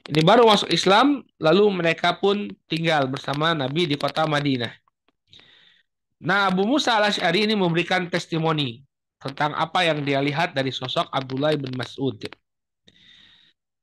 ini 0.05 0.21
baru 0.21 0.45
masuk 0.45 0.69
Islam, 0.69 1.25
lalu 1.41 1.65
mereka 1.73 2.13
pun 2.21 2.53
tinggal 2.69 3.09
bersama 3.09 3.57
Nabi 3.57 3.89
di 3.89 3.97
kota 3.97 4.29
Madinah. 4.29 4.69
Nah, 6.21 6.53
Abu 6.53 6.69
Musa 6.69 7.01
al-Ash'ari 7.01 7.49
ini 7.49 7.57
memberikan 7.57 8.05
testimoni 8.13 8.85
tentang 9.17 9.57
apa 9.57 9.81
yang 9.81 10.05
dia 10.05 10.21
lihat 10.21 10.53
dari 10.53 10.69
sosok 10.69 11.09
Abdullah 11.09 11.57
bin 11.57 11.73
Mas'ud. 11.73 12.21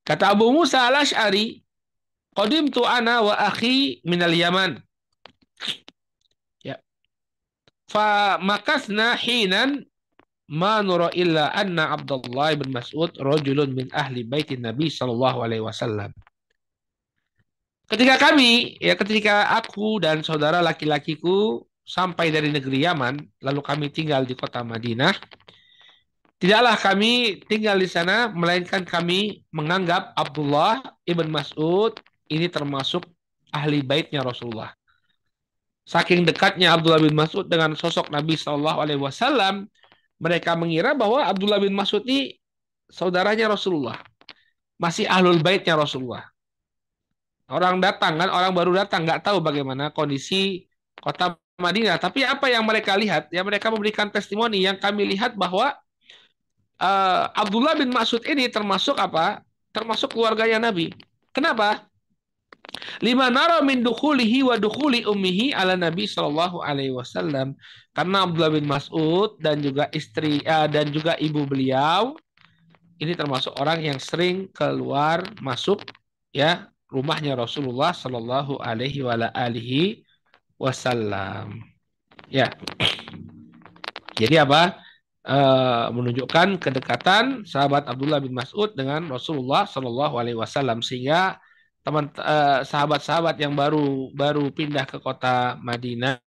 Kata 0.05 0.37
Abu 0.37 0.53
Musa 0.53 0.85
al-Ash'ari, 0.93 1.65
tu 2.69 2.85
ana 2.85 3.25
wa 3.25 3.33
akhi 3.41 4.05
minal 4.05 4.33
Yaman. 4.33 4.77
Ya. 6.61 6.77
Fa 7.89 8.37
makasna 8.37 9.17
hinan 9.17 9.89
ma 10.51 10.83
nura 10.83 11.07
illa 11.15 11.47
anna 11.55 11.95
Abdullah 11.95 12.59
bin 12.59 12.75
Mas'ud 12.75 13.15
rajulun 13.15 13.71
min 13.71 13.87
ahli 13.95 14.27
baitin 14.27 14.67
Nabi 14.67 14.91
sallallahu 14.91 15.47
alaihi 15.47 15.63
wasallam. 15.63 16.11
Ketika 17.87 18.19
kami, 18.19 18.75
ya 18.79 18.95
ketika 18.95 19.51
aku 19.55 19.99
dan 19.99 20.23
saudara 20.23 20.59
laki-lakiku 20.59 21.63
sampai 21.83 22.31
dari 22.31 22.51
negeri 22.51 22.83
Yaman, 22.87 23.19
lalu 23.43 23.59
kami 23.63 23.87
tinggal 23.91 24.23
di 24.23 24.35
kota 24.35 24.63
Madinah, 24.63 25.11
tidaklah 26.39 26.75
kami 26.79 27.43
tinggal 27.47 27.75
di 27.79 27.87
sana, 27.91 28.31
melainkan 28.31 28.87
kami 28.87 29.43
menganggap 29.51 30.15
Abdullah 30.15 30.79
ibn 31.03 31.27
Mas'ud 31.31 31.95
ini 32.31 32.47
termasuk 32.47 33.03
ahli 33.51 33.83
baitnya 33.83 34.23
Rasulullah. 34.23 34.71
Saking 35.83 36.23
dekatnya 36.23 36.71
Abdullah 36.71 37.03
bin 37.03 37.15
Mas'ud 37.15 37.47
dengan 37.47 37.75
sosok 37.75 38.07
Nabi 38.07 38.39
Shallallahu 38.39 38.79
Alaihi 38.79 39.01
Wasallam, 39.03 39.67
mereka 40.21 40.53
mengira 40.53 40.93
bahwa 40.93 41.25
Abdullah 41.25 41.57
bin 41.57 41.73
Mas'ud 41.73 42.05
ini 42.05 42.37
saudaranya 42.85 43.49
Rasulullah. 43.49 43.97
Masih 44.77 45.09
ahlul 45.09 45.41
baitnya 45.41 45.73
Rasulullah. 45.73 46.29
Orang 47.49 47.81
datang 47.83 48.15
kan, 48.15 48.29
orang 48.29 48.53
baru 48.53 48.71
datang, 48.77 49.03
nggak 49.03 49.27
tahu 49.27 49.43
bagaimana 49.43 49.89
kondisi 49.91 50.69
kota 51.01 51.35
Madinah. 51.59 51.99
Tapi 51.99 52.23
apa 52.23 52.47
yang 52.47 52.63
mereka 52.63 52.95
lihat? 52.95 53.27
Ya 53.33 53.41
mereka 53.43 53.67
memberikan 53.73 54.07
testimoni 54.07 54.63
yang 54.63 54.79
kami 54.79 55.03
lihat 55.09 55.35
bahwa 55.35 55.73
uh, 56.79 57.23
Abdullah 57.35 57.75
bin 57.75 57.91
Mas'ud 57.91 58.21
ini 58.23 58.47
termasuk 58.47 58.95
apa? 59.01 59.43
Termasuk 59.73 60.15
keluarganya 60.15 60.71
Nabi. 60.71 60.93
Kenapa? 61.35 61.90
Lima 63.03 63.27
nara 63.27 63.59
min 63.59 63.83
dukhulihi 63.83 64.47
wa 64.47 64.55
dukhuli 64.55 65.03
ummihi 65.03 65.51
ala 65.51 65.75
Nabi 65.75 66.07
sallallahu 66.07 66.63
alaihi 66.63 66.95
wasallam. 66.95 67.53
Karena 67.91 68.23
Abdullah 68.23 68.55
bin 68.55 68.67
Mas'ud 68.67 69.35
dan 69.43 69.59
juga 69.59 69.91
istri 69.91 70.39
uh, 70.47 70.71
dan 70.71 70.87
juga 70.89 71.19
ibu 71.19 71.43
beliau 71.43 72.15
ini 73.01 73.17
termasuk 73.17 73.57
orang 73.57 73.81
yang 73.81 73.97
sering 73.97 74.45
keluar 74.53 75.25
masuk 75.41 75.81
ya 76.29 76.69
rumahnya 76.93 77.33
Rasulullah 77.33 77.97
sallallahu 77.97 78.61
alaihi 78.61 79.01
wa 79.01 79.17
alihi 79.33 80.05
wasallam. 80.61 81.65
Ya. 82.29 82.53
Jadi 84.13 84.37
apa? 84.37 84.77
Uh, 85.21 85.93
menunjukkan 85.93 86.57
kedekatan 86.57 87.45
sahabat 87.45 87.85
Abdullah 87.85 88.17
bin 88.17 88.33
Mas'ud 88.33 88.73
dengan 88.73 89.05
Rasulullah 89.05 89.69
Shallallahu 89.69 90.17
Alaihi 90.17 90.33
Wasallam 90.33 90.81
sehingga 90.81 91.37
teman 91.81 92.13
uh, 92.17 92.61
sahabat-sahabat 92.61 93.35
yang 93.41 93.57
baru 93.57 94.13
baru 94.13 94.53
pindah 94.53 94.85
ke 94.85 95.01
kota 95.01 95.57
Madinah 95.61 96.21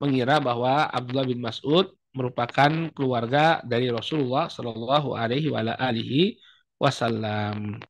mengira 0.00 0.40
bahwa 0.40 0.88
Abdullah 0.88 1.28
bin 1.28 1.40
Mas'ud 1.40 1.92
merupakan 2.14 2.70
keluarga 2.94 3.58
dari 3.66 3.90
Rasulullah 3.90 4.46
Shallallahu 4.46 5.18
Alaihi 5.18 5.50
Wasallam. 6.78 7.82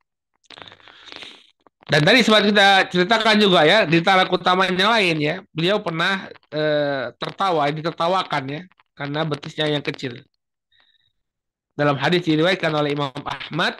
Dan 1.84 2.00
tadi 2.00 2.24
sempat 2.24 2.48
kita 2.48 2.88
ceritakan 2.88 3.36
juga 3.36 3.60
ya 3.68 3.84
di 3.84 4.00
antara 4.00 4.24
utamanya 4.24 4.96
lain 4.96 5.20
ya, 5.20 5.36
beliau 5.52 5.84
pernah 5.84 6.32
eh, 6.48 7.12
tertawa, 7.20 7.68
ditertawakan 7.68 8.44
ya 8.48 8.60
karena 8.96 9.20
betisnya 9.28 9.68
yang 9.68 9.84
kecil. 9.84 10.24
Dalam 11.76 12.00
hadis 12.00 12.24
diriwayatkan 12.24 12.72
oleh 12.72 12.96
Imam 12.96 13.12
Ahmad 13.20 13.76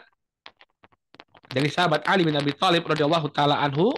dari 1.55 1.71
sahabat 1.71 2.03
Ali 2.11 2.27
bin 2.27 2.35
Abi 2.35 2.51
Thalib 2.51 2.83
radhiyallahu 2.83 3.31
taala 3.31 3.63
anhu 3.63 3.95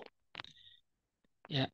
ya 1.48 1.64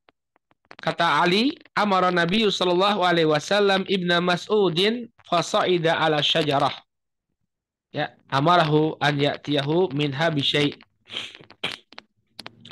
kata 0.79 1.27
Ali 1.27 1.59
amara 1.75 2.15
Nabi 2.15 2.47
sallallahu 2.47 3.03
alaihi 3.03 3.27
wasallam 3.27 3.83
ibna 3.91 4.23
Mas'udin 4.23 5.11
fasaida 5.27 5.99
ala 5.99 6.23
syajarah 6.23 6.73
ya 7.91 8.15
amarahu 8.31 8.95
an 9.03 9.19
ya'tiyahu 9.19 9.91
minha 9.91 10.31
bi 10.31 10.41
syai' 10.41 10.79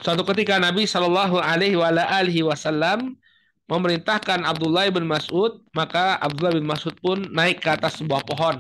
Suatu 0.01 0.25
ketika 0.25 0.57
Nabi 0.57 0.89
Shallallahu 0.89 1.45
Alaihi 1.45 2.41
Wasallam 2.41 3.21
memerintahkan 3.69 4.49
Abdullah 4.49 4.89
bin 4.89 5.05
Mas'ud, 5.05 5.61
maka 5.77 6.17
Abdullah 6.25 6.57
bin 6.57 6.65
Mas'ud 6.65 6.97
pun 7.05 7.29
naik 7.29 7.61
ke 7.61 7.69
atas 7.69 8.01
sebuah 8.01 8.25
pohon. 8.25 8.57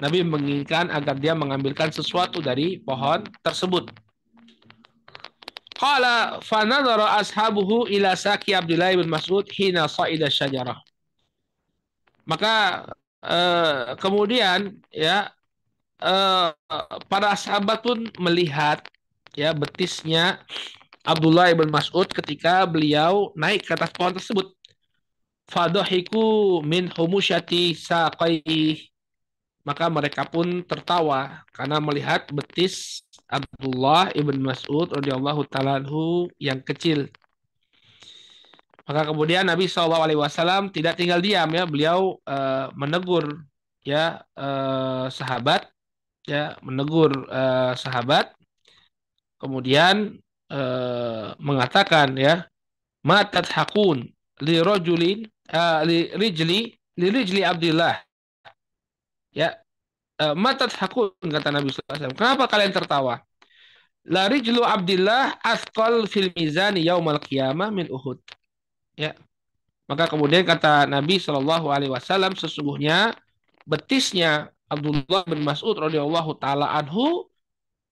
Nabi 0.00 0.24
menginginkan 0.24 0.88
agar 0.88 1.20
dia 1.20 1.36
mengambilkan 1.36 1.92
sesuatu 1.92 2.40
dari 2.40 2.80
pohon 2.80 3.26
tersebut. 3.44 3.92
Qala 5.76 6.38
fanadhara 6.40 7.18
ashabuhu 7.18 7.90
ila 7.90 8.14
saki 8.14 8.54
Abdullah 8.54 8.94
bin 8.94 9.10
Mas'ud 9.10 9.44
hina 9.50 9.90
sa'ida 9.90 10.30
syajarah. 10.30 10.78
Maka 12.22 12.86
uh, 13.26 13.98
kemudian 13.98 14.78
ya 14.94 15.34
uh, 15.98 16.54
para 17.10 17.34
sahabat 17.34 17.82
pun 17.82 18.06
melihat 18.22 18.86
ya 19.34 19.50
betisnya 19.50 20.38
Abdullah 21.02 21.50
ibn 21.50 21.66
Mas'ud 21.66 22.06
ketika 22.06 22.62
beliau 22.62 23.34
naik 23.34 23.66
ke 23.66 23.74
atas 23.74 23.90
pohon 23.90 24.14
tersebut. 24.14 24.54
Fadohiku 25.50 26.62
min 26.62 26.86
humusyati 26.94 27.74
saqai. 27.74 28.91
Maka 29.62 29.86
mereka 29.86 30.26
pun 30.26 30.66
tertawa 30.66 31.46
karena 31.54 31.78
melihat 31.78 32.26
betis 32.34 33.06
Abdullah 33.30 34.10
ibn 34.12 34.42
Mas'ud 34.42 34.90
radhiyallahu 34.90 35.46
taala 35.46 35.78
yang 36.42 36.58
kecil. 36.60 37.06
Maka 38.82 39.06
kemudian 39.06 39.46
Nabi 39.46 39.70
SAW 39.70 40.74
tidak 40.74 40.98
tinggal 40.98 41.22
diam 41.22 41.46
ya, 41.54 41.62
beliau 41.62 42.18
uh, 42.26 42.74
menegur 42.74 43.46
ya 43.86 44.22
uh, 44.34 45.06
sahabat 45.10 45.66
ya 46.26 46.54
menegur 46.62 47.10
uh, 47.26 47.74
sahabat 47.74 48.30
kemudian 49.42 50.22
uh, 50.50 51.34
mengatakan 51.42 52.14
ya 52.14 52.46
matat 53.02 53.50
hakun 53.50 54.06
li 54.38 54.62
rajulin 54.62 55.26
uh, 55.50 55.82
li 55.82 56.14
rijli 56.14 56.70
li 56.94 57.06
rijli 57.10 57.42
Abdullah 57.42 57.98
ya 59.32 59.56
uh, 60.20 60.34
matat 60.36 60.70
hakun 60.76 61.12
kata 61.18 61.48
Nabi 61.50 61.72
SAW 61.72 62.14
kenapa 62.14 62.44
kalian 62.46 62.72
tertawa? 62.72 63.24
La 64.02 64.26
rijlu 64.26 64.66
Abdullah 64.66 65.38
asqal 65.46 66.06
fil 66.10 66.34
mizan 66.34 66.74
yaumal 66.78 67.22
qiyamah 67.22 67.70
min 67.70 67.86
Uhud. 67.86 68.18
Ya. 68.98 69.14
Maka 69.86 70.10
kemudian 70.10 70.42
kata 70.42 70.90
Nabi 70.90 71.22
Shallallahu 71.22 71.70
Alaihi 71.70 71.92
Wasallam 71.94 72.34
sesungguhnya 72.34 73.14
betisnya 73.62 74.50
Abdullah 74.66 75.22
bin 75.28 75.46
Mas'ud 75.46 75.78
radhiyallahu 75.78 76.34
taala 76.42 76.66
anhu 76.74 77.28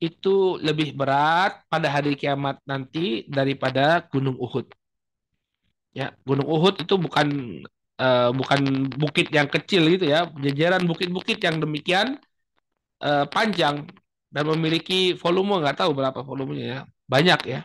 itu 0.01 0.57
lebih 0.65 0.97
berat 0.97 1.61
pada 1.69 1.93
hari 1.93 2.17
kiamat 2.17 2.57
nanti 2.65 3.29
daripada 3.29 4.01
Gunung 4.09 4.35
Uhud. 4.41 4.67
Ya, 5.93 6.17
Gunung 6.25 6.49
Uhud 6.49 6.81
itu 6.81 6.95
bukan 6.97 7.29
uh, 8.01 8.31
bukan 8.33 8.89
bukit 8.97 9.29
yang 9.29 9.47
kecil 9.47 9.85
gitu 9.93 10.09
ya, 10.09 10.25
jajaran 10.41 10.83
bukit-bukit 10.89 11.39
yang 11.45 11.61
demikian 11.61 12.17
uh, 13.05 13.29
panjang 13.29 13.85
dan 14.33 14.45
memiliki 14.57 15.13
volume 15.21 15.61
nggak 15.61 15.85
tahu 15.85 15.93
berapa 15.93 16.21
volumenya 16.25 16.67
ya, 16.67 16.81
banyak 17.05 17.41
ya, 17.45 17.61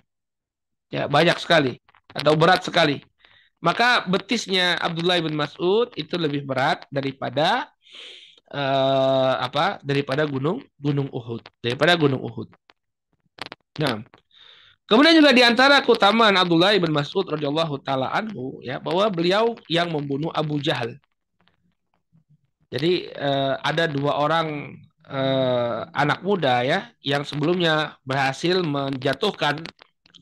ya 0.92 1.04
banyak 1.08 1.38
sekali 1.40 1.80
atau 2.12 2.34
berat 2.36 2.62
sekali. 2.68 3.00
Maka 3.64 4.06
betisnya 4.06 4.78
Abdullah 4.78 5.18
bin 5.24 5.34
Mas'ud 5.34 5.90
itu 5.98 6.20
lebih 6.20 6.46
berat 6.46 6.86
daripada 6.94 7.72
uh, 8.54 9.34
apa 9.42 9.82
daripada 9.82 10.28
gunung 10.30 10.62
gunung 10.78 11.10
Uhud 11.10 11.42
daripada 11.64 11.98
gunung 11.98 12.22
Uhud. 12.22 12.50
Nah, 13.82 14.06
kemudian 14.86 15.18
juga 15.18 15.32
di 15.34 15.44
antara 15.46 15.82
keutamaan 15.82 16.38
Abdullah 16.38 16.74
bin 16.78 16.94
Mas'ud 16.94 17.26
radhiyallahu 17.26 17.82
taala 17.82 18.10
anhu 18.14 18.62
ya 18.62 18.82
bahwa 18.82 19.10
beliau 19.10 19.58
yang 19.70 19.90
membunuh 19.90 20.30
Abu 20.34 20.62
Jahal. 20.62 20.98
Jadi 22.70 23.08
uh, 23.14 23.62
ada 23.62 23.86
dua 23.86 24.20
orang 24.20 24.78
uh, 25.08 25.86
anak 25.94 26.26
muda 26.26 26.66
ya 26.66 26.90
yang 27.06 27.22
sebelumnya 27.24 27.96
berhasil 28.04 28.62
menjatuhkan 28.66 29.62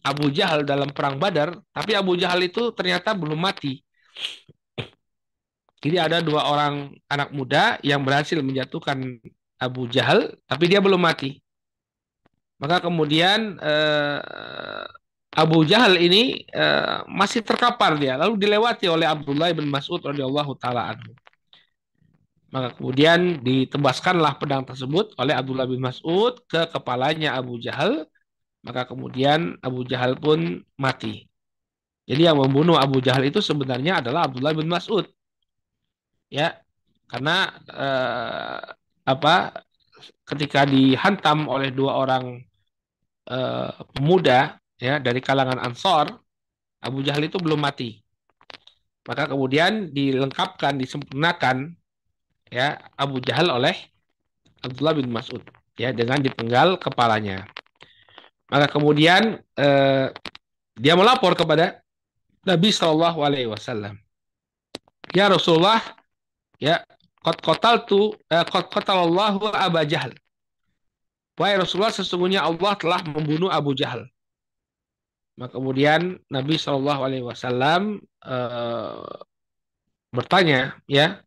Abu 0.04 0.28
Jahal 0.36 0.68
dalam 0.68 0.92
perang 0.92 1.16
Badar, 1.16 1.56
tapi 1.72 1.96
Abu 1.96 2.20
Jahal 2.20 2.44
itu 2.44 2.76
ternyata 2.76 3.16
belum 3.16 3.40
mati. 3.40 3.80
Jadi 5.84 6.00
ada 6.00 6.24
dua 6.24 6.48
orang 6.48 6.96
anak 7.12 7.36
muda 7.36 7.76
yang 7.84 8.04
berhasil 8.04 8.40
menjatuhkan 8.40 9.20
Abu 9.60 9.88
Jahal, 9.92 10.32
tapi 10.48 10.72
dia 10.72 10.80
belum 10.80 11.00
mati. 11.00 11.43
Maka 12.64 12.80
kemudian 12.80 13.60
eh, 13.60 14.84
Abu 15.36 15.68
Jahal 15.68 16.00
ini 16.00 16.48
eh, 16.48 16.98
masih 17.12 17.44
terkapar 17.44 18.00
dia, 18.00 18.16
lalu 18.16 18.40
dilewati 18.40 18.88
oleh 18.88 19.04
Abdullah 19.04 19.52
bin 19.52 19.68
Mas'ud 19.68 20.00
radhiyallahu 20.00 20.56
taala 20.56 20.96
anhu. 20.96 21.12
Maka 22.56 22.78
kemudian 22.80 23.44
ditebaskanlah 23.44 24.40
pedang 24.40 24.64
tersebut 24.64 25.12
oleh 25.20 25.36
Abdullah 25.36 25.68
bin 25.68 25.84
Mas'ud 25.84 26.40
ke 26.48 26.72
kepalanya 26.72 27.36
Abu 27.36 27.60
Jahal. 27.60 28.08
Maka 28.64 28.88
kemudian 28.88 29.60
Abu 29.60 29.84
Jahal 29.84 30.16
pun 30.16 30.64
mati. 30.80 31.28
Jadi 32.08 32.32
yang 32.32 32.40
membunuh 32.40 32.80
Abu 32.80 33.04
Jahal 33.04 33.28
itu 33.28 33.44
sebenarnya 33.44 34.00
adalah 34.00 34.32
Abdullah 34.32 34.56
bin 34.56 34.72
Mas'ud 34.72 35.04
ya 36.34 36.58
karena 37.06 37.54
eh, 37.70 38.60
apa 39.06 39.36
ketika 40.26 40.66
dihantam 40.66 41.46
oleh 41.46 41.70
dua 41.70 42.02
orang 42.02 42.42
eh, 43.30 43.70
pemuda 43.96 44.60
ya 44.80 45.00
dari 45.00 45.24
kalangan 45.24 45.60
Ansor 45.64 46.12
Abu 46.84 47.00
Jahal 47.00 47.32
itu 47.32 47.40
belum 47.40 47.64
mati. 47.64 48.04
Maka 49.08 49.28
kemudian 49.28 49.92
dilengkapkan 49.92 50.80
disempurnakan 50.80 51.76
ya 52.52 52.80
Abu 52.96 53.20
Jahal 53.24 53.52
oleh 53.52 53.76
Abdullah 54.64 54.96
bin 54.96 55.12
Mas'ud 55.12 55.44
ya 55.76 55.92
dengan 55.92 56.20
dipenggal 56.20 56.80
kepalanya. 56.80 57.48
Maka 58.52 58.72
kemudian 58.72 59.40
eh, 59.60 60.08
dia 60.76 60.94
melapor 60.96 61.36
kepada 61.36 61.84
Nabi 62.44 62.70
Shallallahu 62.72 63.20
Alaihi 63.24 63.48
Wasallam. 63.48 64.00
Ya 65.16 65.32
Rasulullah 65.32 65.80
ya 66.60 66.84
kot 67.24 67.40
kotal 67.40 67.88
tu 67.88 68.16
eh, 68.28 68.44
kot 68.48 68.72
kotalallahu 68.72 69.52
Abu 69.52 69.84
Jahal 69.88 70.16
Wahai 71.34 71.58
Rasulullah 71.58 71.94
sesungguhnya 71.94 72.46
Allah 72.46 72.78
telah 72.78 73.02
membunuh 73.10 73.50
Abu 73.50 73.74
Jahal. 73.74 74.06
Maka 75.34 75.58
kemudian 75.58 76.22
Nabi 76.30 76.62
Shallallahu 76.62 77.02
Alaihi 77.02 77.26
Wasallam 77.26 77.98
uh, 78.22 79.02
bertanya, 80.14 80.78
ya 80.86 81.26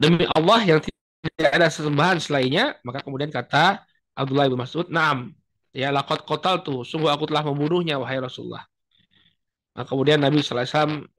demi 0.00 0.24
Allah 0.32 0.64
yang 0.64 0.80
tidak 0.80 1.52
ada 1.52 1.68
sesembahan 1.68 2.16
selainnya, 2.16 2.80
maka 2.80 3.04
kemudian 3.04 3.28
kata 3.28 3.84
Abdullah 4.16 4.48
bin 4.48 4.56
Mas'ud, 4.56 4.88
"Naam, 4.88 5.36
ya 5.76 5.92
lakot 5.92 6.24
kotal 6.24 6.64
tuh, 6.64 6.80
sungguh 6.80 7.12
aku 7.12 7.28
telah 7.28 7.44
membunuhnya 7.44 8.00
wahai 8.00 8.24
Rasulullah." 8.24 8.64
Nah, 9.76 9.84
kemudian 9.84 10.18
Nabi 10.18 10.40
SAW 10.40 10.64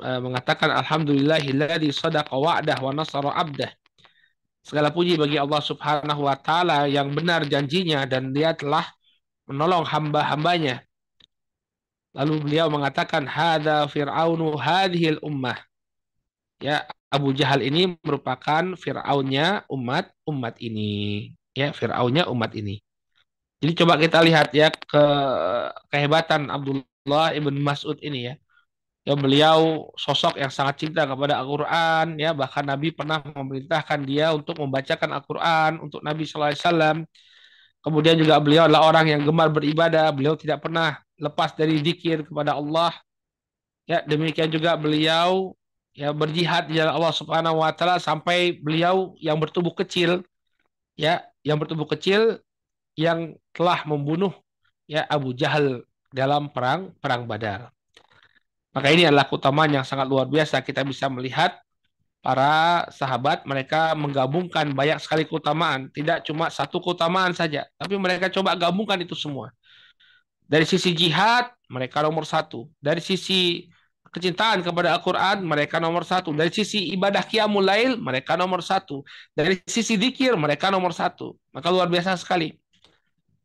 uh, 0.01 0.19
mengatakan 0.25 0.73
Alhamdulillahilladzi 0.73 1.93
sadaqa 1.93 2.33
wa'dah 2.33 2.77
wa 2.81 2.91
nasara 2.97 3.29
abdah. 3.37 3.69
Segala 4.61 4.93
puji 4.93 5.17
bagi 5.17 5.41
Allah 5.41 5.61
Subhanahu 5.61 6.21
wa 6.29 6.37
taala 6.37 6.85
yang 6.85 7.09
benar 7.11 7.43
janjinya 7.49 8.05
dan 8.05 8.29
dia 8.29 8.53
telah 8.53 8.85
menolong 9.49 9.83
hamba-hambanya. 9.83 10.85
Lalu 12.13 12.43
beliau 12.43 12.67
mengatakan 12.67 13.23
hadza 13.25 13.87
fir'aunu 13.89 14.53
hadhil 14.59 15.17
ummah. 15.23 15.57
Ya, 16.61 16.85
Abu 17.09 17.33
Jahal 17.33 17.65
ini 17.65 17.97
merupakan 18.05 18.75
fir'aunnya 18.77 19.65
umat 19.71 20.13
umat 20.29 20.55
ini. 20.61 21.31
Ya, 21.57 21.73
fir'aunnya 21.73 22.29
umat 22.29 22.53
ini. 22.53 22.83
Jadi 23.61 23.71
coba 23.77 23.97
kita 23.97 24.21
lihat 24.25 24.53
ya 24.57 24.73
ke 24.73 25.03
kehebatan 25.93 26.49
Abdullah 26.49 27.33
ibn 27.37 27.57
Mas'ud 27.61 27.97
ini 28.01 28.29
ya. 28.29 28.35
Ya 29.01 29.17
beliau 29.17 29.89
sosok 29.97 30.37
yang 30.37 30.53
sangat 30.53 30.85
cinta 30.85 31.09
kepada 31.09 31.41
Al-Quran 31.41 32.21
ya 32.21 32.37
bahkan 32.37 32.61
Nabi 32.61 32.93
pernah 32.93 33.17
memerintahkan 33.25 33.99
dia 34.05 34.29
untuk 34.29 34.61
membacakan 34.61 35.09
Al-Quran 35.17 35.71
untuk 35.81 36.05
Nabi 36.05 36.21
SAW. 36.21 37.01
Kemudian 37.81 38.13
juga 38.21 38.37
beliau 38.37 38.69
adalah 38.69 38.85
orang 38.85 39.09
yang 39.09 39.21
gemar 39.25 39.49
beribadah. 39.49 40.13
Beliau 40.13 40.37
tidak 40.37 40.61
pernah 40.61 41.01
lepas 41.17 41.57
dari 41.57 41.81
zikir 41.81 42.29
kepada 42.29 42.53
Allah. 42.53 42.93
Ya 43.89 44.05
demikian 44.05 44.53
juga 44.53 44.77
beliau 44.77 45.57
ya 45.97 46.13
berjihad 46.13 46.69
di 46.69 46.77
jalan 46.77 46.93
Allah 46.93 47.13
Subhanahu 47.17 47.57
Wa 47.57 47.73
Taala 47.73 47.97
sampai 47.97 48.53
beliau 48.61 49.17
yang 49.17 49.41
bertubuh 49.41 49.73
kecil 49.73 50.21
ya 50.93 51.25
yang 51.41 51.57
bertubuh 51.57 51.89
kecil 51.89 52.37
yang 52.93 53.33
telah 53.49 53.81
membunuh 53.89 54.31
ya 54.85 55.09
Abu 55.09 55.33
Jahal 55.33 55.81
dalam 56.13 56.53
perang 56.53 56.93
perang 57.01 57.25
Badar. 57.25 57.73
Maka 58.71 58.87
ini 58.91 59.03
adalah 59.03 59.27
keutamaan 59.27 59.71
yang 59.71 59.83
sangat 59.83 60.07
luar 60.07 60.27
biasa. 60.31 60.63
Kita 60.63 60.87
bisa 60.87 61.11
melihat 61.11 61.59
para 62.21 62.85
sahabat 62.93 63.43
mereka 63.49 63.97
menggabungkan 63.97 64.69
banyak 64.77 65.01
sekali 65.01 65.25
keutamaan, 65.25 65.89
tidak 65.89 66.21
cuma 66.21 66.53
satu 66.53 66.77
keutamaan 66.77 67.33
saja, 67.33 67.65
tapi 67.81 67.97
mereka 67.97 68.29
coba 68.29 68.53
gabungkan 68.53 69.01
itu 69.01 69.17
semua. 69.17 69.49
Dari 70.45 70.67
sisi 70.69 70.93
jihad, 70.93 71.49
mereka 71.65 72.05
nomor 72.05 72.27
satu. 72.27 72.69
Dari 72.77 73.01
sisi 73.01 73.65
kecintaan 74.11 74.61
kepada 74.61 74.93
Al-Quran, 74.99 75.47
mereka 75.47 75.79
nomor 75.79 76.03
satu. 76.03 76.35
Dari 76.35 76.51
sisi 76.51 76.91
ibadah 76.91 77.23
qiyamul 77.23 77.65
mereka 77.97 78.35
nomor 78.35 78.59
satu. 78.61 79.01
Dari 79.31 79.63
sisi 79.63 79.95
dikir, 79.95 80.35
mereka 80.35 80.67
nomor 80.67 80.91
satu. 80.91 81.39
Maka 81.55 81.71
luar 81.71 81.87
biasa 81.87 82.19
sekali. 82.19 82.60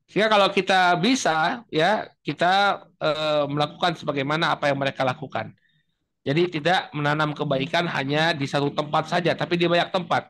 Sehingga 0.07 0.28
kalau 0.34 0.48
kita 0.54 0.94
bisa 1.02 1.66
ya 1.66 2.07
kita 2.26 2.46
e, 3.02 3.09
melakukan 3.50 3.92
sebagaimana 3.98 4.54
apa 4.54 4.70
yang 4.70 4.78
mereka 4.78 5.02
lakukan. 5.02 5.50
Jadi 6.26 6.42
tidak 6.59 6.90
menanam 6.96 7.30
kebaikan 7.38 7.86
hanya 7.86 8.34
di 8.34 8.46
satu 8.50 8.68
tempat 8.74 9.04
saja, 9.12 9.30
tapi 9.38 9.54
di 9.61 9.66
banyak 9.70 9.90
tempat. 9.94 10.22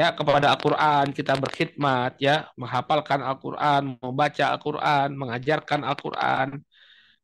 ya 0.00 0.08
kepada 0.16 0.46
Al-Qur'an, 0.56 1.12
kita 1.12 1.36
berkhidmat 1.36 2.16
ya, 2.16 2.48
menghafalkan 2.56 3.20
Al-Qur'an, 3.20 3.82
membaca 4.00 4.44
Al-Qur'an, 4.56 5.08
mengajarkan 5.20 5.80
Al-Qur'an. 5.84 6.48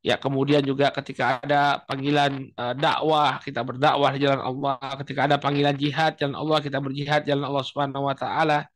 Ya, 0.05 0.15
kemudian 0.25 0.63
juga 0.71 0.87
ketika 0.95 1.43
ada 1.43 1.83
panggilan 1.89 2.33
uh, 2.61 2.75
dakwah, 2.77 3.41
kita 3.45 3.61
berdakwah 3.69 4.11
di 4.15 4.21
jalan 4.25 4.43
Allah. 4.51 4.77
Ketika 5.01 5.21
ada 5.27 5.37
panggilan 5.41 5.75
jihad 5.83 6.13
jalan 6.21 6.37
Allah, 6.39 6.59
kita 6.67 6.79
berjihad 6.85 7.21
jalan 7.29 7.45
Allah 7.49 7.65
Subhanahu 7.69 8.05
wa 8.09 8.17
taala. 8.23 8.69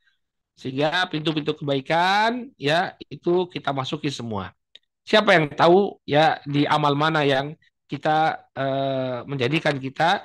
Sehingga 0.63 1.11
pintu-pintu 1.11 1.59
kebaikan 1.59 2.47
ya 2.55 2.95
itu 3.11 3.51
kita 3.51 3.75
masuki 3.75 4.15
semua. 4.15 4.55
Siapa 5.03 5.35
yang 5.35 5.51
tahu 5.51 5.99
ya 6.07 6.39
di 6.47 6.63
amal 6.63 6.95
mana 6.95 7.27
yang 7.27 7.59
kita 7.91 8.47
uh, 8.55 9.27
menjadikan 9.27 9.75
kita 9.83 10.23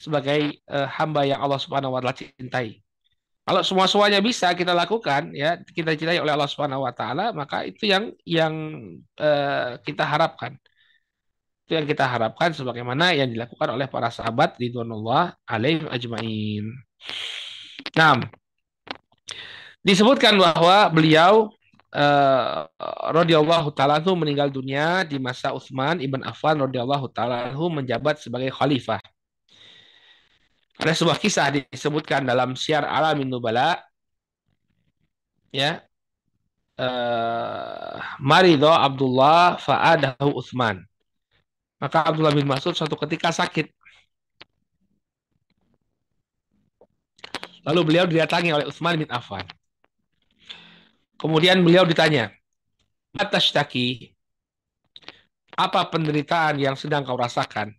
sebagai 0.00 0.64
uh, 0.72 0.88
hamba 0.96 1.28
yang 1.28 1.44
Allah 1.44 1.60
Subhanahu 1.60 1.92
wa 1.92 2.00
taala 2.00 2.16
cintai. 2.16 2.80
Kalau 3.46 3.62
semua-semuanya 3.62 4.18
bisa 4.18 4.50
kita 4.58 4.74
lakukan, 4.74 5.30
ya 5.30 5.62
kita 5.62 5.94
cintai 5.94 6.18
oleh 6.18 6.34
Allah 6.34 6.50
Subhanahu 6.50 6.82
Wa 6.82 6.90
Taala, 6.90 7.30
maka 7.30 7.62
itu 7.62 7.86
yang 7.86 8.10
yang 8.26 8.54
uh, 9.22 9.78
kita 9.86 10.02
harapkan. 10.02 10.58
Itu 11.62 11.78
yang 11.78 11.86
kita 11.86 12.10
harapkan 12.10 12.50
sebagaimana 12.50 13.14
yang 13.14 13.30
dilakukan 13.30 13.70
oleh 13.78 13.86
para 13.86 14.10
sahabat 14.10 14.58
di 14.58 14.74
Allah 14.74 15.38
alaihim 15.46 15.86
ajmain. 15.86 16.64
Nah, 17.94 18.18
disebutkan 19.86 20.34
bahwa 20.34 20.90
beliau 20.90 21.54
uh, 21.94 22.66
radhiyallahu 23.14 23.70
taala 23.70 24.02
meninggal 24.02 24.50
dunia 24.50 25.06
di 25.06 25.22
masa 25.22 25.54
Utsman 25.54 26.02
ibn 26.02 26.26
Affan 26.26 26.58
radhiyallahu 26.58 27.06
taala 27.14 27.54
menjabat 27.54 28.18
sebagai 28.18 28.50
khalifah. 28.50 28.98
Ada 30.76 30.92
sebuah 30.92 31.16
kisah 31.22 31.54
disebutkan 31.54 32.26
dalam 32.26 32.52
Syiar 32.58 32.84
Alamin 32.84 33.30
Nubala 33.30 33.80
ya 35.48 35.80
uh, 36.76 37.96
Marido 38.20 38.68
Abdullah 38.68 39.56
fa'adahu 39.56 40.36
Utsman. 40.36 40.82
Maka 41.80 42.04
Abdullah 42.10 42.34
bin 42.34 42.44
Mas'ud 42.44 42.74
suatu 42.74 42.98
ketika 43.06 43.32
sakit. 43.32 43.72
Lalu 47.64 47.80
beliau 47.82 48.04
didatangi 48.04 48.52
oleh 48.52 48.68
Utsman 48.68 49.00
bin 49.00 49.08
Affan. 49.08 49.46
Kemudian 51.16 51.64
beliau 51.64 51.88
ditanya, 51.88 52.32
"Atashtaki? 53.16 54.12
Apa 55.56 55.88
penderitaan 55.88 56.60
yang 56.60 56.76
sedang 56.76 57.04
kau 57.04 57.16
rasakan?" 57.16 57.72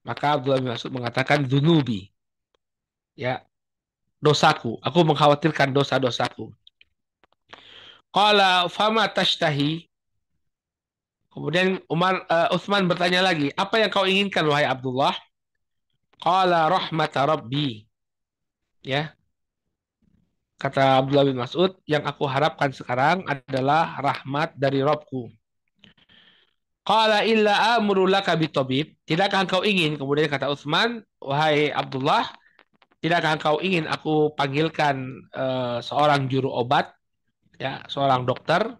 Maka 0.00 0.40
Abdullah 0.40 0.60
bin 0.64 0.72
Mas'ud 0.72 0.92
mengatakan 0.92 1.44
dunubi. 1.44 2.08
Ya, 3.12 3.44
dosaku. 4.24 4.80
Aku 4.80 5.04
mengkhawatirkan 5.04 5.76
dosa-dosaku. 5.76 6.48
Qala 8.10 8.66
fama 8.72 9.04
tashtahi? 9.06 9.86
Kemudian 11.30 11.78
Umar 11.86 12.26
uh, 12.26 12.50
Utsman 12.50 12.90
bertanya 12.90 13.22
lagi, 13.22 13.54
apa 13.54 13.78
yang 13.78 13.90
kau 13.92 14.02
inginkan 14.02 14.42
wahai 14.50 14.66
Abdullah? 14.66 15.14
Qala 16.18 16.66
rahmat 16.66 17.12
rabbi. 17.14 17.86
Ya. 18.82 19.14
Kata 20.60 21.00
Abdullah 21.00 21.24
bin 21.24 21.40
Mas'ud, 21.40 21.72
yang 21.88 22.04
aku 22.04 22.28
harapkan 22.28 22.68
sekarang 22.68 23.24
adalah 23.24 23.96
rahmat 23.96 24.52
dari 24.60 24.84
Robku. 24.84 25.32
Qala 26.84 27.24
illa 27.24 27.80
amru 27.80 28.04
laka 28.04 28.36
bitobib. 28.36 28.92
Tidakkah 29.08 29.48
engkau 29.48 29.64
ingin? 29.64 29.96
Kemudian 29.96 30.28
kata 30.28 30.52
Utsman, 30.52 31.00
wahai 31.16 31.72
Abdullah, 31.72 32.28
tidakkah 33.00 33.40
engkau 33.40 33.56
ingin 33.64 33.88
aku 33.88 34.36
panggilkan 34.36 35.24
uh, 35.32 35.80
seorang 35.80 36.28
juru 36.28 36.52
obat, 36.52 36.92
ya, 37.56 37.80
seorang 37.88 38.28
dokter? 38.28 38.76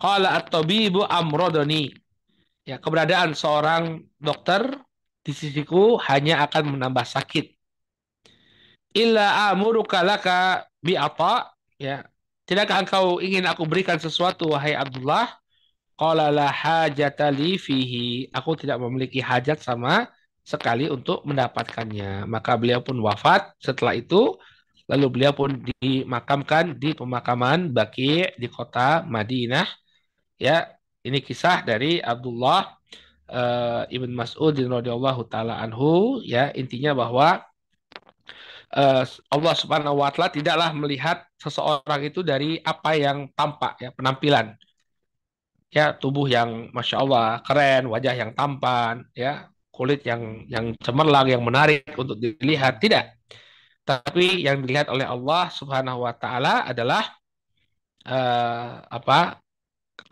Qala 0.00 0.40
at-tabibu 0.40 1.04
amrodoni. 1.04 1.92
Ya, 2.64 2.80
keberadaan 2.80 3.36
seorang 3.36 4.08
dokter 4.16 4.72
di 5.20 5.36
sisiku 5.36 6.00
hanya 6.00 6.48
akan 6.48 6.80
menambah 6.80 7.04
sakit. 7.04 7.57
Illa 8.96 9.52
amuruka 9.52 10.00
laka 10.00 10.64
bi'ata, 10.80 11.52
ya. 11.76 12.06
Tidakkah 12.48 12.80
engkau 12.80 13.20
ingin 13.20 13.44
aku 13.44 13.68
berikan 13.68 14.00
sesuatu 14.00 14.56
wahai 14.56 14.72
Abdullah? 14.72 15.36
Qala 16.00 16.32
la 16.32 16.48
hajata 16.48 17.28
li 17.28 17.60
fihi. 17.60 18.32
Aku 18.32 18.56
tidak 18.56 18.80
memiliki 18.80 19.20
hajat 19.20 19.60
sama 19.60 20.08
sekali 20.40 20.88
untuk 20.88 21.28
mendapatkannya. 21.28 22.24
Maka 22.24 22.56
beliau 22.56 22.80
pun 22.80 22.96
wafat 23.04 23.52
setelah 23.60 23.92
itu. 23.92 24.32
Lalu 24.88 25.06
beliau 25.12 25.36
pun 25.36 25.60
dimakamkan 25.60 26.80
di 26.80 26.96
pemakaman 26.96 27.68
Baki 27.68 28.40
di 28.40 28.48
kota 28.48 29.04
Madinah. 29.04 29.68
Ya, 30.40 30.72
ini 31.04 31.20
kisah 31.20 31.60
dari 31.60 32.00
Abdullah 32.00 32.72
uh, 33.28 33.84
ibn 33.92 34.08
Mas'ud 34.16 34.56
radhiyallahu 34.56 35.28
taala 35.28 35.60
anhu. 35.60 36.24
Ya, 36.24 36.48
intinya 36.56 36.96
bahwa 36.96 37.44
uh, 38.74 39.04
Allah 39.06 39.54
Subhanahu 39.56 40.00
wa 40.00 40.10
taala 40.12 40.32
tidaklah 40.32 40.70
melihat 40.76 41.24
seseorang 41.40 42.00
itu 42.04 42.20
dari 42.26 42.58
apa 42.60 42.96
yang 42.98 43.30
tampak 43.32 43.72
ya, 43.80 43.90
penampilan 43.94 44.56
ya 45.68 45.92
tubuh 45.96 46.26
yang 46.28 46.72
masya 46.72 46.96
Allah 47.04 47.44
keren, 47.44 47.92
wajah 47.92 48.14
yang 48.16 48.30
tampan, 48.32 49.04
ya 49.12 49.52
kulit 49.68 50.02
yang 50.02 50.48
yang 50.48 50.74
cemerlang, 50.80 51.28
yang 51.30 51.42
menarik 51.44 51.84
untuk 51.94 52.18
dilihat 52.18 52.80
tidak. 52.82 53.14
Tapi 53.84 54.44
yang 54.44 54.60
dilihat 54.64 54.92
oleh 54.92 55.06
Allah 55.08 55.48
Subhanahu 55.48 56.04
Wa 56.04 56.14
Taala 56.20 56.54
adalah 56.68 57.08
uh, 58.04 58.84
apa 58.84 59.40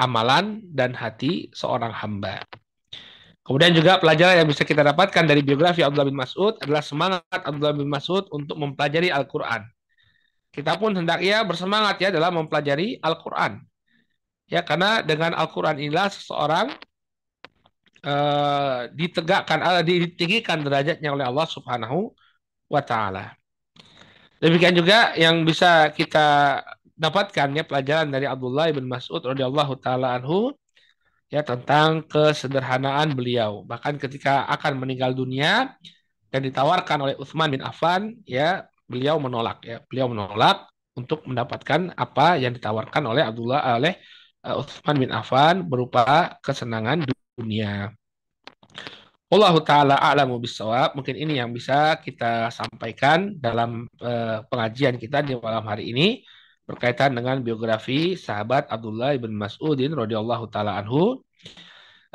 amalan 0.00 0.64
dan 0.72 0.96
hati 0.96 1.52
seorang 1.52 1.92
hamba. 1.92 2.40
Kemudian 3.47 3.70
juga 3.78 4.03
pelajaran 4.03 4.42
yang 4.42 4.49
bisa 4.51 4.66
kita 4.66 4.82
dapatkan 4.82 5.22
dari 5.22 5.38
biografi 5.38 5.86
Abdullah 5.86 6.11
bin 6.11 6.18
Mas'ud 6.18 6.59
adalah 6.59 6.82
semangat 6.82 7.22
Abdullah 7.30 7.78
bin 7.78 7.86
Mas'ud 7.86 8.26
untuk 8.34 8.59
mempelajari 8.59 9.07
Al-Quran. 9.14 9.62
Kita 10.51 10.74
pun 10.74 10.90
hendaknya 10.99 11.47
bersemangat 11.47 12.03
ya 12.03 12.11
dalam 12.11 12.42
mempelajari 12.42 12.99
Al-Quran. 12.99 13.62
Ya, 14.51 14.66
karena 14.66 14.99
dengan 15.07 15.30
Al-Quran 15.38 15.78
inilah 15.78 16.11
seseorang 16.11 16.74
uh, 18.03 18.90
ditegakkan, 18.90 19.62
uh, 19.62 19.82
ditinggikan 19.86 20.66
derajatnya 20.66 21.14
oleh 21.14 21.30
Allah 21.30 21.47
Subhanahu 21.47 22.18
wa 22.66 22.82
taala. 22.82 23.38
Demikian 24.42 24.74
juga 24.74 25.14
yang 25.14 25.47
bisa 25.47 25.94
kita 25.94 26.61
dapatkan 26.99 27.49
ya 27.55 27.62
pelajaran 27.62 28.11
dari 28.11 28.26
Abdullah 28.26 28.74
bin 28.74 28.90
Mas'ud 28.90 29.22
radhiyallahu 29.22 29.78
taala 29.78 30.18
anhu 30.18 30.51
ya 31.27 31.43
tentang 31.43 32.07
kesederhanaan 32.07 33.12
beliau. 33.14 33.66
Bahkan 33.66 33.99
ketika 33.99 34.47
akan 34.51 34.79
meninggal 34.83 35.12
dunia 35.12 35.74
dan 36.31 36.41
ditawarkan 36.47 36.99
oleh 37.03 37.14
Utsman 37.18 37.51
bin 37.51 37.62
Affan 37.62 38.14
ya 38.27 38.66
beliau 38.87 39.18
menolak 39.18 39.62
ya. 39.66 39.83
Beliau 39.91 40.07
menolak 40.11 40.70
untuk 40.97 41.27
mendapatkan 41.29 41.93
apa 41.93 42.41
yang 42.41 42.57
ditawarkan 42.57 43.03
oleh 43.05 43.22
Abdullah 43.27 43.77
oleh 43.77 43.99
uh, 44.47 44.61
Utsman 44.62 44.97
bin 44.97 45.11
Affan 45.12 45.66
berupa 45.66 46.39
kesenangan 46.41 47.05
dunia. 47.37 47.93
Allah 49.27 49.55
taala 49.66 49.99
a'lamu 49.99 50.39
bisawab. 50.39 50.95
Mungkin 50.95 51.18
ini 51.18 51.43
yang 51.43 51.51
bisa 51.51 51.99
kita 51.99 52.49
sampaikan 52.55 53.35
dalam 53.35 53.91
uh, 53.99 54.47
pengajian 54.47 54.95
kita 55.03 55.27
di 55.27 55.35
malam 55.35 55.66
hari 55.66 55.91
ini 55.91 56.22
berkaitan 56.67 57.14
dengan 57.14 57.39
biografi 57.41 58.19
sahabat 58.19 58.67
Abdullah 58.67 59.14
bin 59.17 59.39
Mas'udin 59.39 59.95
radhiyallahu 59.95 60.51
taala 60.51 60.77
anhu. 60.83 61.23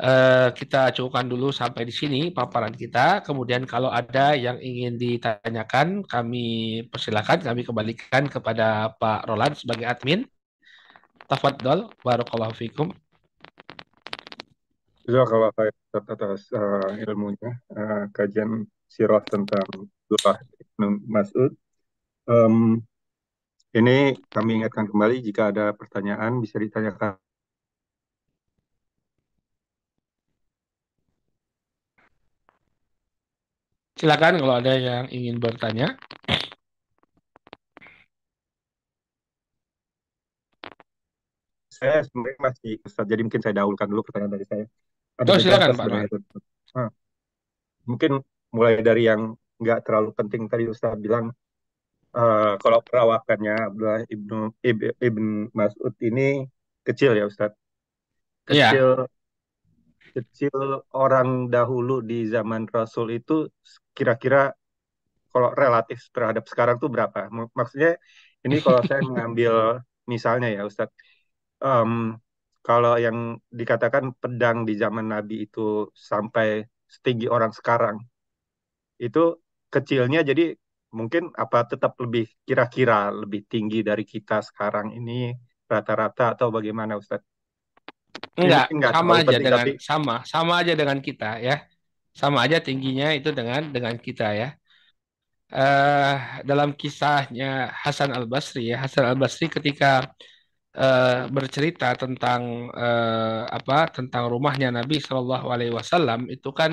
Uh, 0.02 0.50
kita 0.58 0.90
cukupkan 0.90 1.30
dulu 1.30 1.54
sampai 1.54 1.88
di 1.88 1.94
sini 1.94 2.28
paparan 2.28 2.74
kita. 2.74 3.24
Kemudian 3.24 3.64
kalau 3.64 3.88
ada 3.88 4.36
yang 4.36 4.58
ingin 4.60 5.00
ditanyakan, 5.00 6.04
kami 6.04 6.82
persilakan, 6.90 7.40
kami 7.40 7.62
kembalikan 7.64 8.26
kepada 8.28 8.92
Pak 8.98 9.30
Roland 9.30 9.56
sebagai 9.56 9.88
admin. 9.88 10.28
Tafadhol, 11.30 11.88
barakallahu 12.04 12.52
fikum. 12.52 12.90
Jazakallah 15.06 15.50
khair 15.56 15.72
atas 15.96 16.50
uh, 16.54 16.92
ilmunya, 16.98 17.58
uh, 17.72 18.04
kajian 18.12 18.66
sirah 18.90 19.22
tentang 19.24 19.64
Abdullah 20.10 20.36
Mas'ud. 21.08 21.52
Um, 22.28 22.84
ini 23.72 24.16
kami 24.28 24.50
ingatkan 24.60 24.84
kembali 24.90 25.16
jika 25.24 25.48
ada 25.52 25.72
pertanyaan 25.72 26.40
bisa 26.44 26.56
ditanyakan. 26.60 27.16
Silakan 33.96 34.34
kalau 34.42 34.54
ada 34.58 34.74
yang 34.74 35.06
ingin 35.14 35.38
bertanya. 35.38 35.94
saya 41.82 42.06
sebenarnya 42.06 42.38
masih 42.38 42.72
Ustaz, 42.86 43.04
jadi 43.10 43.26
mungkin 43.26 43.42
saya 43.42 43.58
dahulukan 43.58 43.90
dulu 43.90 44.06
pertanyaan 44.06 44.38
dari 44.38 44.46
saya. 44.46 44.64
Ada 45.18 45.30
oh, 45.34 45.38
silakan 45.42 45.68
Pak. 45.74 45.86
Nah, 46.78 46.88
mungkin 47.90 48.12
mulai 48.54 48.78
dari 48.86 49.10
yang 49.10 49.34
nggak 49.58 49.82
terlalu 49.82 50.14
penting 50.14 50.46
tadi 50.46 50.70
Ustaz 50.70 50.94
bilang 50.94 51.34
eh, 52.16 52.52
kalau 52.62 52.78
perawakannya 52.86 53.52
Abdullah 53.68 54.00
ibnu 54.14 54.34
Ib- 54.68 54.96
ibn 55.06 55.26
Mas'ud 55.58 55.94
ini 56.08 56.22
kecil 56.86 57.10
ya 57.18 57.24
Ustadz. 57.30 57.56
Iya, 58.50 58.74
Kecil 58.74 59.08
kecil 60.14 60.56
orang 61.02 61.28
dahulu 61.54 61.92
di 62.10 62.14
zaman 62.34 62.62
Rasul 62.76 63.06
itu 63.18 63.32
kira-kira 63.96 64.52
kalau 65.32 65.50
relatif 65.62 65.98
terhadap 66.14 66.44
sekarang 66.52 66.76
tuh 66.82 66.90
berapa? 66.94 67.18
Mak- 67.36 67.54
Maksudnya 67.58 67.92
ini 68.46 68.56
kalau 68.64 68.80
saya 68.88 69.02
mengambil 69.10 69.52
misalnya 70.12 70.48
ya 70.56 70.62
Ustadz, 70.70 70.94
em, 71.64 71.92
kalau 72.66 72.94
yang 73.06 73.18
dikatakan 73.60 74.04
pedang 74.22 74.58
di 74.68 74.74
zaman 74.82 75.06
Nabi 75.14 75.34
itu 75.46 75.60
sampai 76.10 76.46
setinggi 76.94 77.26
orang 77.36 77.52
sekarang, 77.58 77.96
itu 79.06 79.20
kecilnya 79.74 80.20
jadi 80.30 80.42
mungkin 80.92 81.32
apa 81.32 81.64
tetap 81.66 81.96
lebih 81.98 82.28
kira-kira 82.44 83.08
lebih 83.10 83.48
tinggi 83.48 83.80
dari 83.80 84.04
kita 84.04 84.44
sekarang 84.44 84.92
ini 84.92 85.32
rata-rata 85.66 86.36
atau 86.36 86.52
bagaimana 86.52 87.00
Ustadz? 87.00 87.24
Enggak, 88.36 88.68
mungkin 88.68 88.76
nggak 88.80 88.92
sama 88.92 89.12
aja 89.12 89.24
penting 89.24 89.44
dengan 89.44 89.58
tapi 89.64 89.72
sama, 89.80 90.14
sama 90.28 90.52
aja 90.60 90.72
dengan 90.76 90.98
kita 91.00 91.30
ya. 91.40 91.56
Sama 92.12 92.38
aja 92.44 92.58
tingginya 92.60 93.08
itu 93.16 93.32
dengan 93.32 93.72
dengan 93.72 93.96
kita 93.96 94.26
ya. 94.36 94.48
Eh 95.52 96.16
dalam 96.48 96.72
kisahnya 96.76 97.72
Hasan 97.72 98.12
Al-Basri 98.12 98.72
ya, 98.72 98.84
Hasan 98.84 99.04
Al-Basri 99.04 99.48
ketika 99.48 100.12
eh, 100.76 101.28
bercerita 101.28 101.92
tentang 101.96 102.72
eh, 102.72 103.42
apa 103.48 103.88
tentang 103.96 104.28
rumahnya 104.32 104.68
Nabi 104.72 104.96
Shallallahu 105.00 105.46
Alaihi 105.52 105.72
Wasallam 105.72 106.28
itu 106.32 106.48
kan 106.52 106.72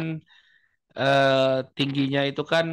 eh, 0.95 1.57
tingginya 1.76 2.22
itu 2.28 2.43
kan 2.43 2.67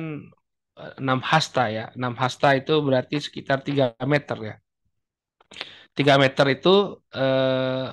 6 0.76 1.20
hasta 1.24 1.72
ya. 1.72 1.84
enam 1.96 2.12
hasta 2.20 2.52
itu 2.60 2.74
berarti 2.84 3.16
sekitar 3.20 3.64
3 3.64 3.96
meter 4.04 4.38
ya. 4.44 4.54
tiga 5.96 6.20
meter 6.20 6.46
itu 6.52 7.00
eh, 7.16 7.88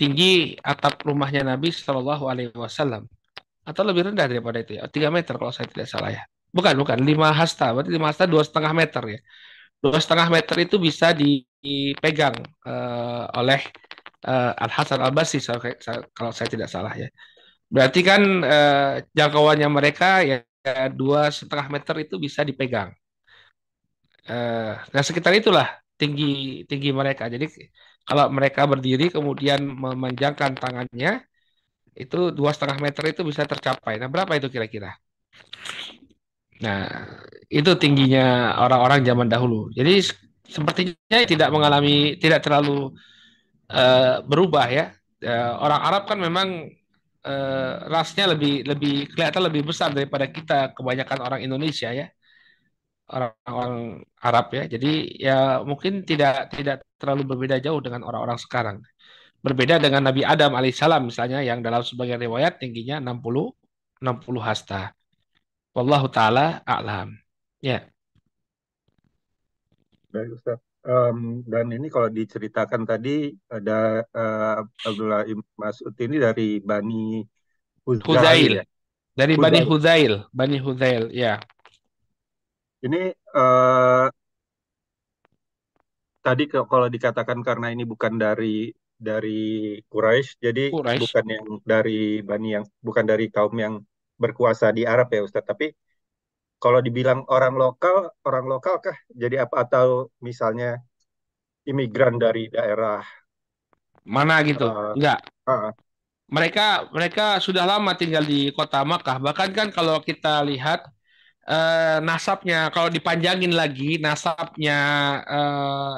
tinggi 0.00 0.56
atap 0.64 1.04
rumahnya 1.04 1.44
Nabi 1.44 1.68
Shallallahu 1.68 2.24
Alaihi 2.32 2.52
Wasallam 2.56 3.04
atau 3.68 3.82
lebih 3.84 4.08
rendah 4.08 4.24
daripada 4.24 4.58
itu 4.64 4.80
ya. 4.80 4.88
3 4.88 5.12
meter 5.12 5.34
kalau 5.36 5.52
saya 5.52 5.68
tidak 5.68 5.88
salah 5.92 6.10
ya. 6.16 6.22
Bukan, 6.56 6.72
bukan. 6.80 6.96
5 6.96 7.28
hasta. 7.36 7.66
Berarti 7.76 7.90
5 7.92 8.08
hasta 8.08 8.24
dua 8.24 8.42
setengah 8.46 8.72
meter 8.72 9.02
ya. 9.04 9.20
Dua 9.82 9.98
setengah 10.00 10.28
meter 10.32 10.56
itu 10.64 10.76
bisa 10.80 11.12
dipegang 11.12 12.36
eh, 12.64 13.24
oleh 13.36 13.60
eh, 14.24 14.52
Al 14.64 14.70
Hasan 14.72 15.00
Al 15.04 15.12
Basri 15.12 15.44
kalau 16.16 16.32
saya 16.32 16.48
tidak 16.48 16.72
salah 16.72 16.96
ya. 16.96 17.08
Berarti 17.68 18.00
kan 18.00 18.22
eh, 18.40 19.04
jangkauannya 19.12 19.68
mereka 19.68 20.24
ya 20.24 20.40
dua 21.00 21.20
setengah 21.38 21.66
meter 21.74 21.94
itu 22.04 22.14
bisa 22.24 22.40
dipegang. 22.48 22.90
Eh, 24.26 24.72
nah 24.92 25.02
sekitar 25.06 25.32
itulah 25.38 25.66
tinggi 26.00 26.24
tinggi 26.70 26.88
mereka. 27.00 27.24
Jadi 27.34 27.44
kalau 28.06 28.24
mereka 28.36 28.60
berdiri 28.72 29.04
kemudian 29.14 29.60
memanjangkan 29.84 30.52
tangannya 30.62 31.10
itu 32.02 32.16
dua 32.38 32.50
setengah 32.54 32.78
meter 32.86 33.04
itu 33.12 33.22
bisa 33.30 33.42
tercapai. 33.52 33.92
Nah 34.00 34.08
berapa 34.14 34.32
itu 34.38 34.48
kira-kira? 34.54 34.90
Nah 36.64 36.80
itu 37.52 37.70
tingginya 37.82 38.56
orang-orang 38.64 39.00
zaman 39.08 39.28
dahulu. 39.32 39.68
Jadi 39.78 39.92
sepertinya 40.46 41.18
tidak 41.32 41.48
mengalami 41.54 42.16
tidak 42.22 42.40
terlalu 42.44 42.94
uh, 43.72 44.22
berubah 44.30 44.66
ya. 44.70 44.84
Uh, 45.22 45.52
orang 45.64 45.80
Arab 45.88 46.02
kan 46.10 46.18
memang 46.20 46.48
uh, 47.26 47.74
rasnya 47.90 48.24
lebih 48.32 48.62
lebih 48.70 49.10
kelihatan 49.12 49.42
lebih 49.48 49.62
besar 49.68 49.90
daripada 49.96 50.26
kita 50.30 50.72
kebanyakan 50.76 51.18
orang 51.26 51.40
Indonesia 51.46 51.90
ya 51.90 52.06
orang-orang 53.10 54.02
Arab 54.18 54.46
ya. 54.54 54.64
Jadi 54.66 54.92
ya 55.26 55.62
mungkin 55.62 56.02
tidak 56.02 56.50
tidak 56.54 56.82
terlalu 56.98 57.22
berbeda 57.34 57.56
jauh 57.62 57.78
dengan 57.78 58.02
orang-orang 58.08 58.38
sekarang. 58.38 58.76
Berbeda 59.44 59.78
dengan 59.78 60.02
Nabi 60.02 60.26
Adam 60.26 60.58
alaihissalam 60.58 61.06
misalnya 61.06 61.38
yang 61.44 61.62
dalam 61.62 61.82
sebagian 61.86 62.18
riwayat 62.18 62.58
tingginya 62.58 62.98
60 62.98 63.54
60 64.02 64.42
hasta. 64.42 64.90
Wallahu 65.76 66.06
taala 66.10 66.66
a'lam. 66.66 67.14
Ya. 67.62 67.86
Baik 70.10 70.34
Ustaz. 70.34 70.65
Um, 70.86 71.42
dan 71.42 71.74
ini 71.74 71.90
kalau 71.90 72.06
diceritakan 72.06 72.86
tadi 72.86 73.34
ada 73.50 74.06
uh, 74.06 74.62
Abdullah 74.86 75.26
Ibn 75.26 75.42
Mas'ud 75.58 75.90
ini 75.98 76.22
dari 76.22 76.62
Bani 76.62 77.26
Huzail, 77.82 78.06
Huzail. 78.06 78.52
ya. 78.62 78.64
Dari 79.18 79.34
Bani 79.34 79.60
Huzail, 79.66 80.14
Bani 80.30 80.58
Huzail, 80.62 81.10
ya. 81.10 81.42
Ini 82.86 83.10
uh, 83.34 84.06
tadi 86.22 86.44
kalau 86.46 86.86
dikatakan 86.86 87.42
karena 87.42 87.74
ini 87.74 87.82
bukan 87.82 88.14
dari 88.14 88.70
dari 88.94 89.82
Quraisy, 89.90 90.38
jadi 90.38 90.70
Quraisy. 90.70 91.02
bukan 91.02 91.24
yang 91.26 91.46
dari 91.66 92.22
Bani 92.22 92.48
yang 92.62 92.64
bukan 92.78 93.04
dari 93.10 93.26
kaum 93.26 93.58
yang 93.58 93.82
berkuasa 94.22 94.70
di 94.70 94.86
Arab 94.86 95.10
ya 95.10 95.26
Ustaz, 95.26 95.42
tapi 95.42 95.74
kalau 96.56 96.80
dibilang 96.80 97.24
orang 97.28 97.54
lokal, 97.54 98.10
orang 98.24 98.46
lokal 98.48 98.80
kah? 98.80 98.96
Jadi 99.12 99.36
apa 99.36 99.66
atau 99.68 100.08
misalnya 100.24 100.80
imigran 101.66 102.16
dari 102.16 102.48
daerah 102.48 103.02
mana 104.06 104.40
gitu? 104.46 104.64
Uh, 104.64 104.94
Enggak. 104.94 105.20
Uh, 105.44 105.74
mereka 106.30 106.90
mereka 106.90 107.38
sudah 107.42 107.66
lama 107.66 107.94
tinggal 107.94 108.22
di 108.22 108.50
kota 108.54 108.82
Makkah. 108.82 109.18
Bahkan 109.22 109.48
kan 109.54 109.68
kalau 109.74 109.98
kita 110.02 110.42
lihat 110.46 110.86
uh, 111.46 111.98
nasabnya, 112.02 112.70
kalau 112.70 112.90
dipanjangin 112.90 113.54
lagi 113.54 113.98
nasabnya 113.98 114.78
uh, 115.26 115.94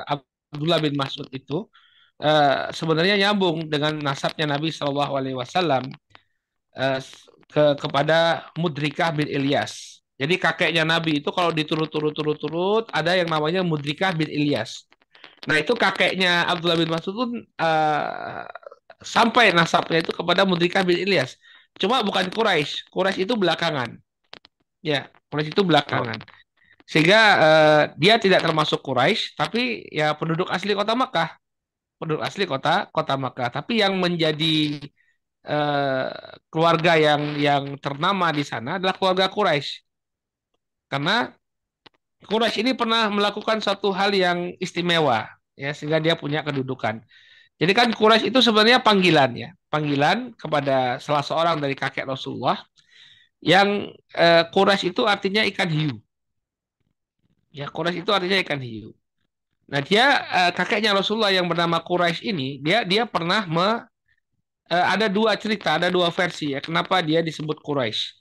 Abdullah 0.52 0.80
bin 0.80 0.96
Mas'ud 0.96 1.28
itu 1.32 1.68
uh, 2.24 2.72
sebenarnya 2.72 3.16
nyambung 3.28 3.68
dengan 3.68 3.96
nasabnya 4.00 4.48
Nabi 4.48 4.72
Shallallahu 4.72 5.12
Alaihi 5.16 5.36
Wasallam 5.36 5.84
uh, 6.76 7.00
ke 7.48 7.64
kepada 7.80 8.48
Mudrikah 8.56 9.12
bin 9.12 9.28
Ilyas. 9.28 9.97
Jadi 10.18 10.34
kakeknya 10.34 10.82
Nabi 10.82 11.22
itu 11.22 11.30
kalau 11.30 11.54
diturut-turut-turut-turut 11.54 12.90
ada 12.90 13.14
yang 13.14 13.30
namanya 13.30 13.62
Mudrikah 13.62 14.10
bin 14.18 14.26
Ilyas. 14.26 14.90
Nah 15.46 15.62
itu 15.62 15.78
kakeknya 15.78 16.42
Abdullah 16.50 16.74
bin 16.74 16.90
Mas'ud 16.90 17.14
pun 17.14 17.30
uh, 17.38 18.42
sampai 18.98 19.54
nasabnya 19.54 20.02
itu 20.02 20.10
kepada 20.10 20.42
Mudrikah 20.42 20.82
bin 20.82 20.98
Ilyas. 20.98 21.38
Cuma 21.78 22.02
bukan 22.02 22.26
Quraisy. 22.34 22.90
Quraisy 22.90 23.22
itu 23.22 23.38
belakangan. 23.38 23.94
Ya, 24.82 25.06
Quraisy 25.30 25.54
itu 25.54 25.62
belakangan. 25.62 26.18
Sehingga 26.82 27.20
uh, 27.38 27.82
dia 27.94 28.18
tidak 28.18 28.42
termasuk 28.42 28.82
Quraisy, 28.82 29.38
tapi 29.38 29.86
ya 29.94 30.18
penduduk 30.18 30.50
asli 30.50 30.74
kota 30.74 30.98
Makkah. 30.98 31.38
Penduduk 32.02 32.26
asli 32.26 32.42
kota 32.42 32.90
kota 32.90 33.14
Makkah. 33.14 33.54
Tapi 33.54 33.78
yang 33.78 33.94
menjadi 34.02 34.82
uh, 35.46 36.10
keluarga 36.50 36.98
yang 36.98 37.38
yang 37.38 37.64
ternama 37.78 38.34
di 38.34 38.42
sana 38.42 38.82
adalah 38.82 38.98
keluarga 38.98 39.30
Quraisy. 39.30 39.87
Karena 40.88 41.30
Quraisy 42.26 42.66
ini 42.66 42.72
pernah 42.74 43.06
melakukan 43.12 43.62
suatu 43.62 43.94
hal 43.94 44.10
yang 44.10 44.50
istimewa 44.58 45.30
ya 45.54 45.70
sehingga 45.70 46.02
dia 46.02 46.18
punya 46.18 46.42
kedudukan. 46.42 46.98
Jadi 47.58 47.72
kan 47.74 47.88
Quraisy 47.90 48.30
itu 48.30 48.38
sebenarnya 48.38 48.78
panggilan 48.82 49.30
ya, 49.34 49.50
panggilan 49.66 50.34
kepada 50.38 51.02
salah 51.02 51.22
seorang 51.26 51.58
dari 51.58 51.74
kakek 51.74 52.06
Rasulullah 52.06 52.62
yang 53.42 53.90
eh, 54.14 54.44
Quraisy 54.50 54.94
itu 54.94 55.02
artinya 55.06 55.42
ikan 55.46 55.70
hiu. 55.70 55.98
Ya, 57.50 57.66
Quraisy 57.66 58.06
itu 58.06 58.10
artinya 58.14 58.38
ikan 58.46 58.62
hiu. 58.62 58.94
Nah, 59.66 59.82
dia 59.82 60.06
eh, 60.22 60.50
kakeknya 60.54 60.94
Rasulullah 60.94 61.34
yang 61.34 61.50
bernama 61.50 61.82
Quraisy 61.82 62.30
ini, 62.30 62.62
dia 62.62 62.86
dia 62.86 63.02
pernah 63.06 63.42
me, 63.46 63.82
eh, 64.70 64.86
ada 64.94 65.06
dua 65.10 65.34
cerita, 65.34 65.76
ada 65.78 65.90
dua 65.90 66.08
versi 66.14 66.54
ya, 66.54 66.60
kenapa 66.62 67.02
dia 67.02 67.20
disebut 67.26 67.58
Quraisy. 67.58 68.14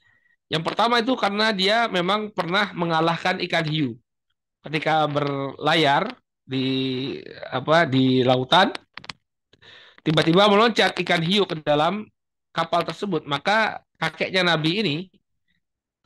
Yang 0.48 0.62
pertama 0.64 1.00
itu 1.00 1.12
karena 1.12 1.52
dia 1.52 1.86
memang 1.92 2.32
pernah 2.32 2.72
mengalahkan 2.72 3.36
ikan 3.44 3.64
hiu. 3.68 4.00
Ketika 4.64 5.04
berlayar 5.06 6.08
di 6.48 6.66
apa 7.52 7.84
di 7.84 8.24
lautan 8.24 8.72
tiba-tiba 10.00 10.48
meloncat 10.48 10.96
ikan 11.04 11.20
hiu 11.20 11.44
ke 11.44 11.60
dalam 11.60 12.08
kapal 12.56 12.80
tersebut. 12.88 13.28
Maka 13.28 13.84
kakeknya 14.00 14.40
Nabi 14.40 14.80
ini 14.80 14.96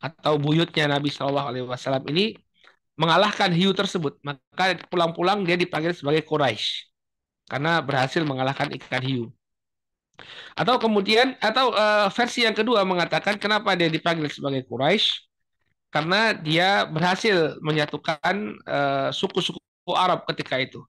atau 0.03 0.35
buyutnya 0.43 0.91
Nabi 0.91 1.15
Shallallahu 1.15 1.49
Alaihi 1.55 1.67
Wasallam 1.71 2.03
ini 2.11 2.35
mengalahkan 2.99 3.55
hiu 3.55 3.71
tersebut. 3.71 4.19
Maka 4.27 4.75
pulang-pulang 4.91 5.47
dia 5.47 5.55
dipanggil 5.55 5.95
sebagai 5.95 6.27
Quraisy 6.27 6.91
karena 7.47 7.79
berhasil 7.79 8.23
mengalahkan 8.27 8.75
ikan 8.75 9.03
hiu 9.07 9.25
atau 10.57 10.77
kemudian 10.77 11.35
atau 11.41 11.73
uh, 11.73 12.09
versi 12.13 12.45
yang 12.45 12.57
kedua 12.57 12.85
mengatakan 12.85 13.41
kenapa 13.41 13.73
dia 13.79 13.89
dipanggil 13.89 14.29
sebagai 14.29 14.67
Quraisy? 14.69 15.29
Karena 15.93 16.33
dia 16.33 16.89
berhasil 16.89 17.61
menyatukan 17.61 18.57
suku-suku 19.13 19.61
uh, 19.61 19.97
Arab 19.97 20.25
ketika 20.33 20.57
itu. 20.57 20.81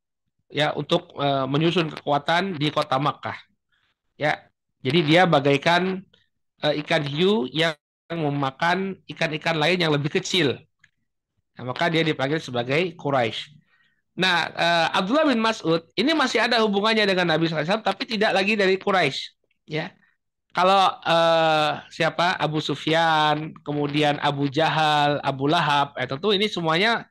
Ya, 0.48 0.72
untuk 0.72 1.12
uh, 1.20 1.44
menyusun 1.44 1.92
kekuatan 1.92 2.56
di 2.56 2.72
kota 2.72 2.96
Makkah. 3.02 3.36
Ya. 4.16 4.48
Jadi 4.84 5.00
dia 5.04 5.24
bagaikan 5.28 6.04
uh, 6.64 6.74
ikan 6.84 7.04
hiu 7.04 7.48
yang 7.52 7.76
memakan 8.12 9.00
ikan-ikan 9.10 9.58
lain 9.58 9.80
yang 9.80 9.92
lebih 9.92 10.12
kecil. 10.20 10.60
Nah, 11.58 11.64
maka 11.72 11.90
dia 11.90 12.04
dipanggil 12.06 12.40
sebagai 12.40 12.94
Quraisy. 12.96 13.63
Nah, 14.14 14.46
uh, 14.54 14.88
Abdullah 14.94 15.26
bin 15.26 15.42
Mas'ud 15.42 15.82
ini 15.98 16.14
masih 16.14 16.46
ada 16.46 16.62
hubungannya 16.62 17.02
dengan 17.10 17.34
Nabi 17.34 17.50
SAW, 17.50 17.82
tapi 17.82 18.06
tidak 18.06 18.38
lagi 18.38 18.54
dari 18.54 18.78
Quraisy. 18.78 19.34
Ya, 19.66 19.90
kalau 20.54 20.86
uh, 21.02 21.82
siapa 21.90 22.38
Abu 22.38 22.62
Sufyan, 22.62 23.58
kemudian 23.66 24.22
Abu 24.22 24.46
Jahal, 24.54 25.18
Abu 25.26 25.50
Lahab, 25.50 25.98
eh, 25.98 26.06
tentu 26.06 26.30
ini 26.30 26.46
semuanya 26.46 27.10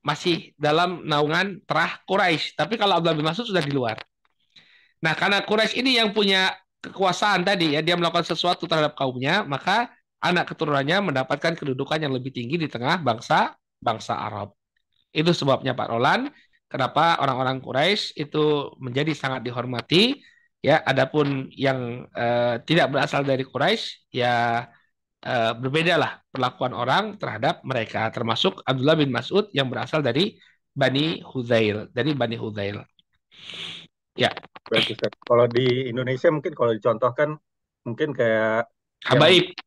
masih 0.00 0.56
dalam 0.56 1.04
naungan 1.04 1.60
terah 1.68 2.00
Quraisy. 2.08 2.56
Tapi 2.56 2.80
kalau 2.80 2.96
Abdullah 2.96 3.18
bin 3.20 3.28
Mas'ud 3.28 3.44
sudah 3.44 3.60
di 3.60 3.76
luar. 3.76 4.00
Nah, 5.04 5.12
karena 5.12 5.44
Quraisy 5.44 5.84
ini 5.84 6.00
yang 6.00 6.16
punya 6.16 6.56
kekuasaan 6.80 7.44
tadi 7.44 7.76
ya, 7.76 7.84
dia 7.84 7.92
melakukan 7.92 8.24
sesuatu 8.24 8.64
terhadap 8.64 8.96
kaumnya, 8.96 9.44
maka 9.44 9.92
anak 10.24 10.48
keturunannya 10.48 11.12
mendapatkan 11.12 11.60
kedudukan 11.60 12.00
yang 12.00 12.16
lebih 12.16 12.32
tinggi 12.32 12.56
di 12.56 12.72
tengah 12.72 13.04
bangsa 13.04 13.52
bangsa 13.84 14.16
Arab. 14.16 14.56
Itu 15.12 15.32
sebabnya 15.32 15.72
Pak 15.72 15.88
Roland, 15.88 16.30
kenapa 16.68 17.18
orang-orang 17.22 17.64
Quraisy 17.64 18.16
itu 18.20 18.72
menjadi 18.78 19.12
sangat 19.16 19.44
dihormati. 19.44 20.20
Ya, 20.58 20.82
adapun 20.82 21.54
yang 21.54 22.10
uh, 22.18 22.58
tidak 22.66 22.90
berasal 22.90 23.22
dari 23.22 23.46
Quraisy, 23.46 24.10
ya 24.10 24.66
uh, 25.22 25.52
berbeda 25.54 26.26
perlakuan 26.34 26.74
orang 26.74 27.14
terhadap 27.14 27.62
mereka, 27.62 28.10
termasuk 28.10 28.66
Abdullah 28.66 28.98
bin 28.98 29.14
Mas'ud 29.14 29.46
yang 29.54 29.70
berasal 29.70 30.02
dari 30.02 30.34
Bani 30.74 31.22
Huzail, 31.22 31.90
dari 31.94 32.10
Bani 32.14 32.34
Huzail. 32.34 32.82
Ya. 34.18 34.34
Kalau 35.22 35.46
di 35.46 35.88
Indonesia 35.88 36.28
mungkin 36.28 36.52
kalau 36.58 36.74
dicontohkan 36.74 37.38
mungkin 37.86 38.10
kayak 38.10 38.66
Habaib. 39.06 39.54
Yang, 39.54 39.62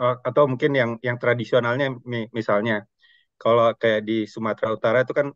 oh, 0.00 0.16
atau 0.24 0.44
mungkin 0.48 0.72
yang 0.72 0.90
yang 1.04 1.20
tradisionalnya 1.20 2.00
misalnya 2.32 2.88
kalau 3.42 3.74
kayak 3.74 4.06
di 4.06 4.22
Sumatera 4.30 4.70
Utara 4.70 5.02
itu 5.02 5.10
kan 5.10 5.34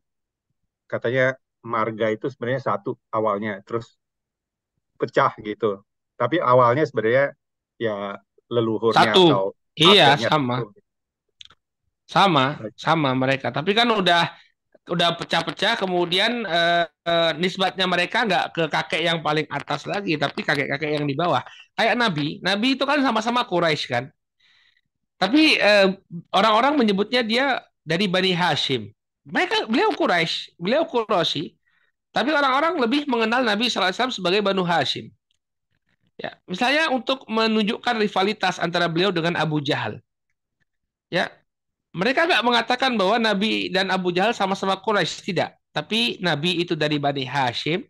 katanya 0.86 1.34
marga 1.66 2.07
itu 2.14 2.30
sebenarnya 2.30 2.62
satu 2.62 2.94
awalnya, 3.11 3.59
terus 3.66 3.98
pecah 4.94 5.34
gitu. 5.42 5.82
Tapi 6.14 6.38
awalnya 6.38 6.86
sebenarnya 6.86 7.34
ya 7.82 8.14
leluhurnya 8.46 9.11
satu. 9.11 9.24
atau 9.26 9.44
iya 9.74 10.14
sama. 10.14 10.62
Satu. 10.62 10.80
Sama, 12.07 12.44
sama 12.78 13.11
mereka. 13.18 13.50
Tapi 13.50 13.74
kan 13.74 13.90
udah 13.90 14.30
udah 14.86 15.18
pecah-pecah 15.18 15.74
kemudian 15.82 16.46
eh, 16.46 16.86
eh, 16.86 17.30
nisbatnya 17.42 17.90
mereka 17.90 18.22
nggak 18.22 18.44
ke 18.54 18.62
kakek 18.70 19.02
yang 19.02 19.18
paling 19.18 19.42
atas 19.50 19.82
lagi 19.82 20.14
tapi 20.14 20.46
kakek-kakek 20.46 20.94
yang 20.94 21.02
di 21.11 21.18
bawah 21.18 21.42
kayak 21.74 21.98
Nabi 21.98 22.38
Nabi 22.38 22.78
itu 22.78 22.86
kan 22.86 23.02
sama-sama 23.02 23.42
Quraisy 23.42 23.90
kan 23.90 24.04
tapi 25.18 25.59
eh, 25.59 25.90
orang-orang 26.30 26.78
menyebutnya 26.78 27.26
dia 27.26 27.66
dari 27.87 28.11
Bani 28.11 28.34
Hashim. 28.34 28.91
Mereka 29.22 29.70
beliau 29.70 29.95
Quraisy, 29.95 30.59
beliau 30.59 30.82
Quraisy. 30.82 31.55
Tapi 32.11 32.34
orang-orang 32.34 32.80
lebih 32.82 33.07
mengenal 33.07 33.47
Nabi 33.47 33.70
SAW 33.70 34.11
sebagai 34.11 34.43
Banu 34.43 34.66
Hashim. 34.66 35.14
Ya, 36.16 36.34
misalnya 36.49 36.89
untuk 36.91 37.28
menunjukkan 37.28 38.01
rivalitas 38.01 38.57
antara 38.59 38.89
beliau 38.89 39.12
dengan 39.12 39.37
Abu 39.37 39.61
Jahal. 39.61 40.01
Ya, 41.12 41.28
mereka 41.93 42.24
nggak 42.24 42.43
mengatakan 42.43 42.97
bahwa 42.97 43.20
Nabi 43.20 43.68
dan 43.68 43.93
Abu 43.93 44.11
Jahal 44.11 44.32
sama-sama 44.32 44.80
Quraisy, 44.80 45.22
tidak. 45.28 45.61
Tapi 45.76 46.16
Nabi 46.24 46.64
itu 46.64 46.72
dari 46.72 46.97
Bani 46.97 47.28
Hashim, 47.28 47.84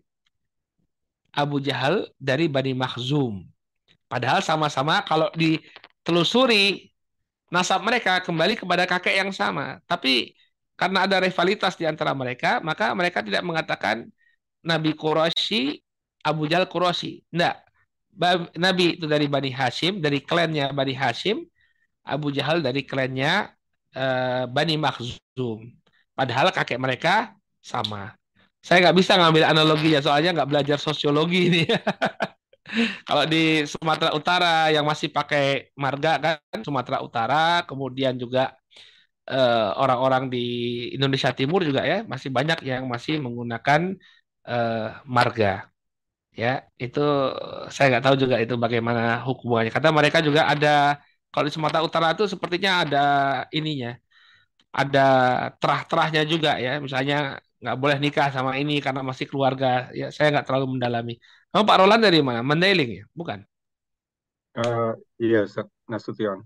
Abu 1.31 1.63
Jahal 1.63 2.11
dari 2.19 2.51
Bani 2.51 2.75
Makhzum. 2.75 3.47
Padahal 4.11 4.43
sama-sama 4.43 5.07
kalau 5.07 5.31
ditelusuri 5.39 6.91
nasab 7.51 7.83
mereka 7.83 8.19
kembali 8.23 8.59
kepada 8.59 8.85
kakek 8.85 9.15
yang 9.23 9.31
sama. 9.31 9.79
Tapi 9.87 10.35
karena 10.77 11.09
ada 11.09 11.17
rivalitas 11.23 11.75
di 11.79 11.89
antara 11.89 12.13
mereka, 12.13 12.61
maka 12.61 12.93
mereka 12.93 13.25
tidak 13.25 13.43
mengatakan 13.47 14.07
Nabi 14.67 14.93
Quraisy, 14.93 15.81
Abu 16.27 16.51
Jal 16.51 16.69
Quraisy. 16.69 17.25
Tidak. 17.31 17.57
Nabi 18.57 18.97
itu 18.97 19.05
dari 19.05 19.29
Bani 19.29 19.53
Hashim, 19.53 20.01
dari 20.01 20.25
klannya 20.25 20.73
Bani 20.73 20.97
Hashim, 20.97 21.45
Abu 22.07 22.33
Jahal 22.33 22.65
dari 22.65 22.83
klannya 22.85 23.53
uh, 23.93 24.45
Bani 24.49 24.77
Makhzum. 24.81 25.69
Padahal 26.17 26.49
kakek 26.53 26.81
mereka 26.81 27.37
sama. 27.61 28.17
Saya 28.65 28.89
nggak 28.89 28.97
bisa 28.99 29.15
ngambil 29.21 29.45
analogi 29.47 29.95
ya, 29.95 30.01
soalnya 30.01 30.33
nggak 30.43 30.49
belajar 30.49 30.79
sosiologi 30.81 31.41
ini. 31.53 31.63
Kalau 33.07 33.25
di 33.33 33.37
Sumatera 33.73 34.11
Utara 34.19 34.47
yang 34.75 34.85
masih 34.91 35.09
pakai 35.17 35.43
marga 35.83 36.11
kan 36.23 36.61
Sumatera 36.67 36.99
Utara, 37.07 37.35
kemudian 37.69 38.15
juga 38.23 38.41
eh, 39.31 39.69
orang-orang 39.83 40.25
di 40.35 40.39
Indonesia 40.97 41.31
Timur 41.39 41.61
juga 41.69 41.83
ya 41.91 41.97
masih 42.13 42.31
banyak 42.37 42.59
yang 42.71 42.83
masih 42.95 43.15
menggunakan 43.25 43.81
uh, 44.51 45.03
marga. 45.17 45.47
Ya, 46.43 46.49
itu 46.85 47.01
saya 47.75 47.85
nggak 47.91 48.05
tahu 48.07 48.17
juga 48.23 48.37
itu 48.45 48.55
bagaimana 48.65 49.01
hukumannya. 49.27 49.71
Karena 49.77 49.91
mereka 49.99 50.19
juga 50.29 50.43
ada 50.53 50.69
kalau 51.33 51.45
di 51.49 51.53
Sumatera 51.57 51.83
Utara 51.89 52.07
itu 52.15 52.25
sepertinya 52.33 52.71
ada 52.85 52.99
ininya, 53.57 53.91
ada 54.81 55.01
terah-terahnya 55.61 56.21
juga 56.33 56.51
ya. 56.65 56.71
Misalnya 56.87 57.17
nggak 57.63 57.77
boleh 57.83 57.97
nikah 58.05 58.29
sama 58.37 58.53
ini 58.61 58.73
karena 58.85 59.01
masih 59.11 59.27
keluarga. 59.31 59.67
Ya, 59.99 60.05
saya 60.15 60.27
nggak 60.33 60.47
terlalu 60.49 60.67
mendalami. 60.77 61.13
Kamu 61.57 61.65
Pak 61.65 61.79
Roland 61.81 62.05
dari 62.05 62.21
mana? 62.21 62.45
Mandailing 62.45 63.01
ya? 63.01 63.05
Bukan? 63.17 63.41
Uh, 64.61 64.93
iya, 65.17 65.49
Nasution. 65.89 66.45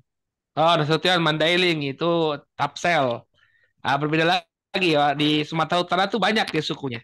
Oh, 0.55 0.75
Nasution 0.79 1.19
Mandailing 1.19 1.83
itu 1.83 2.39
Tapsel. 2.55 3.27
Ah, 3.83 3.99
berbeda 3.99 4.23
lagi 4.23 4.95
ya. 4.95 5.11
Di 5.19 5.43
Sumatera 5.43 5.83
Utara 5.83 6.07
tuh 6.07 6.23
banyak 6.23 6.47
ya 6.55 6.63
sukunya. 6.63 7.03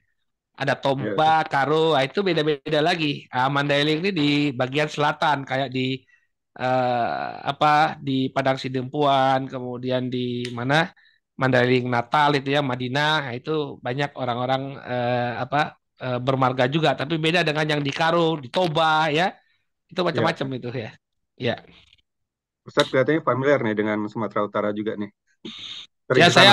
Ada 0.54 0.78
Toba, 0.78 1.42
yeah. 1.42 1.50
Karo, 1.50 1.98
ah, 1.98 2.06
itu 2.06 2.22
beda-beda 2.22 2.78
lagi. 2.78 3.26
Ah, 3.26 3.50
Mandailing 3.50 3.98
ini 4.06 4.10
di 4.14 4.28
bagian 4.54 4.86
selatan, 4.86 5.42
kayak 5.42 5.74
di 5.74 5.98
uh, 6.62 7.42
apa 7.42 7.98
di 7.98 8.30
Padang 8.30 8.54
Sidempuan, 8.54 9.50
kemudian 9.50 10.06
di 10.06 10.46
mana 10.54 10.94
Mandailing 11.34 11.90
Natal 11.90 12.38
itu 12.38 12.54
ya 12.54 12.62
Madinah, 12.62 13.26
nah, 13.26 13.34
itu 13.34 13.82
banyak 13.82 14.14
orang-orang 14.14 14.62
uh, 14.78 15.42
apa 15.42 15.74
uh, 16.00 16.20
bermarga 16.20 16.66
juga, 16.66 16.96
tapi 16.96 17.16
beda 17.16 17.44
dengan 17.46 17.66
yang 17.76 17.82
di 17.82 17.92
Karo, 17.92 18.40
di 18.40 18.48
Toba 18.48 19.08
ya. 19.12 19.32
Itu 19.86 20.02
macam-macam 20.02 20.46
ya. 20.46 20.56
itu 20.58 20.68
ya. 20.74 20.90
Ya. 21.36 21.56
Ustaz 22.66 22.90
kelihatannya 22.90 23.22
familiar 23.22 23.62
nih 23.62 23.76
dengan 23.78 23.98
Sumatera 24.10 24.42
Utara 24.42 24.68
juga 24.74 24.98
nih. 24.98 25.10
Sering 26.10 26.22
ya 26.22 26.28
saya 26.30 26.52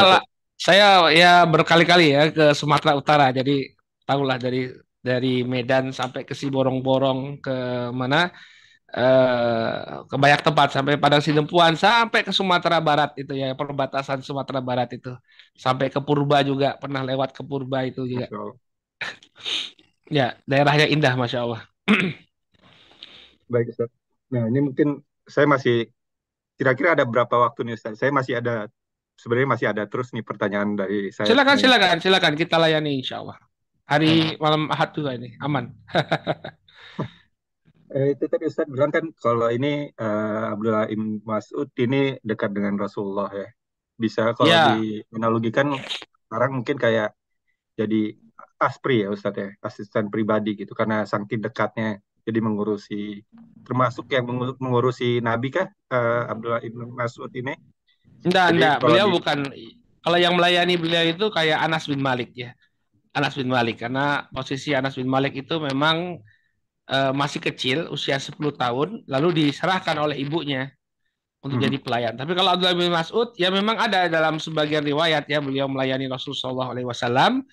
saya 0.54 0.88
ya 1.10 1.34
berkali-kali 1.50 2.14
ya 2.14 2.30
ke 2.30 2.46
Sumatera 2.54 2.94
Utara. 2.94 3.28
Jadi 3.34 3.74
tahulah 4.06 4.38
dari 4.38 4.70
dari 5.04 5.42
Medan 5.44 5.92
sampai 5.92 6.24
ke 6.24 6.38
Siborong-borong 6.38 7.44
ke 7.44 7.56
mana 7.92 8.32
eh, 8.94 10.06
ke 10.08 10.16
banyak 10.16 10.42
tempat 10.46 10.68
sampai 10.72 10.96
Padang 10.96 11.20
Sidempuan 11.20 11.76
sampai 11.76 12.24
ke 12.24 12.32
Sumatera 12.32 12.80
Barat 12.80 13.12
itu 13.20 13.34
ya 13.36 13.52
perbatasan 13.58 14.24
Sumatera 14.24 14.64
Barat 14.64 14.96
itu 14.96 15.12
sampai 15.58 15.90
ke 15.90 16.00
Purba 16.00 16.46
juga 16.46 16.80
pernah 16.80 17.02
lewat 17.02 17.36
ke 17.36 17.42
Purba 17.44 17.84
itu 17.84 18.08
juga. 18.08 18.30
Ya, 20.12 20.38
daerahnya 20.46 20.86
indah, 20.86 21.16
Masya 21.16 21.48
Allah. 21.48 21.62
Baik, 23.54 23.74
Ustaz. 23.74 23.90
Nah, 24.30 24.46
ini 24.50 24.60
mungkin 24.62 25.02
saya 25.26 25.48
masih, 25.48 25.90
kira-kira 26.60 26.94
ada 26.94 27.08
berapa 27.08 27.32
waktu 27.32 27.66
nih, 27.66 27.76
Ustaz? 27.80 27.98
Saya 27.98 28.12
masih 28.12 28.38
ada, 28.38 28.68
sebenarnya 29.16 29.50
masih 29.50 29.68
ada 29.72 29.84
terus 29.88 30.12
nih 30.12 30.22
pertanyaan 30.22 30.78
dari 30.78 31.10
saya. 31.10 31.32
Silakan, 31.32 31.58
silakan, 31.58 31.98
silakan. 32.04 32.34
Kita 32.36 32.60
layani, 32.60 33.00
insya 33.00 33.24
Allah. 33.24 33.40
Hari 33.84 34.40
malam 34.40 34.72
Ahad 34.72 34.96
juga 34.96 35.12
ini, 35.12 35.36
aman. 35.44 35.76
eh, 37.96 38.16
itu 38.16 38.26
tadi 38.32 38.48
Ustaz 38.48 38.68
bilang 38.72 38.96
kan 38.96 39.12
kalau 39.20 39.52
ini 39.52 39.92
uh, 40.00 40.56
Abdullah 40.56 40.88
Ibn 40.88 41.20
Mas'ud 41.28 41.68
ini 41.78 42.16
dekat 42.24 42.56
dengan 42.56 42.80
Rasulullah 42.80 43.28
ya. 43.36 43.50
Bisa 44.00 44.32
kalau 44.34 44.50
ya. 44.50 44.80
dianalogikan 44.80 45.76
sekarang 46.26 46.64
mungkin 46.64 46.80
kayak 46.80 47.14
jadi 47.78 48.18
Aspri 48.64 49.04
ya 49.04 49.12
Ustadz 49.12 49.40
ya, 49.40 49.50
asisten 49.62 50.08
pribadi 50.08 50.56
gitu 50.56 50.72
karena 50.72 51.04
saking 51.04 51.44
dekatnya 51.44 52.00
jadi 52.24 52.40
mengurusi 52.40 53.20
termasuk 53.68 54.08
yang 54.12 54.28
mengurusi 54.60 55.20
Nabi 55.20 55.52
kah 55.52 55.68
uh, 55.92 56.32
Abdullah 56.32 56.64
ibn 56.64 56.88
Mas'ud 56.96 57.32
ini? 57.36 57.56
Enggak, 58.24 58.56
enggak. 58.56 58.78
Beliau 58.80 59.08
di... 59.12 59.14
bukan 59.20 59.38
kalau 60.04 60.18
yang 60.20 60.36
melayani 60.36 60.76
beliau 60.80 61.04
itu 61.04 61.26
kayak 61.32 61.60
Anas 61.60 61.88
bin 61.88 62.00
Malik 62.00 62.32
ya. 62.36 62.56
Anas 63.14 63.38
bin 63.38 63.52
Malik 63.52 63.84
karena 63.84 64.26
posisi 64.32 64.74
Anas 64.74 64.98
bin 64.98 65.06
Malik 65.06 65.38
itu 65.38 65.60
memang 65.62 66.18
uh, 66.90 67.12
masih 67.14 67.44
kecil, 67.44 67.92
usia 67.94 68.18
10 68.18 68.36
tahun, 68.58 69.06
lalu 69.06 69.48
diserahkan 69.48 69.96
oleh 70.02 70.18
ibunya 70.18 70.72
untuk 71.44 71.60
hmm. 71.60 71.66
jadi 71.68 71.78
pelayan. 71.84 72.14
Tapi 72.16 72.32
kalau 72.34 72.56
Abdullah 72.56 72.74
bin 72.80 72.90
Mas'ud 72.90 73.36
ya 73.36 73.52
memang 73.52 73.76
ada 73.76 74.08
dalam 74.08 74.40
sebagian 74.40 74.82
riwayat 74.82 75.28
ya 75.28 75.44
beliau 75.44 75.68
melayani 75.68 76.08
Rasulullah 76.08 76.72
SAW 76.72 77.44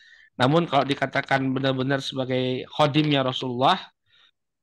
namun 0.41 0.65
kalau 0.65 0.89
dikatakan 0.89 1.41
benar-benar 1.53 2.01
sebagai 2.01 2.65
khodimnya 2.73 3.21
Rasulullah, 3.21 3.77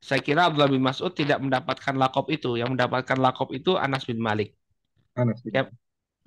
saya 0.01 0.21
kira 0.25 0.49
Abdullah 0.49 0.73
bin 0.73 0.81
Mas'ud 0.81 1.13
tidak 1.13 1.37
mendapatkan 1.37 1.93
lakop 1.93 2.33
itu. 2.33 2.57
Yang 2.57 2.73
mendapatkan 2.73 3.17
lakop 3.21 3.53
itu 3.53 3.77
Anas 3.77 4.01
bin 4.09 4.17
Malik. 4.17 4.57
Anas 5.13 5.37
bin. 5.45 5.53
Ya, 5.53 5.63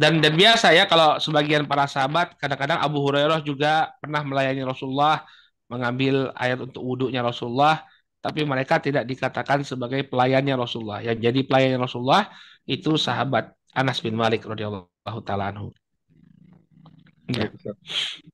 Dan 0.01 0.22
dan 0.22 0.32
biasa 0.39 0.72
ya 0.72 0.86
kalau 0.86 1.18
sebagian 1.18 1.66
para 1.66 1.85
sahabat 1.90 2.39
kadang-kadang 2.40 2.78
Abu 2.81 3.02
Hurairah 3.05 3.43
juga 3.44 3.93
pernah 4.01 4.22
melayani 4.24 4.62
Rasulullah 4.64 5.27
mengambil 5.68 6.32
ayat 6.35 6.59
untuk 6.66 6.82
wudhunya 6.82 7.20
Rasulullah 7.20 7.85
tapi 8.24 8.44
mereka 8.48 8.81
tidak 8.81 9.05
dikatakan 9.05 9.60
sebagai 9.66 10.06
pelayannya 10.09 10.55
Rasulullah. 10.56 11.01
Yang 11.05 11.18
jadi 11.27 11.40
pelayannya 11.48 11.81
Rasulullah 11.85 12.22
itu 12.64 12.97
sahabat 12.97 13.51
Anas 13.74 13.98
bin 14.05 14.14
Malik 14.14 14.47
radhiyallahu 14.47 15.20
taala 15.27 15.51
anhu. 15.52 15.74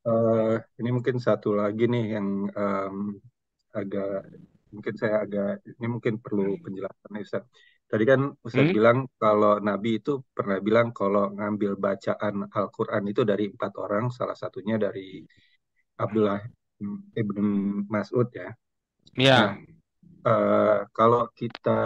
Uh, 0.06 0.56
ini 0.80 0.90
mungkin 0.94 1.16
satu 1.18 1.52
lagi 1.56 1.84
nih 1.90 2.16
yang 2.16 2.28
um, 2.50 2.96
agak 3.76 4.28
mungkin 4.72 4.94
saya 4.96 5.24
agak 5.24 5.64
ini 5.64 5.86
mungkin 5.88 6.20
perlu 6.20 6.56
penjelasan 6.60 7.20
Ustaz. 7.20 7.44
Tadi 7.86 8.02
kan 8.02 8.34
Ustaz 8.42 8.66
hmm? 8.66 8.74
bilang 8.74 8.98
kalau 9.14 9.62
Nabi 9.62 10.02
itu 10.02 10.20
pernah 10.34 10.58
bilang 10.58 10.90
kalau 10.90 11.30
ngambil 11.30 11.78
bacaan 11.78 12.50
Al-Quran 12.50 13.04
itu 13.06 13.22
dari 13.22 13.46
empat 13.46 13.72
orang, 13.78 14.10
salah 14.10 14.34
satunya 14.34 14.74
dari 14.74 15.22
Abdullah 15.96 16.42
ibn 17.14 17.46
Mas'ud 17.86 18.28
ya. 18.34 18.50
Iya. 19.16 19.38
Nah, 19.38 19.50
uh, 20.28 20.78
kalau 20.90 21.30
kita 21.32 21.80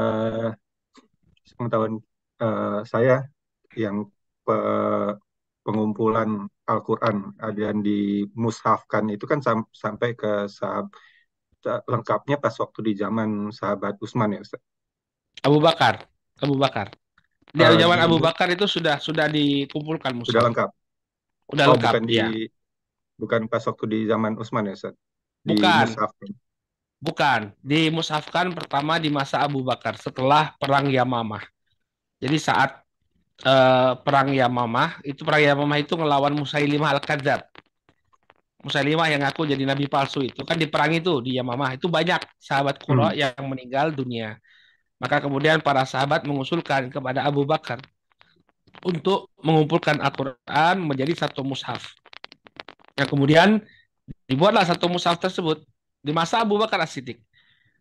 pengetahuan 1.55 2.01
uh, 2.41 2.81
saya 2.89 3.29
yang 3.77 4.09
pe, 4.43 4.57
pengumpulan 5.63 6.49
Al-Quran 6.71 7.35
dan 7.35 7.83
dimushafkan 7.83 9.11
itu 9.11 9.27
kan 9.27 9.43
sam 9.43 9.67
sampai 9.75 10.15
ke 10.15 10.47
sahab 10.47 10.95
lengkapnya 11.67 12.39
pas 12.41 12.55
waktu 12.57 12.81
di 12.87 12.93
zaman 12.97 13.51
sahabat 13.51 13.99
Utsman 13.99 14.39
ya 14.39 14.41
Ustaz. 14.41 14.63
Abu 15.45 15.59
Bakar, 15.59 16.07
Abu 16.41 16.57
Bakar. 16.57 16.95
Di 17.51 17.67
uh, 17.67 17.75
zaman 17.75 17.99
Abu 17.99 18.23
Bakar 18.23 18.47
itu 18.55 18.65
sudah 18.71 19.03
sudah 19.03 19.27
dikumpulkan 19.27 20.15
mushaf. 20.15 20.39
Sudah 20.39 20.45
lengkap. 20.47 20.71
Sudah 21.51 21.65
oh, 21.67 21.71
lengkap. 21.75 21.93
Bukan 21.93 22.05
di, 22.07 22.17
ya. 22.17 22.29
bukan 23.19 23.41
pas 23.51 23.63
waktu 23.67 23.85
di 23.91 23.99
zaman 24.07 24.39
Utsman 24.39 24.71
ya, 24.71 24.75
Ustaz. 24.79 24.95
Di 25.43 25.59
bukan. 25.59 25.87
Mushafkan. 25.91 26.31
Bukan, 27.01 27.41
dimushafkan 27.65 28.47
pertama 28.53 29.01
di 29.01 29.09
masa 29.09 29.41
Abu 29.41 29.65
Bakar 29.65 29.97
setelah 29.97 30.53
perang 30.61 30.85
Yamamah. 30.93 31.41
Jadi 32.21 32.37
saat 32.37 32.85
uh, 33.45 33.97
perang 34.01 34.33
Yamamah, 34.33 35.01
itu 35.05 35.25
perang 35.25 35.43
Yamamah 35.43 35.79
itu 35.81 35.95
ngelawan 35.97 36.33
Musailimah 36.35 36.97
Al-Kadzab. 36.99 37.47
Musailimah 38.61 39.09
yang 39.09 39.25
ngaku 39.25 39.49
jadi 39.49 39.65
nabi 39.65 39.89
palsu 39.89 40.21
itu 40.21 40.45
kan 40.45 40.61
di 40.61 40.69
perang 40.69 40.93
itu 40.93 41.25
di 41.25 41.41
Yamamah 41.41 41.81
itu 41.81 41.89
banyak 41.89 42.21
sahabat 42.37 42.77
Qura 42.85 43.13
hmm. 43.13 43.17
yang 43.17 43.45
meninggal 43.49 43.89
dunia. 43.97 44.37
Maka 45.01 45.25
kemudian 45.25 45.65
para 45.65 45.89
sahabat 45.89 46.29
mengusulkan 46.29 46.93
kepada 46.93 47.25
Abu 47.25 47.49
Bakar 47.49 47.81
untuk 48.85 49.33
mengumpulkan 49.41 49.97
Al-Quran 49.97 50.77
menjadi 50.85 51.25
satu 51.25 51.41
mushaf. 51.41 51.89
Yang 53.01 53.09
kemudian 53.09 53.49
dibuatlah 54.29 54.69
satu 54.69 54.93
mushaf 54.93 55.17
tersebut 55.17 55.65
di 56.05 56.13
masa 56.13 56.45
Abu 56.45 56.61
Bakar 56.61 56.85
As-Siddiq. 56.85 57.17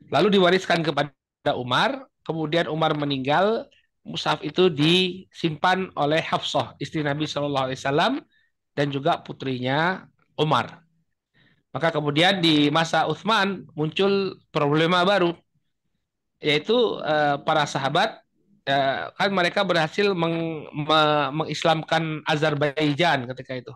Lalu 0.08 0.40
diwariskan 0.40 0.80
kepada 0.80 1.12
Umar, 1.60 2.08
kemudian 2.24 2.72
Umar 2.72 2.96
meninggal, 2.96 3.68
mushaf 4.04 4.42
itu 4.42 4.72
disimpan 4.72 5.92
oleh 5.96 6.24
Hafsah, 6.24 6.76
istri 6.80 7.04
Nabi 7.04 7.28
Shallallahu 7.28 7.72
Alaihi 7.72 7.80
Wasallam, 7.80 8.14
dan 8.74 8.88
juga 8.90 9.20
putrinya 9.20 10.08
Umar. 10.40 10.82
Maka 11.70 11.94
kemudian 11.94 12.42
di 12.42 12.74
masa 12.74 13.06
Uthman 13.06 13.70
muncul 13.78 14.42
problema 14.50 15.06
baru, 15.06 15.38
yaitu 16.42 16.74
uh, 17.04 17.38
para 17.44 17.68
sahabat 17.70 18.18
uh, 18.66 19.14
kan 19.14 19.30
mereka 19.30 19.62
berhasil 19.62 20.16
meng, 20.18 20.66
me, 20.74 21.00
mengislamkan 21.36 22.26
Azerbaijan 22.26 23.30
ketika 23.36 23.54
itu. 23.54 23.74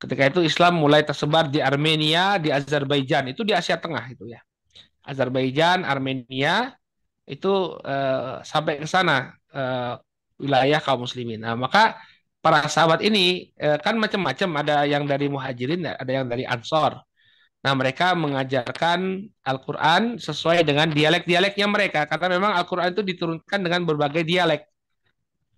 Ketika 0.00 0.32
itu 0.32 0.40
Islam 0.44 0.80
mulai 0.80 1.04
tersebar 1.04 1.48
di 1.48 1.60
Armenia, 1.60 2.36
di 2.40 2.48
Azerbaijan, 2.48 3.30
itu 3.30 3.44
di 3.44 3.52
Asia 3.52 3.76
Tengah 3.76 4.04
itu 4.08 4.28
ya. 4.28 4.40
Azerbaijan, 5.04 5.84
Armenia 5.84 6.72
itu 7.24 7.80
uh, 7.80 8.44
sampai 8.44 8.80
ke 8.80 8.86
sana 8.88 9.32
uh, 9.56 9.96
wilayah 10.36 10.80
kaum 10.82 11.04
muslimin. 11.04 11.40
Nah, 11.40 11.56
maka 11.56 11.96
para 12.44 12.68
sahabat 12.68 13.00
ini 13.00 13.48
uh, 13.56 13.80
kan 13.80 13.96
macam-macam, 13.96 14.60
ada 14.60 14.84
yang 14.84 15.08
dari 15.08 15.32
muhajirin, 15.32 15.88
ada 15.88 16.12
yang 16.12 16.28
dari 16.28 16.44
ansor. 16.44 17.00
Nah, 17.64 17.72
mereka 17.72 18.12
mengajarkan 18.12 19.24
Al-Quran 19.40 20.20
sesuai 20.20 20.68
dengan 20.68 20.92
dialek-dialeknya 20.92 21.64
mereka. 21.64 22.04
Karena 22.04 22.36
memang 22.36 22.52
Al-Quran 22.60 22.92
itu 22.92 23.00
diturunkan 23.00 23.60
dengan 23.64 23.88
berbagai 23.88 24.20
dialek. 24.20 24.68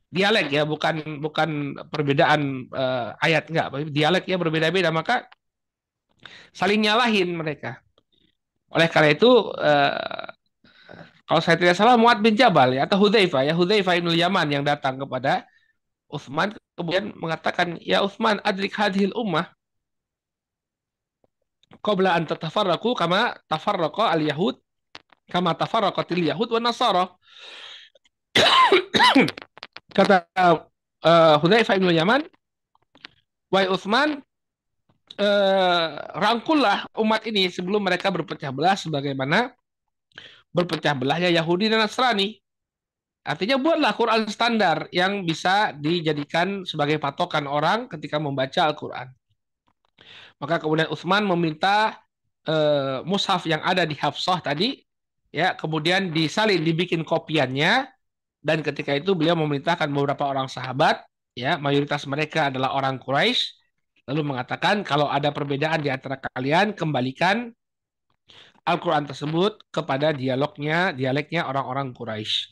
Dialek 0.07 0.55
ya, 0.55 0.63
bukan 0.63 1.19
bukan 1.19 1.75
perbedaan 1.91 2.71
uh, 2.71 3.11
ayat 3.19 3.51
enggak, 3.51 3.91
dialeknya 3.91 4.39
berbeda-beda. 4.39 4.95
Maka 4.95 5.27
saling 6.55 6.87
nyalahin 6.87 7.35
mereka. 7.35 7.83
Oleh 8.71 8.87
karena 8.87 9.11
itu, 9.11 9.51
uh, 9.59 10.31
kalau 11.27 11.43
saya 11.43 11.59
tidak 11.59 11.75
salah, 11.75 11.99
Muad 11.99 12.23
bin 12.23 12.39
Jabal 12.39 12.79
ya, 12.79 12.87
atau 12.87 13.03
Hudzaifah 13.03 13.43
ya, 13.51 13.53
Hudzaifah 13.53 13.99
bin 13.99 14.15
Yaman 14.15 14.47
yang 14.47 14.63
datang 14.63 14.95
kepada 14.97 15.43
Uthman 16.07 16.55
kemudian 16.79 17.11
mengatakan, 17.19 17.83
"Ya 17.83 17.99
Uthman, 18.07 18.39
adrik 18.47 18.71
hadhil 18.79 19.11
ummah 19.11 19.51
qabla 21.83 22.15
an 22.15 22.31
tatafarraqu 22.31 22.95
kama 22.95 23.35
tafarraqa 23.51 24.15
al-yahud 24.15 24.55
kama 25.31 25.55
tafarraqatil 25.59 26.31
yahud 26.31 26.49
wa 26.51 26.61
nasara. 26.63 27.05
Kata 29.97 30.29
uh, 30.37 31.35
Hudzaifah 31.43 31.81
bin 31.81 31.91
Yaman, 31.91 32.23
"Wahai 33.51 33.67
Utsman, 33.67 34.23
uh, 35.19 35.89
rangkullah 36.15 36.87
umat 37.01 37.25
ini 37.27 37.49
sebelum 37.51 37.83
mereka 37.83 38.13
berpecah 38.13 38.53
belah 38.53 38.77
sebagaimana 38.77 39.57
berpecah 40.57 40.97
belahnya 40.97 41.29
Yahudi 41.29 41.69
dan 41.69 41.85
Nasrani." 41.85 42.41
Artinya 43.27 43.59
buatlah 43.59 43.93
Quran 43.99 44.23
standar 44.31 44.87
yang 44.95 45.27
bisa 45.27 45.75
dijadikan 45.75 46.63
sebagai 46.63 46.97
patokan 47.03 47.45
orang 47.51 47.91
ketika 47.91 48.23
membaca 48.23 48.71
Al-Quran. 48.71 49.11
Maka 50.39 50.63
kemudian 50.63 50.87
Utsman 50.89 51.27
meminta 51.27 52.07
uh, 52.47 53.03
mushaf 53.03 53.45
yang 53.45 53.61
ada 53.67 53.83
di 53.83 53.99
Hafsah 53.99 54.39
tadi 54.41 54.79
ya 55.35 55.53
kemudian 55.59 56.15
disalin 56.15 56.63
dibikin 56.63 57.03
kopiannya 57.03 57.91
dan 58.41 58.59
ketika 58.63 58.95
itu 58.95 59.13
beliau 59.13 59.35
memerintahkan 59.35 59.91
beberapa 59.91 60.25
orang 60.31 60.47
sahabat 60.47 61.03
ya 61.35 61.59
mayoritas 61.59 62.07
mereka 62.07 62.49
adalah 62.49 62.73
orang 62.73 62.97
Quraisy 63.03 63.53
lalu 64.07 64.33
mengatakan 64.33 64.87
kalau 64.87 65.11
ada 65.11 65.35
perbedaan 65.35 65.83
di 65.83 65.91
antara 65.91 66.17
kalian 66.17 66.73
kembalikan 66.73 67.51
Al-Qur'an 68.67 69.07
tersebut 69.07 69.63
kepada 69.71 70.11
dialognya 70.11 70.91
dialeknya 70.91 71.47
orang-orang 71.47 71.95
Quraisy. 71.95 72.51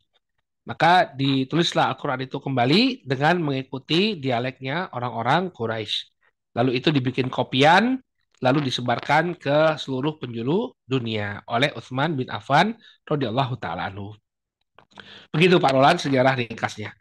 Maka 0.65 1.11
ditulislah 1.11 1.91
Al-Qur'an 1.91 2.23
itu 2.23 2.39
kembali 2.39 3.03
dengan 3.03 3.43
mengikuti 3.43 4.17
dialeknya 4.17 4.95
orang-orang 4.95 5.51
Quraisy. 5.51 6.15
Lalu 6.55 6.79
itu 6.79 6.95
dibikin 6.95 7.27
kopian, 7.27 7.99
lalu 8.39 8.71
disebarkan 8.71 9.35
ke 9.35 9.75
seluruh 9.75 10.17
penjuru 10.23 10.71
dunia 10.87 11.43
oleh 11.51 11.75
Utsman 11.75 12.15
bin 12.15 12.31
Affan 12.31 12.79
radhiyallahu 13.05 13.59
taala 13.59 13.91
anhu. 13.91 14.15
Begitu 15.35 15.59
Pak 15.59 15.75
Roland 15.75 15.99
sejarah 15.99 16.39
ringkasnya. 16.39 16.95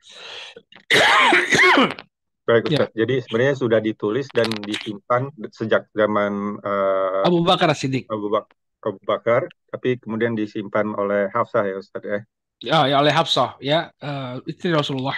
Baik 2.44 2.68
Ustaz. 2.68 2.92
Ya. 2.92 3.06
Jadi 3.06 3.16
sebenarnya 3.24 3.56
sudah 3.56 3.80
ditulis 3.80 4.28
dan 4.34 4.52
disimpan 4.68 5.32
sejak 5.54 5.88
zaman 5.96 6.60
uh, 6.60 7.24
Abu 7.24 7.40
Bakar 7.46 7.72
Siddiq. 7.72 8.04
Abu, 8.12 8.28
Bak 8.28 8.52
Abu 8.84 9.02
Bakar, 9.08 9.48
tapi 9.72 9.96
kemudian 9.98 10.36
disimpan 10.36 10.92
oleh 10.96 11.32
Hafsah 11.32 11.64
ya 11.64 11.76
Ustaz 11.80 12.04
ya. 12.04 12.20
Ya, 12.64 12.80
ya 12.88 12.96
oleh 13.00 13.14
Hafsah 13.16 13.56
ya, 13.60 13.92
uh, 14.04 14.40
istri 14.48 14.72
Rasulullah. 14.72 15.16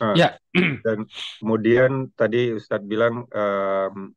Uh, 0.00 0.14
ya. 0.16 0.34
Dan 0.84 1.06
kemudian 1.40 2.10
tadi 2.18 2.54
Ustadz 2.54 2.86
bilang 2.86 3.24
um, 3.30 4.12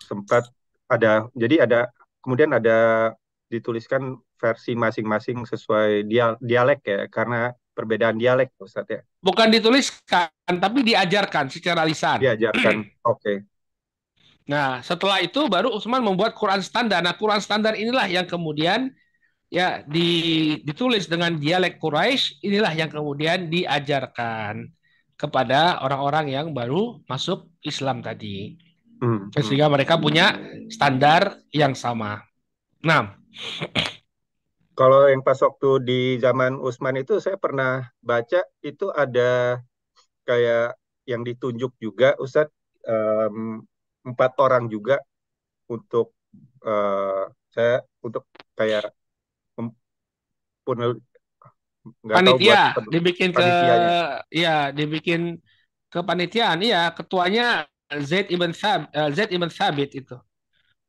sempat 0.00 0.48
ada, 0.88 1.28
jadi 1.32 1.64
ada 1.68 1.80
kemudian 2.24 2.52
ada 2.56 3.12
dituliskan 3.52 4.16
versi 4.40 4.74
masing-masing 4.74 5.44
sesuai 5.44 6.08
dia, 6.08 6.34
dialek 6.40 6.80
ya, 6.84 7.06
karena 7.08 7.52
perbedaan 7.74 8.16
dialek 8.16 8.56
Ustadz 8.58 8.92
ya. 8.92 9.00
Bukan 9.20 9.52
dituliskan, 9.52 10.30
tapi 10.46 10.80
diajarkan 10.82 11.48
secara 11.52 11.84
lisan. 11.84 12.18
Diajarkan, 12.20 12.76
oke. 13.12 13.20
Okay. 13.20 13.36
Nah, 14.44 14.84
setelah 14.84 15.24
itu 15.24 15.48
baru 15.48 15.72
Utsman 15.72 16.04
membuat 16.04 16.36
Quran 16.36 16.60
standar. 16.60 17.00
Nah, 17.00 17.16
Quran 17.16 17.40
standar 17.40 17.72
inilah 17.72 18.04
yang 18.04 18.28
kemudian 18.28 18.92
ya 19.48 19.80
di, 19.88 20.60
ditulis 20.60 21.08
dengan 21.08 21.40
dialek 21.40 21.80
Quraisy, 21.80 22.44
inilah 22.44 22.72
yang 22.76 22.92
kemudian 22.92 23.48
diajarkan 23.48 24.68
kepada 25.16 25.80
orang-orang 25.80 26.28
yang 26.28 26.46
baru 26.52 27.00
masuk 27.08 27.48
Islam 27.64 28.04
tadi. 28.04 28.60
Hmm. 29.00 29.32
Sehingga 29.32 29.72
mereka 29.72 29.96
punya 29.96 30.36
standar 30.68 31.40
yang 31.48 31.72
sama. 31.72 32.20
Nah, 32.84 33.16
kalau 34.76 35.08
yang 35.08 35.24
pas 35.24 35.40
waktu 35.40 35.70
di 35.86 36.00
zaman 36.20 36.60
Utsman 36.60 37.00
itu 37.00 37.16
saya 37.16 37.40
pernah 37.40 37.88
baca 38.04 38.44
itu 38.60 38.92
ada 38.92 39.62
kayak 40.28 40.76
yang 41.08 41.24
ditunjuk 41.24 41.72
juga 41.80 42.16
Ustadz 42.20 42.52
em, 42.84 43.64
empat 44.08 44.32
orang 44.44 44.64
juga 44.74 44.96
untuk 45.70 46.14
eh, 46.66 47.24
saya 47.54 47.76
untuk 48.06 48.24
kayak 48.58 48.92
penel- 50.64 51.00
nggak 52.06 52.20
tahu 52.24 52.36
buat 52.46 52.60
Panitia 52.64 52.88
dibikin 52.92 53.30
ke 53.36 53.44
ya 54.32 54.72
dibikin 54.72 55.36
kepanitiaan 55.92 56.58
iya 56.64 56.90
ketuanya 56.96 57.66
Zaid 58.08 58.32
ibn 58.32 58.50
Sab 58.56 58.88
eh, 58.94 59.10
Zaid 59.16 59.30
ibn 59.36 59.50
Sabit 59.52 59.90
itu 60.00 60.16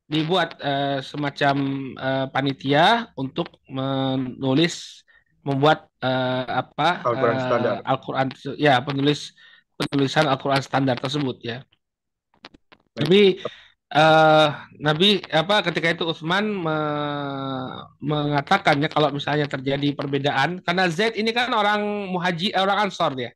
dibuat 0.06 0.58
eh, 0.62 1.00
semacam 1.02 1.56
eh, 1.98 2.26
panitia 2.34 3.10
untuk 3.18 3.48
menulis 3.70 5.04
membuat 5.46 5.90
eh, 6.02 6.46
apa 6.62 7.04
Al-Quran 7.06 7.40
standar. 7.42 7.76
Al-Qur'an 7.86 8.28
ya 8.62 8.80
penulis 8.86 9.34
penulisan 9.78 10.26
Al-Qur'an 10.30 10.64
standar 10.64 10.98
tersebut 11.02 11.38
ya. 11.44 11.58
Tapi 12.96 13.20
eh, 13.96 14.48
Nabi 14.86 15.08
apa 15.32 15.56
ketika 15.68 15.88
itu 15.94 16.04
Utsman 16.12 16.46
me- 16.66 17.84
mengatakannya 18.00 18.88
kalau 18.92 19.10
misalnya 19.18 19.46
terjadi 19.54 19.88
perbedaan 19.98 20.50
karena 20.66 20.84
Zaid 20.92 21.14
ini 21.20 21.32
kan 21.36 21.52
orang 21.52 21.82
muhaji 22.14 22.56
eh, 22.56 22.62
orang 22.62 22.88
Ansor 22.90 23.12
dia. 23.20 23.32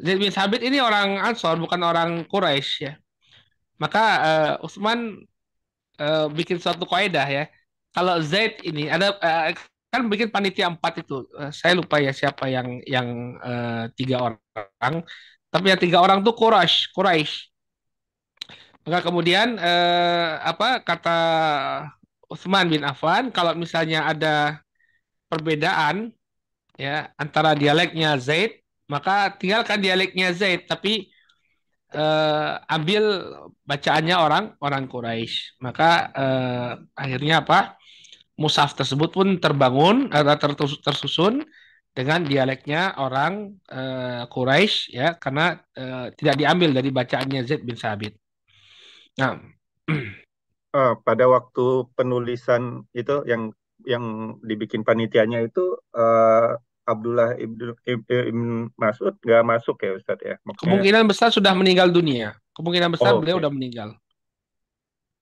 Zaid 0.00 0.18
bin 0.22 0.32
Sabit 0.32 0.64
ini 0.64 0.80
orang 0.80 1.20
Ansor 1.20 1.60
bukan 1.60 1.80
orang 1.84 2.10
Quraisy 2.24 2.88
ya. 2.88 2.92
Maka 3.82 4.02
eh, 4.28 4.54
Utsman 4.66 5.20
eh, 6.00 6.26
bikin 6.32 6.58
suatu 6.62 6.84
kaidah 6.88 7.26
ya. 7.28 7.44
Kalau 7.94 8.18
Zaid 8.22 8.62
ini 8.66 8.88
ada 8.90 9.16
eh, 9.20 9.56
kan 9.90 10.06
bikin 10.06 10.30
panitia 10.30 10.70
empat 10.70 11.02
itu. 11.02 11.26
Saya 11.50 11.74
lupa 11.78 11.98
ya 11.98 12.12
siapa 12.14 12.46
yang 12.50 12.80
yang 12.86 13.08
eh, 13.42 13.84
tiga 13.98 14.16
orang. 14.26 14.94
Tapi 15.50 15.66
yang 15.72 15.80
tiga 15.82 15.98
orang 16.02 16.22
tuh 16.22 16.34
Quraisy, 16.34 16.94
Quraisy. 16.94 17.49
Maka 18.84 18.98
kemudian 19.06 19.60
eh, 19.60 20.30
apa 20.40 20.80
kata 20.80 21.18
Utsman 22.30 22.70
bin 22.70 22.82
Affan 22.86 23.28
kalau 23.34 23.52
misalnya 23.58 24.06
ada 24.06 24.62
perbedaan 25.30 26.14
ya 26.78 27.10
antara 27.18 27.54
dialeknya 27.58 28.16
Zaid, 28.18 28.62
maka 28.88 29.34
tinggalkan 29.36 29.78
dialeknya 29.82 30.32
Zaid 30.32 30.66
tapi 30.70 31.10
eh, 31.94 32.52
ambil 32.70 33.02
bacaannya 33.66 34.16
orang 34.16 34.44
orang 34.64 34.84
Quraisy. 34.90 35.60
Maka 35.64 35.90
eh, 36.14 36.70
akhirnya 36.96 37.44
apa? 37.44 37.76
Mushaf 38.40 38.72
tersebut 38.72 39.10
pun 39.12 39.28
terbangun 39.36 40.08
atau 40.08 40.36
tertus- 40.40 40.80
tersusun 40.80 41.44
dengan 41.92 42.24
dialeknya 42.24 42.96
orang 42.96 43.54
eh, 43.68 44.22
Quraisy 44.32 44.96
ya 44.96 45.08
karena 45.20 45.60
eh, 45.76 46.12
tidak 46.16 46.36
diambil 46.40 46.70
dari 46.72 46.90
bacaannya 46.94 47.40
Zaid 47.48 47.62
bin 47.68 47.76
Sabit. 47.76 48.19
Nah, 49.18 49.40
Eh, 50.70 50.94
pada 51.02 51.26
waktu 51.26 51.82
penulisan 51.98 52.86
itu 52.94 53.26
yang 53.26 53.50
yang 53.82 54.38
dibikin 54.38 54.86
panitianya 54.86 55.42
itu 55.42 55.74
eh, 55.98 56.54
Abdullah 56.86 57.34
ibn, 57.42 57.74
ibn 57.82 58.70
Mas'ud 58.78 59.18
nggak 59.18 59.42
masuk 59.42 59.82
ya 59.82 59.98
Ustadz 59.98 60.22
ya? 60.22 60.36
Maksudnya, 60.46 60.62
kemungkinan 60.70 61.04
besar 61.10 61.34
sudah 61.34 61.58
meninggal 61.58 61.90
dunia. 61.90 62.38
Kemungkinan 62.54 62.94
besar 62.94 63.14
oh, 63.14 63.18
beliau 63.18 63.42
oke. 63.42 63.42
udah 63.42 63.50
meninggal. 63.50 63.88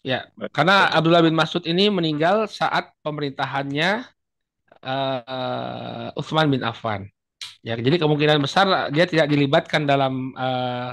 Ya, 0.05 0.28
Baik, 0.36 0.52
karena. 0.52 0.93
Abdullah 0.93 1.24
bin 1.24 1.32
Mas'ud 1.32 1.65
ini 1.65 1.89
meninggal 1.89 2.44
saat 2.52 2.93
pemerintahannya 3.01 4.05
eh, 4.85 6.19
Utsman 6.20 6.52
bin 6.52 6.60
Affan. 6.60 7.09
Ya, 7.65 7.73
jadi 7.73 7.97
kemungkinan 7.97 8.36
besar 8.44 8.93
dia 8.93 9.09
tidak 9.09 9.32
dilibatkan 9.32 9.89
dalam 9.89 10.36
eh, 10.36 10.93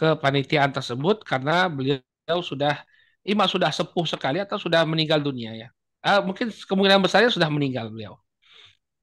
kepanitiaan 0.00 0.72
tersebut 0.72 1.28
karena 1.28 1.68
beliau 1.68 2.00
sudah 2.26 2.78
ima 3.22 3.46
sudah 3.46 3.70
sepuh 3.70 4.06
sekali 4.06 4.38
atau 4.42 4.58
sudah 4.58 4.82
meninggal 4.86 5.22
dunia 5.22 5.54
ya. 5.54 5.68
Ah, 6.02 6.18
mungkin 6.18 6.50
kemungkinan 6.50 7.02
besarnya 7.02 7.30
sudah 7.30 7.46
meninggal 7.46 7.90
beliau. 7.90 8.18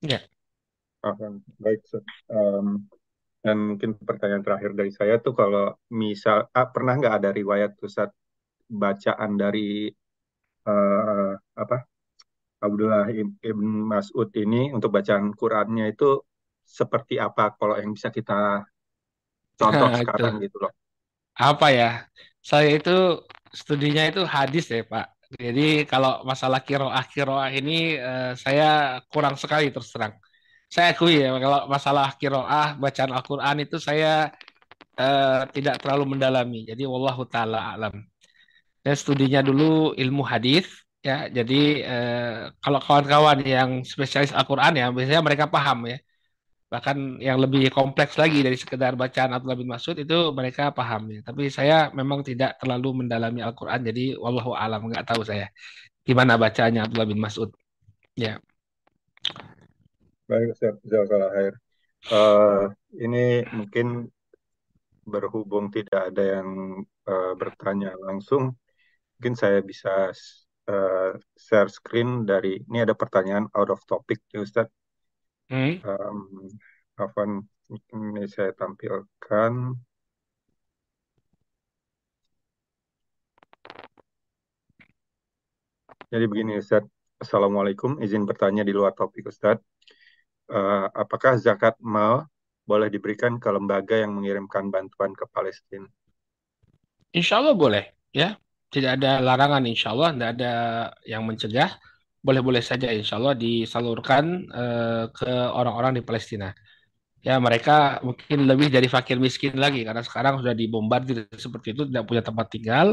Ya. 0.03 0.19
Paham. 0.99 1.39
Baik. 1.55 1.79
Em, 2.27 2.83
dan 3.39 3.57
mungkin 3.75 3.95
pertanyaan 4.03 4.43
terakhir 4.43 4.75
dari 4.75 4.91
saya 4.91 5.15
tuh 5.23 5.31
kalau 5.31 5.71
misal 5.87 6.51
ah, 6.51 6.67
pernah 6.67 6.99
nggak 6.99 7.15
ada 7.23 7.29
riwayat 7.31 7.79
Ustadz 7.79 8.15
bacaan 8.67 9.39
dari 9.39 9.87
eh, 10.67 11.31
apa 11.55 11.77
Abdullah 12.59 13.07
ibn 13.39 13.87
Mas'ud 13.87 14.27
ini 14.35 14.75
untuk 14.75 14.91
bacaan 14.91 15.31
Qurannya 15.31 15.95
itu 15.95 16.19
seperti 16.67 17.15
apa 17.17 17.55
kalau 17.55 17.79
yang 17.79 17.95
bisa 17.95 18.11
kita 18.11 18.67
contoh 19.55 19.89
sekarang 20.03 20.43
gitu 20.43 20.59
loh. 20.59 20.71
apa 21.39 21.67
ya? 21.71 21.89
Saya 22.39 22.69
itu 22.79 22.91
studinya 23.53 24.03
itu 24.09 24.21
hadis 24.25 24.65
ya, 24.71 24.81
Pak. 24.85 25.05
Jadi 25.29 25.85
kalau 25.85 26.25
masalah 26.25 26.59
kiroah 26.65 27.05
kiroah 27.05 27.49
ini 27.53 27.71
eh, 28.01 28.33
saya 28.33 28.97
kurang 29.13 29.37
sekali 29.37 29.69
terus 29.69 29.93
terang. 29.93 30.17
Saya 30.73 30.93
akui 30.93 31.21
ya 31.21 31.29
kalau 31.43 31.59
masalah 31.69 32.07
kiroah 32.19 32.77
bacaan 32.81 33.11
Al-Quran 33.13 33.55
itu 33.65 33.77
saya 33.77 34.33
eh, 34.99 35.41
tidak 35.55 35.75
terlalu 35.81 36.17
mendalami. 36.17 36.59
Jadi 36.69 36.83
wallahu 36.89 37.23
taala 37.29 37.75
alam. 37.77 37.93
Saya 38.83 38.95
studinya 38.97 39.39
dulu 39.45 39.93
ilmu 39.93 40.23
hadis 40.25 40.65
ya. 41.05 41.29
Jadi 41.37 41.83
eh, 41.83 42.49
kalau 42.63 42.79
kawan-kawan 42.81 43.39
yang 43.45 43.69
spesialis 43.85 44.31
Al-Quran 44.33 44.73
ya 44.81 44.85
biasanya 44.95 45.21
mereka 45.27 45.45
paham 45.51 45.85
ya. 45.93 45.97
Bahkan 46.69 47.17
yang 47.17 47.41
lebih 47.41 47.73
kompleks 47.73 48.13
lagi 48.21 48.45
dari 48.45 48.53
sekedar 48.53 48.93
bacaan 48.93 49.33
Abdullah 49.33 49.57
bin 49.57 49.69
Mas'ud 49.73 49.97
itu 49.97 50.17
mereka 50.37 50.69
paham 50.69 51.09
ya. 51.09 51.19
Tapi 51.25 51.49
saya 51.49 51.89
memang 51.89 52.21
tidak 52.21 52.61
terlalu 52.61 53.03
mendalami 53.05 53.41
Al-Quran. 53.41 53.81
Jadi 53.89 54.13
wallahu 54.13 54.53
alam 54.53 54.85
nggak 54.85 55.05
tahu 55.09 55.21
saya 55.25 55.49
gimana 56.05 56.37
bacanya 56.37 56.85
Abdullah 56.85 57.09
bin 57.09 57.21
Mas'ud. 57.21 57.49
Ya. 58.13 58.37
Baik. 60.29 60.53
Eh, 62.07 62.63
ini 63.03 63.43
mungkin 63.51 64.07
berhubung 65.03 65.67
tidak 65.73 66.13
ada 66.13 66.23
yang 66.39 66.49
eh, 67.09 67.33
bertanya 67.35 67.91
langsung, 67.97 68.55
mungkin 69.17 69.35
saya 69.35 69.59
bisa 69.65 70.13
eh, 70.69 71.11
share 71.33 71.69
screen 71.69 72.23
dari 72.29 72.61
ini 72.61 72.77
ada 72.85 72.93
pertanyaan 72.93 73.49
out 73.57 73.69
of 73.73 73.81
topic 73.89 74.21
ya 74.31 74.39
Ustadz. 74.45 74.71
Hmm. 75.49 75.81
Afwan, 76.93 77.41
ini 77.73 78.23
saya 78.29 78.53
tampilkan. 78.53 79.53
Jadi 86.09 86.25
begini 86.25 86.61
Ustadz, 86.61 86.89
Assalamualaikum, 87.17 87.97
izin 87.97 88.29
bertanya 88.29 88.61
di 88.61 88.73
luar 88.73 88.93
topik 88.93 89.25
Ustadz. 89.25 89.65
Eh, 90.49 90.85
apakah 90.93 91.37
zakat 91.41 91.77
mal 91.81 92.29
boleh 92.65 92.89
diberikan 92.93 93.41
ke 93.41 93.49
lembaga 93.49 93.97
yang 93.97 94.13
mengirimkan 94.17 94.69
bantuan 94.69 95.17
ke 95.17 95.25
Palestina? 95.29 95.89
Insya 97.09 97.41
Allah 97.41 97.57
boleh 97.57 97.85
ya. 98.13 98.37
Tidak 98.69 99.01
ada 99.01 99.17
larangan 99.17 99.65
insya 99.65 99.97
Allah, 99.97 100.13
tidak 100.13 100.29
ada 100.37 100.53
yang 101.09 101.25
mencegah. 101.25 101.73
Boleh-boleh 102.19 102.59
saja 102.59 102.91
insya 102.91 103.15
Allah 103.15 103.35
disalurkan 103.35 104.23
eh, 104.51 105.03
ke 105.15 105.31
orang-orang 105.55 105.99
di 105.99 106.03
Palestina. 106.03 106.51
Ya 107.19 107.35
mereka 107.39 107.99
mungkin 108.03 108.47
lebih 108.47 108.71
dari 108.71 108.87
fakir 108.87 109.19
miskin 109.19 109.59
lagi 109.59 109.83
karena 109.83 109.99
sekarang 110.03 110.39
sudah 110.39 110.55
dibombardir 110.55 111.27
seperti 111.35 111.75
itu, 111.75 111.83
tidak 111.87 112.03
punya 112.07 112.23
tempat 112.23 112.47
tinggal 112.47 112.87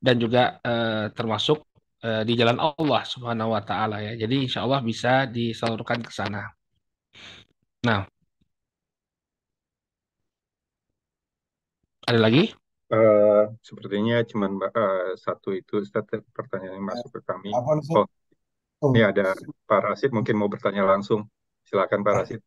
dan 0.00 0.16
juga 0.20 0.60
eh, 0.60 1.08
termasuk 1.16 1.64
eh, 2.04 2.22
di 2.28 2.36
jalan 2.36 2.60
Allah 2.60 3.02
Subhanahu 3.08 3.56
wa 3.56 3.62
taala 3.64 4.04
ya. 4.04 4.12
Jadi 4.16 4.48
insya 4.48 4.64
Allah 4.64 4.80
bisa 4.84 5.24
disalurkan 5.28 6.04
ke 6.04 6.12
sana. 6.12 6.44
Nah, 7.84 8.08
ada 12.04 12.20
lagi? 12.20 12.52
Eh, 12.92 13.44
sepertinya 13.64 14.20
cuma 14.28 14.46
satu 15.16 15.56
itu 15.56 15.80
Ustadz 15.80 16.20
pertanyaan 16.36 16.76
yang 16.76 16.86
masuk 16.86 17.16
ke 17.16 17.20
kami. 17.24 17.48
Oh, 17.52 18.04
Oh, 18.84 18.92
ini 18.92 19.00
ada 19.00 19.32
Pak 19.64 19.80
Rasid 19.80 20.10
mungkin 20.12 20.36
mau 20.36 20.52
bertanya 20.52 20.84
langsung. 20.84 21.24
Silakan 21.64 22.04
Pak 22.04 22.14
Rasid. 22.20 22.40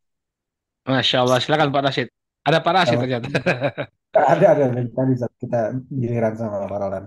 Masya 0.88 1.16
Allah, 1.26 1.38
silakan 1.42 1.68
Pak 1.74 1.82
Rashid. 1.90 2.08
Ada 2.46 2.58
Pak 2.64 2.72
Rashid 2.72 2.96
Oh. 2.96 3.02
ternyata. 3.02 3.28
ada 4.32 4.46
ada 4.56 4.64
tadi 4.72 5.14
kita 5.42 5.60
giliran 5.92 6.34
sama 6.38 6.64
Pak 6.64 6.78
Roland. 6.80 7.06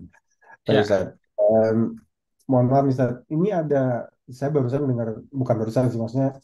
Ya. 0.69 0.85
Ustaz. 0.85 1.17
Em, 1.39 1.97
mohon 2.45 2.67
maaf 2.69 2.85
Ustaz. 2.85 3.25
Ini 3.31 3.49
ada 3.49 4.05
saya 4.29 4.53
barusan 4.53 4.85
dengar 4.85 5.17
bukan 5.33 5.55
barusan 5.57 5.89
sih 5.89 5.97
maksudnya 5.97 6.37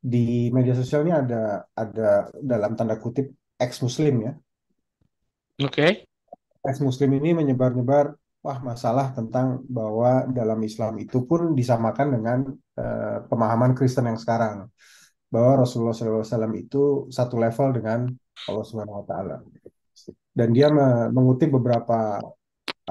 di 0.00 0.48
media 0.56 0.72
sosial 0.72 1.04
ini 1.04 1.12
ada 1.12 1.68
ada 1.76 2.32
dalam 2.40 2.72
tanda 2.78 2.96
kutip 2.96 3.28
ex 3.60 3.84
muslim 3.84 4.14
ya. 4.24 4.32
Oke. 5.60 6.08
Ex 6.64 6.76
muslim 6.80 7.10
ini 7.20 7.36
menyebar-nyebar 7.36 8.16
wah 8.40 8.58
masalah 8.64 9.12
tentang 9.12 9.60
bahwa 9.68 10.24
dalam 10.32 10.60
Islam 10.64 10.96
itu 11.04 11.24
pun 11.28 11.52
disamakan 11.52 12.08
dengan 12.16 12.38
eh, 12.80 13.18
pemahaman 13.28 13.72
Kristen 13.76 14.08
yang 14.08 14.20
sekarang 14.20 14.68
bahwa 15.30 15.62
Rasulullah 15.62 15.94
SAW 15.94 16.56
itu 16.58 17.06
satu 17.12 17.38
level 17.38 17.68
dengan 17.78 18.10
Allah 18.50 18.64
Subhanahu 18.66 19.04
wa 19.04 19.06
taala. 19.06 19.36
Dan 20.34 20.50
dia 20.56 20.72
mengutip 21.10 21.54
beberapa 21.54 22.18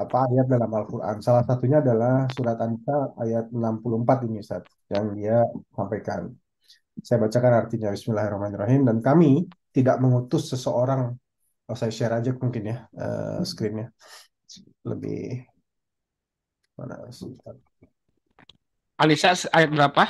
apa 0.00 0.16
ayat 0.32 0.46
dalam 0.48 0.70
Al-Qur'an. 0.72 1.20
Salah 1.20 1.44
satunya 1.44 1.84
adalah 1.84 2.24
surat 2.32 2.56
An-Nisa 2.56 3.12
ayat 3.20 3.52
64 3.52 4.26
ini 4.30 4.40
Ustaz 4.40 4.64
yang 4.88 5.12
dia 5.12 5.44
sampaikan. 5.76 6.32
Saya 7.04 7.20
bacakan 7.20 7.52
artinya 7.64 7.92
Bismillahirrahmanirrahim 7.92 8.88
dan 8.88 9.04
kami 9.04 9.44
tidak 9.72 10.00
mengutus 10.00 10.48
seseorang 10.48 11.12
oh, 11.68 11.76
saya 11.76 11.92
share 11.92 12.14
aja 12.18 12.34
mungkin 12.34 12.62
ya 12.66 12.76
uh, 12.98 13.40
screennya 13.46 13.94
lebih 14.84 15.44
mana 16.80 16.96
Alisa 19.00 19.32
ayat 19.52 19.70
berapa? 19.72 20.04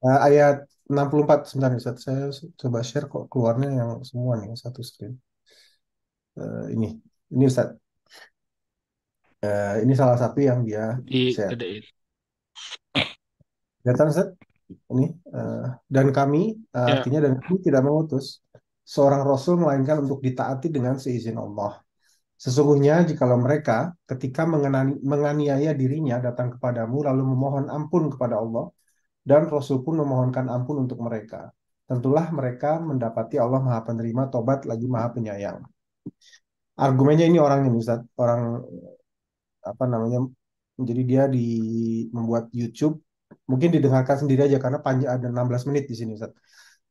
Uh, 0.00 0.20
ayat 0.20 0.64
64 0.88 1.48
sebentar 1.48 1.72
Ustaz. 1.76 1.96
Saya 2.04 2.28
coba 2.56 2.80
share 2.84 3.08
kok 3.08 3.28
keluarnya 3.28 3.68
yang 3.72 3.90
semua 4.04 4.40
nih 4.40 4.52
satu 4.56 4.80
screen. 4.80 5.16
Uh, 6.36 6.72
ini 6.72 6.96
ini 7.32 7.44
Ustaz. 7.44 7.76
Uh, 9.44 9.76
ini 9.84 9.92
salah 9.92 10.16
satu 10.16 10.40
yang 10.40 10.64
dia 10.64 10.96
di 11.04 11.36
share. 11.36 11.52
Kelihatan 13.84 14.08
Ustaz? 14.08 14.28
Ini 14.92 15.12
uh, 15.28 15.68
dan 15.84 16.08
kami 16.08 16.56
uh, 16.72 16.88
ya. 16.88 17.00
artinya 17.00 17.28
dan 17.28 17.36
kami 17.36 17.60
tidak 17.60 17.84
mengutus 17.84 18.40
seorang 18.84 19.20
rasul 19.20 19.60
melainkan 19.60 20.00
untuk 20.00 20.24
ditaati 20.24 20.72
dengan 20.72 20.96
seizin 20.96 21.36
Allah. 21.36 21.83
Sesungguhnya 22.44 23.08
jikalau 23.08 23.40
mereka 23.40 23.96
ketika 24.04 24.44
menganiaya 25.10 25.72
dirinya 25.72 26.20
datang 26.20 26.52
kepadamu 26.52 27.00
lalu 27.08 27.22
memohon 27.32 27.66
ampun 27.72 28.12
kepada 28.12 28.36
Allah 28.36 28.68
dan 29.24 29.48
Rasul 29.48 29.80
pun 29.80 29.96
memohonkan 29.96 30.52
ampun 30.52 30.84
untuk 30.84 31.00
mereka. 31.00 31.48
Tentulah 31.88 32.28
mereka 32.28 32.76
mendapati 32.84 33.40
Allah 33.40 33.60
Maha 33.64 33.80
Penerima 33.88 34.28
Tobat 34.28 34.68
lagi 34.68 34.84
Maha 34.84 35.08
Penyayang. 35.16 35.64
Argumennya 36.76 37.24
ini 37.32 37.40
orang 37.40 37.64
ini 37.64 37.80
Ustaz, 37.80 38.04
orang 38.20 38.60
apa 39.64 39.84
namanya? 39.88 40.28
Jadi 40.76 41.02
dia 41.08 41.24
di 41.24 41.46
membuat 42.12 42.52
YouTube 42.52 43.00
mungkin 43.48 43.72
didengarkan 43.72 44.20
sendiri 44.20 44.52
aja 44.52 44.60
karena 44.60 44.84
panjang 44.84 45.16
ada 45.16 45.26
16 45.32 45.64
menit 45.72 45.84
di 45.88 45.96
sini 45.96 46.12
Ustaz. 46.12 46.32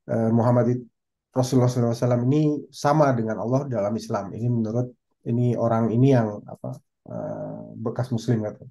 Eh, 0.10 0.32
Muhammad 0.34 0.82
Rasulullah 1.30 1.70
SAW 1.70 2.26
ini 2.26 2.66
sama 2.74 3.14
dengan 3.14 3.38
Allah 3.46 3.70
dalam 3.70 3.94
Islam. 3.94 4.34
Ini 4.34 4.50
menurut 4.50 5.03
ini 5.30 5.56
orang 5.56 5.92
ini 5.96 6.08
yang 6.12 6.44
apa 6.44 6.80
uh, 7.08 7.74
bekas 7.80 8.12
muslim 8.12 8.44
gitu. 8.44 8.64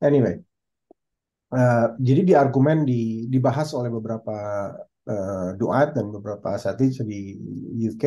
Anyway, 0.00 0.40
uh, 1.52 1.94
jadi 2.00 2.20
di 2.28 2.34
argumen 2.36 2.88
di, 2.88 3.28
dibahas 3.28 3.76
oleh 3.76 3.90
beberapa 3.92 4.36
uh, 5.08 5.48
duat 5.56 5.94
dan 5.96 6.10
beberapa 6.10 6.56
asatid 6.56 7.04
di 7.04 7.36
UK. 7.88 8.04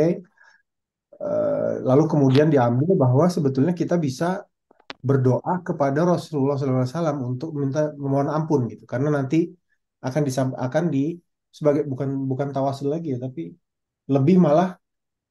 Uh, 1.15 1.79
lalu 1.87 2.11
kemudian 2.11 2.51
diambil 2.51 2.91
bahwa 2.99 3.25
sebetulnya 3.31 3.71
kita 3.71 3.95
bisa 3.95 4.43
berdoa 4.99 5.63
kepada 5.63 6.03
Rasulullah 6.03 6.57
SAW 6.57 7.21
untuk 7.23 7.55
minta 7.55 7.93
memohon 7.95 8.27
ampun 8.27 8.67
gitu, 8.67 8.83
karena 8.89 9.13
nanti 9.13 9.53
akan 10.01 10.21
disam 10.25 10.47
di 10.89 11.15
sebagai 11.53 11.87
bukan 11.87 12.25
bukan 12.27 12.49
tawasul 12.51 12.91
lagi 12.91 13.15
ya, 13.15 13.21
tapi 13.21 13.53
lebih 14.11 14.41
malah 14.41 14.75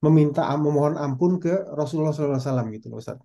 meminta 0.04 0.42
memohon 0.64 0.94
ampun 1.04 1.32
ke 1.44 1.52
Rasulullah 1.78 2.12
SAW 2.12 2.68
gitu 2.76 2.86
loh 2.92 2.98
Ustaz. 3.02 3.18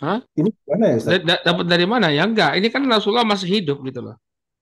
Hah? 0.00 0.18
Ini 0.38 0.48
gimana 0.48 0.84
ya 0.90 0.94
Ustaz? 1.00 1.20
Dapat 1.48 1.66
dari 1.68 1.86
mana 1.92 2.06
ya? 2.08 2.24
Enggak, 2.24 2.56
ini 2.58 2.68
kan 2.72 2.82
Rasulullah 2.88 3.26
masih 3.32 3.48
hidup 3.60 3.78
gitu 3.84 4.00
loh. 4.06 4.16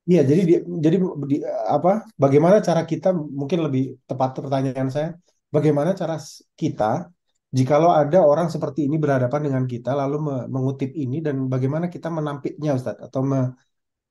Iya, 0.08 0.20
jadi 0.24 0.42
di, 0.48 0.54
jadi 0.84 0.96
di, 1.30 1.36
apa? 1.68 2.08
Bagaimana 2.16 2.56
cara 2.64 2.82
kita 2.88 3.12
mungkin 3.12 3.58
lebih 3.66 3.82
tepat 4.08 4.30
pertanyaan 4.40 4.88
saya, 4.88 5.08
bagaimana 5.54 5.92
cara 6.00 6.16
kita 6.56 7.12
jikalau 7.52 7.92
ada 7.92 8.18
orang 8.24 8.48
seperti 8.54 8.88
ini 8.88 8.96
berhadapan 8.96 9.40
dengan 9.46 9.64
kita 9.72 9.90
lalu 10.00 10.16
me, 10.26 10.34
mengutip 10.54 10.90
ini 10.96 11.20
dan 11.26 11.48
bagaimana 11.52 11.86
kita 11.94 12.08
menampiknya 12.08 12.70
Ustaz 12.78 12.96
atau 13.06 13.20
me, 13.30 13.40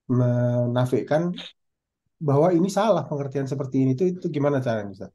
menafikan 0.09 1.33
bahwa 2.17 2.49
ini 2.49 2.67
salah 2.67 3.05
pengertian 3.05 3.45
seperti 3.45 3.85
ini 3.85 3.91
itu 3.93 4.09
itu 4.09 4.27
gimana 4.29 4.57
caranya 4.61 4.93
Ustaz? 4.93 5.11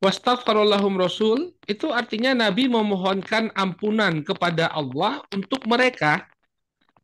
Wastaghfirullahum 0.00 0.96
Rasul 0.96 1.52
itu 1.68 1.92
artinya 1.92 2.32
Nabi 2.32 2.72
memohonkan 2.72 3.52
ampunan 3.52 4.24
kepada 4.24 4.72
Allah 4.72 5.20
untuk 5.28 5.60
mereka. 5.68 6.24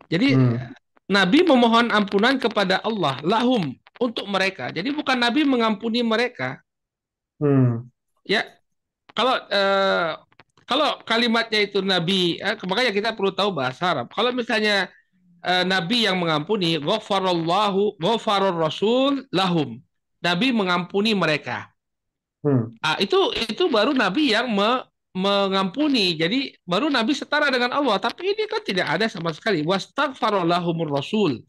Jadi 0.08 0.32
hmm. 0.32 0.56
Nabi 1.12 1.44
memohon 1.44 1.92
ampunan 1.92 2.40
kepada 2.40 2.80
Allah 2.80 3.20
lahum 3.20 3.76
untuk 4.00 4.24
mereka. 4.24 4.72
Jadi 4.72 4.96
bukan 4.96 5.20
Nabi 5.20 5.44
mengampuni 5.44 6.00
mereka. 6.00 6.56
Hmm. 7.36 7.84
Ya, 8.24 8.48
kalau 9.12 9.44
eh, 9.44 10.10
kalau 10.64 10.98
kalimatnya 11.04 11.68
itu 11.68 11.84
Nabi, 11.84 12.40
eh, 12.40 12.56
makanya 12.64 12.96
kita 12.96 13.12
perlu 13.12 13.30
tahu 13.30 13.52
bahasa 13.52 13.92
Arab. 13.92 14.08
Kalau 14.08 14.32
misalnya 14.32 14.88
uh, 15.46 15.64
Nabi 15.64 16.04
yang 16.04 16.18
mengampuni, 16.18 16.76
ghafarallahu 16.82 17.96
ghafarur 18.02 18.58
rasul 18.58 19.22
lahum. 19.30 19.78
Nabi 20.18 20.50
mengampuni 20.50 21.14
mereka. 21.14 21.70
Hmm. 22.42 22.74
Ah, 22.82 22.98
itu 22.98 23.16
itu 23.46 23.70
baru 23.70 23.94
Nabi 23.94 24.34
yang 24.34 24.50
me, 24.50 24.82
mengampuni. 25.16 26.18
Jadi 26.18 26.52
baru 26.66 26.90
Nabi 26.90 27.14
setara 27.14 27.48
dengan 27.48 27.72
Allah. 27.72 27.96
Tapi 28.02 28.36
ini 28.36 28.44
kan 28.50 28.60
tidak 28.60 28.86
ada 28.98 29.06
sama 29.06 29.30
sekali. 29.32 29.62
Wastaghfarallahumur 29.62 30.90
rasul. 30.90 31.40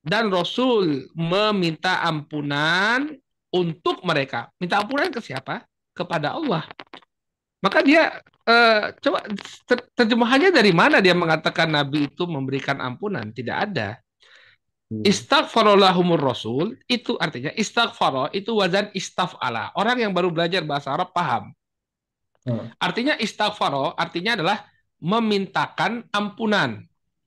Dan 0.00 0.32
Rasul 0.32 1.12
meminta 1.12 2.00
ampunan 2.00 3.04
untuk 3.52 4.00
mereka. 4.00 4.48
Minta 4.56 4.80
ampunan 4.80 5.12
ke 5.12 5.20
siapa? 5.20 5.68
Kepada 5.92 6.40
Allah. 6.40 6.64
Maka 7.60 7.84
dia 7.84 8.24
uh, 8.48 8.92
coba 8.96 9.24
ter 9.68 9.78
terjemahannya 9.92 10.50
dari 10.50 10.72
mana 10.72 11.04
dia 11.04 11.12
mengatakan 11.12 11.68
Nabi 11.68 12.08
itu 12.08 12.24
memberikan 12.24 12.80
ampunan? 12.80 13.28
Tidak 13.28 13.56
ada. 13.56 14.00
Hmm. 14.90 15.04
Istaghfarallahumur 15.06 16.18
Rasul 16.18 16.74
itu 16.88 17.14
artinya 17.20 17.52
istaghfaro 17.54 18.32
itu 18.32 18.56
wazan 18.56 18.88
istaf'ala. 18.96 19.70
Orang 19.76 20.00
yang 20.02 20.10
baru 20.16 20.32
belajar 20.32 20.64
bahasa 20.64 20.90
Arab 20.90 21.12
paham. 21.12 21.52
Hmm. 22.48 22.72
Artinya 22.80 23.14
istaghfaro 23.20 23.94
artinya 23.94 24.40
adalah 24.40 24.64
memintakan 24.98 26.08
ampunan. 26.10 26.80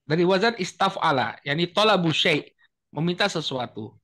Dari 0.03 0.27
wazan 0.27 0.59
istaf'ala, 0.59 1.39
yakni 1.47 1.71
tolabu 1.71 2.11
syai, 2.11 2.43
meminta 2.91 3.31
sesuatu. 3.31 3.95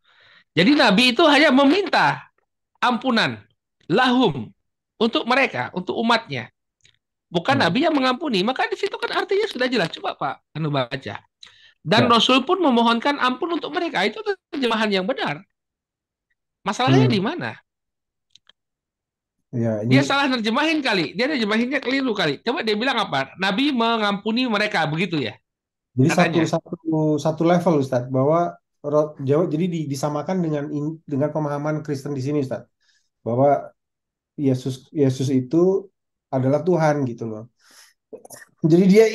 Jadi 0.56 0.80
Nabi 0.80 1.11
itu 1.11 1.27
hanya 1.27 1.51
meminta 1.51 2.31
ampunan 2.80 3.35
lahum 3.91 4.47
untuk 4.99 5.23
mereka, 5.26 5.71
untuk 5.71 5.95
umatnya. 5.95 6.51
Bukan 7.31 7.55
hmm. 7.55 7.63
Nabi 7.63 7.80
yang 7.88 7.95
mengampuni. 7.95 8.43
Maka 8.43 8.67
di 8.67 8.76
situ 8.76 8.99
kan 8.99 9.23
artinya 9.23 9.47
sudah 9.47 9.67
jelas. 9.71 9.89
Coba 9.95 10.17
Pak 10.19 10.35
Anu 10.57 10.69
baca. 10.69 11.15
Dan 11.80 12.01
ya. 12.05 12.09
Rasul 12.11 12.43
pun 12.43 12.59
memohonkan 12.59 13.15
ampun 13.17 13.55
untuk 13.55 13.71
mereka. 13.71 14.03
Itu 14.03 14.19
terjemahan 14.51 14.91
yang 14.91 15.07
benar. 15.07 15.39
Masalahnya 16.67 17.07
hmm. 17.07 17.15
di 17.15 17.21
mana? 17.23 17.51
Ya, 19.49 19.81
ini... 19.81 19.97
Dia 19.97 20.03
salah 20.05 20.30
nerjemahin 20.30 20.84
kali. 20.84 21.17
Dia 21.17 21.26
nerjemahinnya 21.26 21.80
keliru 21.81 22.13
kali. 22.13 22.43
Coba 22.43 22.61
dia 22.61 22.76
bilang 22.76 22.99
apa? 22.99 23.34
Nabi 23.39 23.71
mengampuni 23.71 24.45
mereka 24.45 24.85
begitu 24.85 25.21
ya. 25.21 25.34
Jadi 25.97 26.09
satu 26.13 26.39
satu 26.45 26.77
satu 27.17 27.41
level 27.47 27.81
Ustaz 27.81 28.05
bahwa 28.11 28.53
Jawa 29.19 29.49
jadi 29.51 29.67
disamakan 29.89 30.39
dengan 30.39 30.63
dengan 31.03 31.30
pemahaman 31.34 31.81
Kristen 31.81 32.13
di 32.13 32.21
sini 32.21 32.45
Ustaz. 32.45 32.69
Bahwa 33.26 33.73
Yesus 34.40 34.88
Yesus 34.95 35.28
itu 35.28 35.91
adalah 36.32 36.64
Tuhan 36.64 37.03
gitu 37.03 37.28
loh. 37.28 37.44
Jadi 38.64 38.86
dia 38.88 39.06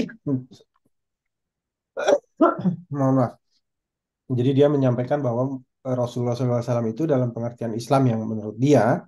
mohon 2.92 3.14
maaf. 3.18 3.32
Jadi 4.28 4.50
dia 4.56 4.68
menyampaikan 4.72 5.20
bahwa 5.20 5.60
Rasulullah 5.84 6.32
SAW 6.32 6.88
itu 6.88 7.04
dalam 7.04 7.36
pengertian 7.36 7.76
Islam 7.76 8.08
yang 8.08 8.20
menurut 8.24 8.56
dia 8.56 9.04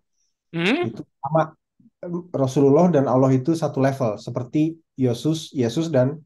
hmm? 0.53 0.93
itu 0.93 1.03
sama 1.25 1.57
Rasulullah 2.37 2.93
dan 2.93 3.09
Allah 3.09 3.33
itu 3.33 3.57
satu 3.57 3.81
level 3.81 4.21
seperti 4.21 4.77
Yesus 4.95 5.57
Yesus 5.57 5.89
dan 5.89 6.21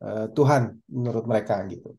uh, 0.00 0.32
Tuhan 0.32 0.80
menurut 0.88 1.28
mereka 1.28 1.60
gitu. 1.68 1.92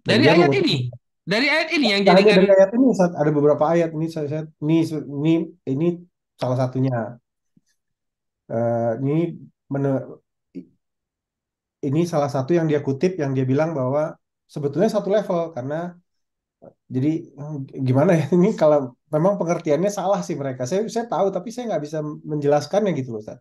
Dan 0.00 0.24
dari 0.24 0.40
ayat 0.40 0.56
ini, 0.56 0.76
dari 1.20 1.46
ayat 1.52 1.68
ini 1.76 1.86
yang 1.92 2.02
jadi 2.02 2.22
dari 2.24 2.48
ayat 2.48 2.70
ini 2.72 2.86
ada 2.96 3.30
beberapa 3.30 3.64
ayat 3.68 3.90
ini 3.92 4.06
saya, 4.08 4.26
saya 4.26 4.42
ini 4.64 4.88
ini 4.88 5.34
ini 5.68 5.88
salah 6.40 6.58
satunya 6.58 7.18
uh, 8.50 8.92
ini 9.00 9.38
ini 11.84 12.00
salah 12.08 12.32
satu 12.32 12.56
yang 12.56 12.66
dia 12.66 12.80
kutip 12.80 13.20
yang 13.20 13.36
dia 13.36 13.44
bilang 13.44 13.76
bahwa 13.76 14.16
sebetulnya 14.48 14.88
satu 14.88 15.12
level 15.12 15.52
karena 15.52 15.92
jadi 16.88 17.28
gimana 17.84 18.16
ya 18.16 18.26
ini 18.36 18.56
kalau 18.56 18.96
memang 19.12 19.36
pengertiannya 19.36 19.92
salah 19.92 20.24
sih 20.24 20.34
mereka 20.34 20.64
saya 20.64 20.84
saya 20.88 21.06
tahu 21.06 21.28
tapi 21.28 21.52
saya 21.52 21.76
nggak 21.76 21.82
bisa 21.84 21.98
menjelaskannya 22.02 22.92
gitu 22.96 23.14
loh 23.14 23.20
Ustaz. 23.20 23.38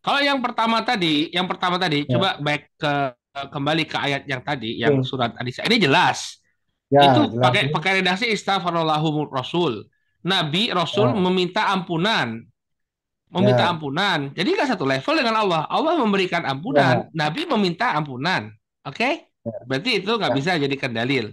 Kalau 0.00 0.22
yang 0.22 0.38
pertama 0.38 0.86
tadi, 0.86 1.34
yang 1.34 1.50
pertama 1.50 1.76
tadi, 1.82 2.06
ya. 2.06 2.14
coba 2.14 2.38
baik 2.38 2.78
ke 2.78 2.92
kembali 3.50 3.84
ke 3.90 3.96
ayat 3.98 4.22
yang 4.24 4.40
tadi, 4.40 4.78
yang 4.78 5.02
hmm. 5.02 5.06
surat 5.06 5.34
Anisa. 5.36 5.66
Ini 5.66 5.76
jelas. 5.82 6.40
Ya, 6.86 7.10
itu 7.10 7.34
jelas. 7.34 7.42
pakai 7.42 7.62
pakai 7.74 7.92
redaksi 8.00 8.30
istaghfirullahumur 8.30 9.34
rasul. 9.34 9.82
Nabi, 10.26 10.74
Rasul 10.74 11.14
Ya. 11.14 11.18
meminta 11.22 11.62
ampunan. 11.70 12.42
Meminta 13.30 13.62
Ya. 13.66 13.70
ampunan. 13.70 14.34
Jadi 14.34 14.48
nggak 14.54 14.68
satu 14.74 14.82
level 14.82 15.14
dengan 15.14 15.38
Allah. 15.38 15.62
Allah 15.70 15.94
memberikan 15.98 16.42
ampunan, 16.42 17.06
Nabi 17.14 17.46
meminta 17.46 17.94
ampunan. 17.94 18.50
Oke? 18.82 19.30
Ya. 19.46 19.54
Berarti 19.66 20.02
itu 20.02 20.10
nggak 20.10 20.32
Ya. 20.34 20.36
bisa 20.36 20.50
jadikan 20.58 20.90
dalil. 20.90 21.30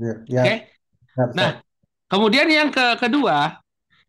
Ya. 0.00 0.12
Ya. 0.24 0.40
Oke? 0.40 0.54
Ya, 0.54 0.56
Ustaz. 1.18 1.30
Nah, 1.36 1.50
kemudian 2.08 2.48
yang 2.48 2.72
ke 2.72 2.96
kedua, 2.96 3.60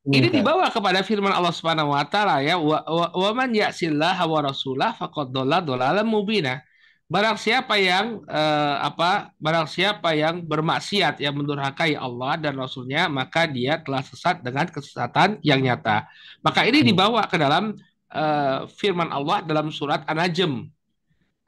Ini, 0.08 0.16
ini 0.16 0.28
Ustaz. 0.32 0.38
dibawa 0.40 0.66
kepada 0.72 1.00
firman 1.04 1.34
Allah 1.36 1.52
Subhanahu 1.52 1.92
wa 1.92 2.04
taala 2.08 2.40
ya, 2.40 2.56
wa, 2.56 2.80
wa, 2.88 3.08
wa 3.12 3.30
man 3.36 3.52
ya'sillaha 3.52 4.24
wa 4.24 4.40
rasulah 4.48 4.96
faqad 4.96 5.36
dhalla 5.36 5.60
dhalalan 5.60 6.08
mubina. 6.08 6.64
Barang 7.10 7.42
siapa 7.42 7.74
yang 7.82 8.22
eh, 8.30 8.76
apa? 8.86 9.34
Barang 9.42 9.66
siapa 9.66 10.14
yang 10.14 10.46
bermaksiat 10.46 11.18
yang 11.18 11.34
mendurhakai 11.34 11.98
Allah 11.98 12.38
dan 12.38 12.54
Rasulnya, 12.54 13.10
maka 13.10 13.50
dia 13.50 13.82
telah 13.82 14.06
sesat 14.06 14.46
dengan 14.46 14.70
kesesatan 14.70 15.42
yang 15.42 15.58
nyata. 15.58 16.06
Maka 16.46 16.70
ini 16.70 16.86
Hmm. 16.86 16.90
dibawa 16.94 17.26
ke 17.26 17.42
dalam 17.42 17.74
eh, 18.14 18.60
firman 18.78 19.10
Allah 19.10 19.42
dalam 19.42 19.74
surat 19.74 20.06
An-Najm. 20.06 20.70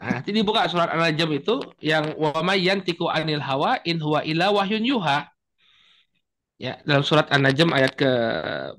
Nah, 0.01 0.09
nanti 0.17 0.33
dibuka 0.33 0.65
surat 0.65 0.89
An-Najm 0.89 1.29
itu 1.45 1.61
yang 1.77 2.17
wa 2.17 2.41
may 2.41 2.65
yantiqu 2.65 3.05
anil 3.05 3.37
hawa 3.41 3.77
in 3.85 4.01
huwa 4.01 4.25
illa 4.25 4.49
wahyun 4.49 4.81
yuha. 4.81 5.29
Ya, 6.57 6.81
dalam 6.85 7.05
surat 7.05 7.29
An-Najm 7.29 7.69
ayat 7.69 7.93
ke 7.93 8.09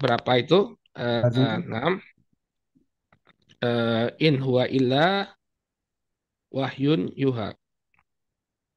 berapa 0.02 0.30
itu? 0.34 0.74
Eh, 0.98 1.22
Najm. 1.30 1.46
eh, 1.46 1.58
enam. 1.62 1.92
Eh, 3.62 4.06
in 4.18 4.42
huwa 4.42 4.66
illa 4.66 5.30
wahyun 6.52 7.08
yuha. 7.16 7.56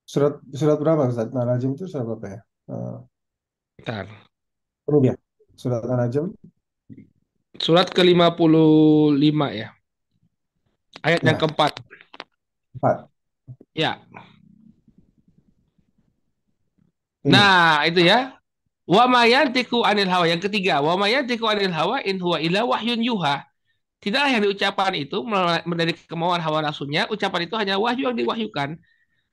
Surat 0.08 0.40
surat 0.56 0.78
berapa 0.80 1.10
Ustaz? 1.12 1.30
Nah, 1.36 1.44
Najm 1.44 1.76
itu 1.76 1.86
surat 1.92 2.06
berapa 2.08 2.26
ya? 2.26 2.40
Eh, 2.72 2.98
Bentar. 3.82 4.06
dia. 5.04 5.16
Surat 5.60 5.82
An-Najm. 5.84 6.32
Surat 7.60 7.88
ke-55 7.92 9.40
ya. 9.56 9.70
Ayat 11.04 11.22
yang 11.24 11.36
Ya. 11.38 11.42
keempat. 11.42 11.72
Empat. 12.76 12.96
Ya. 13.76 13.92
Ini. 17.26 17.32
Nah, 17.34 17.82
itu 17.90 18.02
ya. 18.06 18.38
Wa 18.86 19.10
ma 19.10 19.26
yantiqu 19.26 19.82
anil 19.82 20.06
hawa 20.06 20.30
yang 20.30 20.38
ketiga, 20.38 20.78
wa 20.78 20.94
ma 20.94 21.10
yantiqu 21.10 21.42
anil 21.50 21.74
hawa 21.74 21.98
in 22.06 22.22
huwa 22.22 22.38
illa 22.38 22.62
wahyun 22.62 23.02
yuha. 23.02 23.42
Tidaklah 24.04 24.30
yang 24.30 24.44
diucapkan 24.46 24.94
itu 24.94 25.18
dari 25.66 25.94
kemauan 26.06 26.38
hawa 26.44 26.62
nafsunya, 26.62 27.10
ucapan 27.10 27.50
itu 27.50 27.56
hanya 27.58 27.76
wahyu 27.82 28.12
yang 28.12 28.18
diwahyukan. 28.18 28.78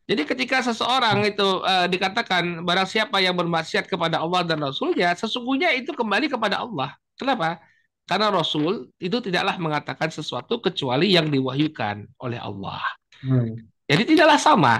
Jadi 0.03 0.23
ketika 0.27 0.65
seseorang 0.65 1.23
itu 1.29 1.49
eh, 1.63 1.87
dikatakan 1.87 2.67
barang 2.67 2.89
siapa 2.91 3.23
yang 3.23 3.39
bermaksiat 3.39 3.87
kepada 3.87 4.19
Allah 4.19 4.43
dan 4.43 4.59
Rasulnya, 4.59 5.15
sesungguhnya 5.15 5.71
itu 5.79 5.95
kembali 5.95 6.27
kepada 6.27 6.65
Allah. 6.65 6.97
Kenapa? 7.15 7.63
Karena 8.09 8.35
Rasul 8.35 8.91
itu 8.99 9.23
tidaklah 9.23 9.55
mengatakan 9.63 10.11
sesuatu 10.11 10.59
kecuali 10.59 11.15
yang 11.15 11.31
diwahyukan 11.31 12.19
oleh 12.19 12.41
Allah. 12.43 12.83
Hmm. 13.23 13.55
Jadi 13.87 14.03
tidaklah 14.17 14.39
sama. 14.43 14.75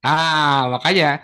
Ah, 0.00 0.70
makanya 0.70 1.20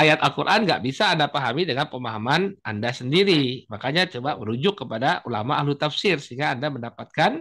ayat 0.00 0.18
Al-Quran 0.26 0.60
nggak 0.66 0.80
bisa 0.86 1.04
Anda 1.14 1.26
pahami 1.34 1.62
dengan 1.70 1.86
pemahaman 1.92 2.42
Anda 2.62 2.90
sendiri. 3.00 3.66
Makanya 3.72 4.02
coba 4.14 4.30
merujuk 4.40 4.74
kepada 4.86 5.08
ulama 5.28 5.52
ahlu 5.60 5.72
tafsir 5.82 6.16
sehingga 6.24 6.54
Anda 6.54 6.68
mendapatkan 6.76 7.32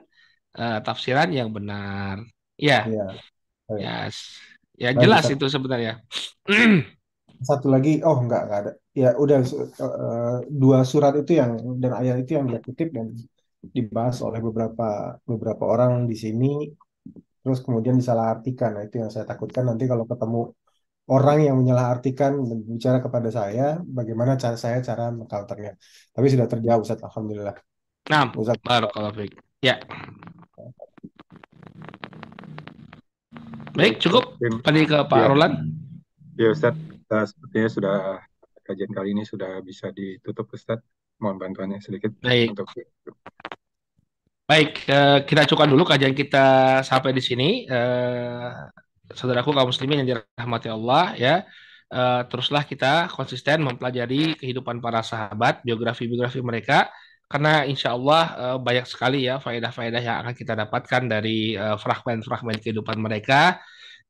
eh, 0.59 0.79
tafsiran 0.85 1.29
yang 1.39 1.49
benar. 1.57 2.23
Ya, 2.55 2.79
Ya. 2.83 3.21
Baik. 3.67 3.85
yes. 3.85 4.17
Ya 4.75 4.91
Baik, 4.95 5.01
jelas 5.01 5.25
itu 5.31 5.45
sebenarnya. 5.47 6.03
Satu 7.49 7.67
lagi, 7.73 7.89
oh 8.07 8.17
enggak, 8.23 8.41
enggak 8.47 8.59
ada. 8.63 8.71
Ya 9.01 9.09
udah 9.23 9.39
eh, 9.83 10.35
dua 10.61 10.79
surat 10.91 11.13
itu 11.21 11.31
yang 11.41 11.51
dan 11.81 11.91
ayat 11.99 12.15
itu 12.23 12.31
yang 12.37 12.45
dia 12.51 12.61
kutip 12.67 12.87
dan 12.97 13.07
dibahas 13.75 14.17
oleh 14.27 14.39
beberapa 14.47 14.83
beberapa 15.29 15.63
orang 15.73 15.93
di 16.11 16.15
sini, 16.23 16.47
terus 17.43 17.59
kemudian 17.65 17.95
disalahartikan. 18.01 18.69
Nah 18.75 18.83
itu 18.87 18.95
yang 19.01 19.11
saya 19.13 19.25
takutkan 19.31 19.63
nanti 19.69 19.83
kalau 19.91 20.05
ketemu 20.11 20.39
orang 21.05 21.45
yang 21.45 21.55
menyalahartikan 21.61 22.33
dan 22.41 22.57
bicara 22.65 22.97
kepada 23.01 23.29
saya, 23.29 23.77
bagaimana 23.85 24.37
cara 24.41 24.57
saya 24.57 24.81
cara 24.81 25.13
mengcounternya. 25.13 25.77
Tapi 26.11 26.25
sudah 26.29 26.49
terjawab, 26.49 26.81
Ustaz. 26.81 27.01
Alhamdulillah. 27.05 27.55
Nah, 28.09 28.29
Ustaz, 28.33 28.57
barakallahu 28.61 29.13
fiik. 29.17 29.33
Ya, 29.61 29.81
baik 33.75 33.97
cukup. 33.99 34.37
Tadi 34.39 34.81
ke 34.87 34.97
Pak 35.09 35.19
ya, 35.19 35.27
Roland. 35.27 35.55
ya 36.37 36.47
Ustadz, 36.53 36.79
eh, 37.11 37.25
sepertinya 37.27 37.69
sudah 37.69 37.97
kajian 38.65 38.91
kali 38.93 39.09
ini 39.13 39.23
sudah 39.27 39.59
bisa 39.61 39.91
ditutup 39.91 40.47
Ustadz. 40.53 40.85
Mohon 41.19 41.47
bantuannya 41.47 41.79
sedikit 41.79 42.11
Baik. 42.19 42.55
untuk 42.55 42.67
Baik, 44.45 44.85
eh, 44.85 45.19
kita 45.25 45.49
cukupkan 45.49 45.73
dulu 45.73 45.83
kajian 45.89 46.13
kita 46.13 46.79
sampai 46.85 47.09
di 47.09 47.23
sini. 47.23 47.65
Saudaraku 49.13 49.53
kaum 49.53 49.69
muslimin 49.69 50.01
yang 50.05 50.09
dirahmati 50.17 50.69
Allah 50.71 51.13
ya. 51.17 51.35
Eh, 51.93 52.21
teruslah 52.29 52.65
kita 52.65 53.13
konsisten 53.13 53.61
mempelajari 53.61 54.33
kehidupan 54.41 54.81
para 54.81 55.05
sahabat, 55.05 55.61
biografi-biografi 55.61 56.41
mereka 56.41 56.89
karena 57.31 57.65
insya 57.65 57.89
Allah 57.97 58.23
eh, 58.41 58.57
banyak 58.61 58.85
sekali 58.85 59.25
ya 59.27 59.41
faedah-faedah 59.41 60.01
yang 60.01 60.17
akan 60.21 60.33
kita 60.37 60.53
dapatkan 60.61 61.01
dari 61.13 61.57
eh, 61.57 61.77
fragmen-fragmen 61.81 62.57
kehidupan 62.61 62.97
mereka 63.01 63.57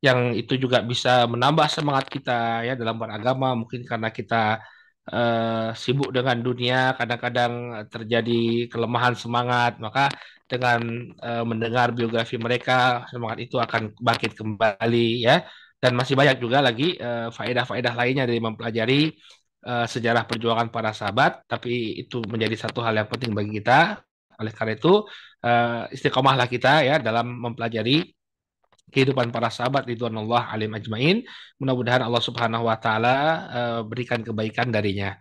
yang 0.04 0.36
itu 0.36 0.54
juga 0.60 0.84
bisa 0.84 1.24
menambah 1.26 1.68
semangat 1.72 2.06
kita 2.12 2.68
ya 2.68 2.74
dalam 2.76 2.96
beragama 3.00 3.56
mungkin 3.56 3.82
karena 3.88 4.10
kita 4.12 4.60
eh, 5.08 5.70
sibuk 5.76 6.10
dengan 6.12 6.38
dunia 6.44 6.78
kadang-kadang 7.00 7.54
terjadi 7.94 8.68
kelemahan 8.72 9.16
semangat 9.16 9.80
maka 9.80 10.12
dengan 10.52 10.82
eh, 11.26 11.44
mendengar 11.50 11.88
biografi 11.98 12.36
mereka 12.46 13.06
semangat 13.12 13.40
itu 13.46 13.56
akan 13.66 13.82
bangkit 13.98 14.32
kembali 14.40 15.26
ya 15.28 15.42
dan 15.82 15.92
masih 16.00 16.14
banyak 16.20 16.38
juga 16.44 16.58
lagi 16.68 16.98
eh, 16.98 17.28
faedah-faedah 17.38 17.94
lainnya 18.00 18.24
dari 18.30 18.40
mempelajari 18.42 19.00
eh, 19.68 19.86
sejarah 19.94 20.24
perjuangan 20.30 20.68
para 20.76 20.92
sahabat 20.94 21.32
tapi 21.52 21.98
itu 22.02 22.22
menjadi 22.32 22.56
satu 22.70 22.80
hal 22.86 22.94
yang 23.00 23.10
penting 23.12 23.32
bagi 23.38 23.52
kita 23.62 24.02
oleh 24.42 24.52
karena 24.58 24.74
itu 24.78 24.94
eh, 25.46 25.96
istiqomahlah 25.96 26.48
kita 26.52 26.70
ya 26.90 26.96
dalam 27.02 27.26
mempelajari 27.46 28.16
kehidupan 28.94 29.34
para 29.34 29.50
sahabat 29.52 29.84
ridwanullah 29.90 30.54
alim 30.54 30.72
ajmain. 30.78 31.26
Mudah-mudahan 31.60 32.04
Allah 32.06 32.22
Subhanahu 32.24 32.70
wa 32.70 32.78
taala 32.80 33.16
eh, 33.52 33.82
berikan 33.90 34.22
kebaikan 34.22 34.70
darinya. 34.72 35.18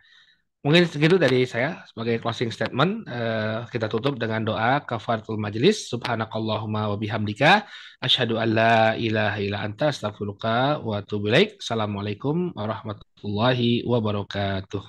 Mungkin 0.65 0.89
segitu 0.89 1.21
dari 1.21 1.45
saya 1.45 1.85
sebagai 1.85 2.25
closing 2.25 2.49
statement. 2.49 3.05
Eh, 3.05 3.69
kita 3.69 3.85
tutup 3.85 4.17
dengan 4.17 4.49
doa 4.49 4.81
kafaratul 4.81 5.37
majlis. 5.37 5.93
Subhanakallahumma 5.93 6.89
wa 6.89 6.97
bihamdika 6.97 7.69
asyhadu 8.01 8.41
an 8.41 8.49
la 8.57 8.97
ilaha 8.97 9.45
illa 9.45 9.61
anta 9.61 9.93
astaghfiruka 9.93 10.81
wa 10.81 11.05
atubu 11.05 11.29
ilaik. 11.29 11.61
Assalamualaikum 11.61 12.57
warahmatullahi 12.57 13.85
wabarakatuh. 13.85 14.81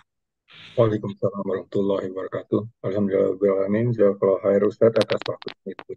Waalaikumsalam 0.79 1.43
warahmatullahi 1.43 2.07
wabarakatuh. 2.07 2.59
Alhamdulillah, 2.79 3.83
Jazakallah 3.91 4.39
khair 4.47 4.63
Ustadz 4.63 4.95
atas 4.95 5.19
waktu 5.27 5.75
itu. 5.75 5.91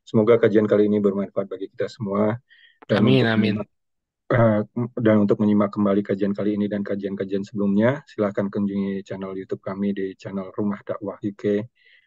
Semoga 0.00 0.40
kajian 0.40 0.64
kali 0.64 0.88
ini 0.88 1.04
bermanfaat 1.04 1.44
bagi 1.44 1.68
kita 1.68 1.92
semua 1.92 2.40
dan 2.88 3.04
Amin 3.04 3.28
amin. 3.28 3.60
Eh, 4.34 4.60
dan 4.98 5.16
untuk 5.22 5.38
menyimak 5.38 5.70
kembali 5.70 6.02
kajian 6.02 6.34
kali 6.34 6.58
ini 6.58 6.66
dan 6.66 6.82
kajian-kajian 6.82 7.46
sebelumnya, 7.46 8.02
silahkan 8.10 8.50
kunjungi 8.50 9.06
channel 9.06 9.32
YouTube 9.38 9.62
kami 9.62 9.94
di 9.94 10.18
channel 10.18 10.50
Rumah 10.50 10.82
Dakwah 10.82 11.22
UK 11.22 11.62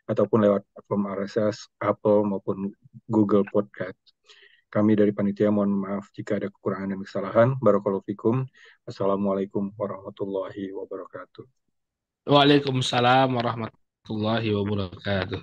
ataupun 0.08 0.40
lewat 0.44 0.62
platform 0.72 1.04
RSS, 1.16 1.72
Apple 1.80 2.28
maupun 2.28 2.72
Google 3.08 3.44
Podcast. 3.48 4.00
Kami 4.68 5.00
dari 5.00 5.16
panitia 5.16 5.48
mohon 5.48 5.72
maaf 5.72 6.12
jika 6.12 6.36
ada 6.36 6.52
kekurangan 6.52 6.92
dan 6.92 7.00
kesalahan. 7.00 7.50
Barakallahu 7.64 8.04
fikum. 8.04 8.44
Wassalamualaikum 8.84 9.72
warahmatullahi 9.80 10.76
wabarakatuh. 10.76 11.48
Waalaikumsalam 12.28 13.32
warahmatullahi 13.32 14.52
wabarakatuh. 14.52 15.40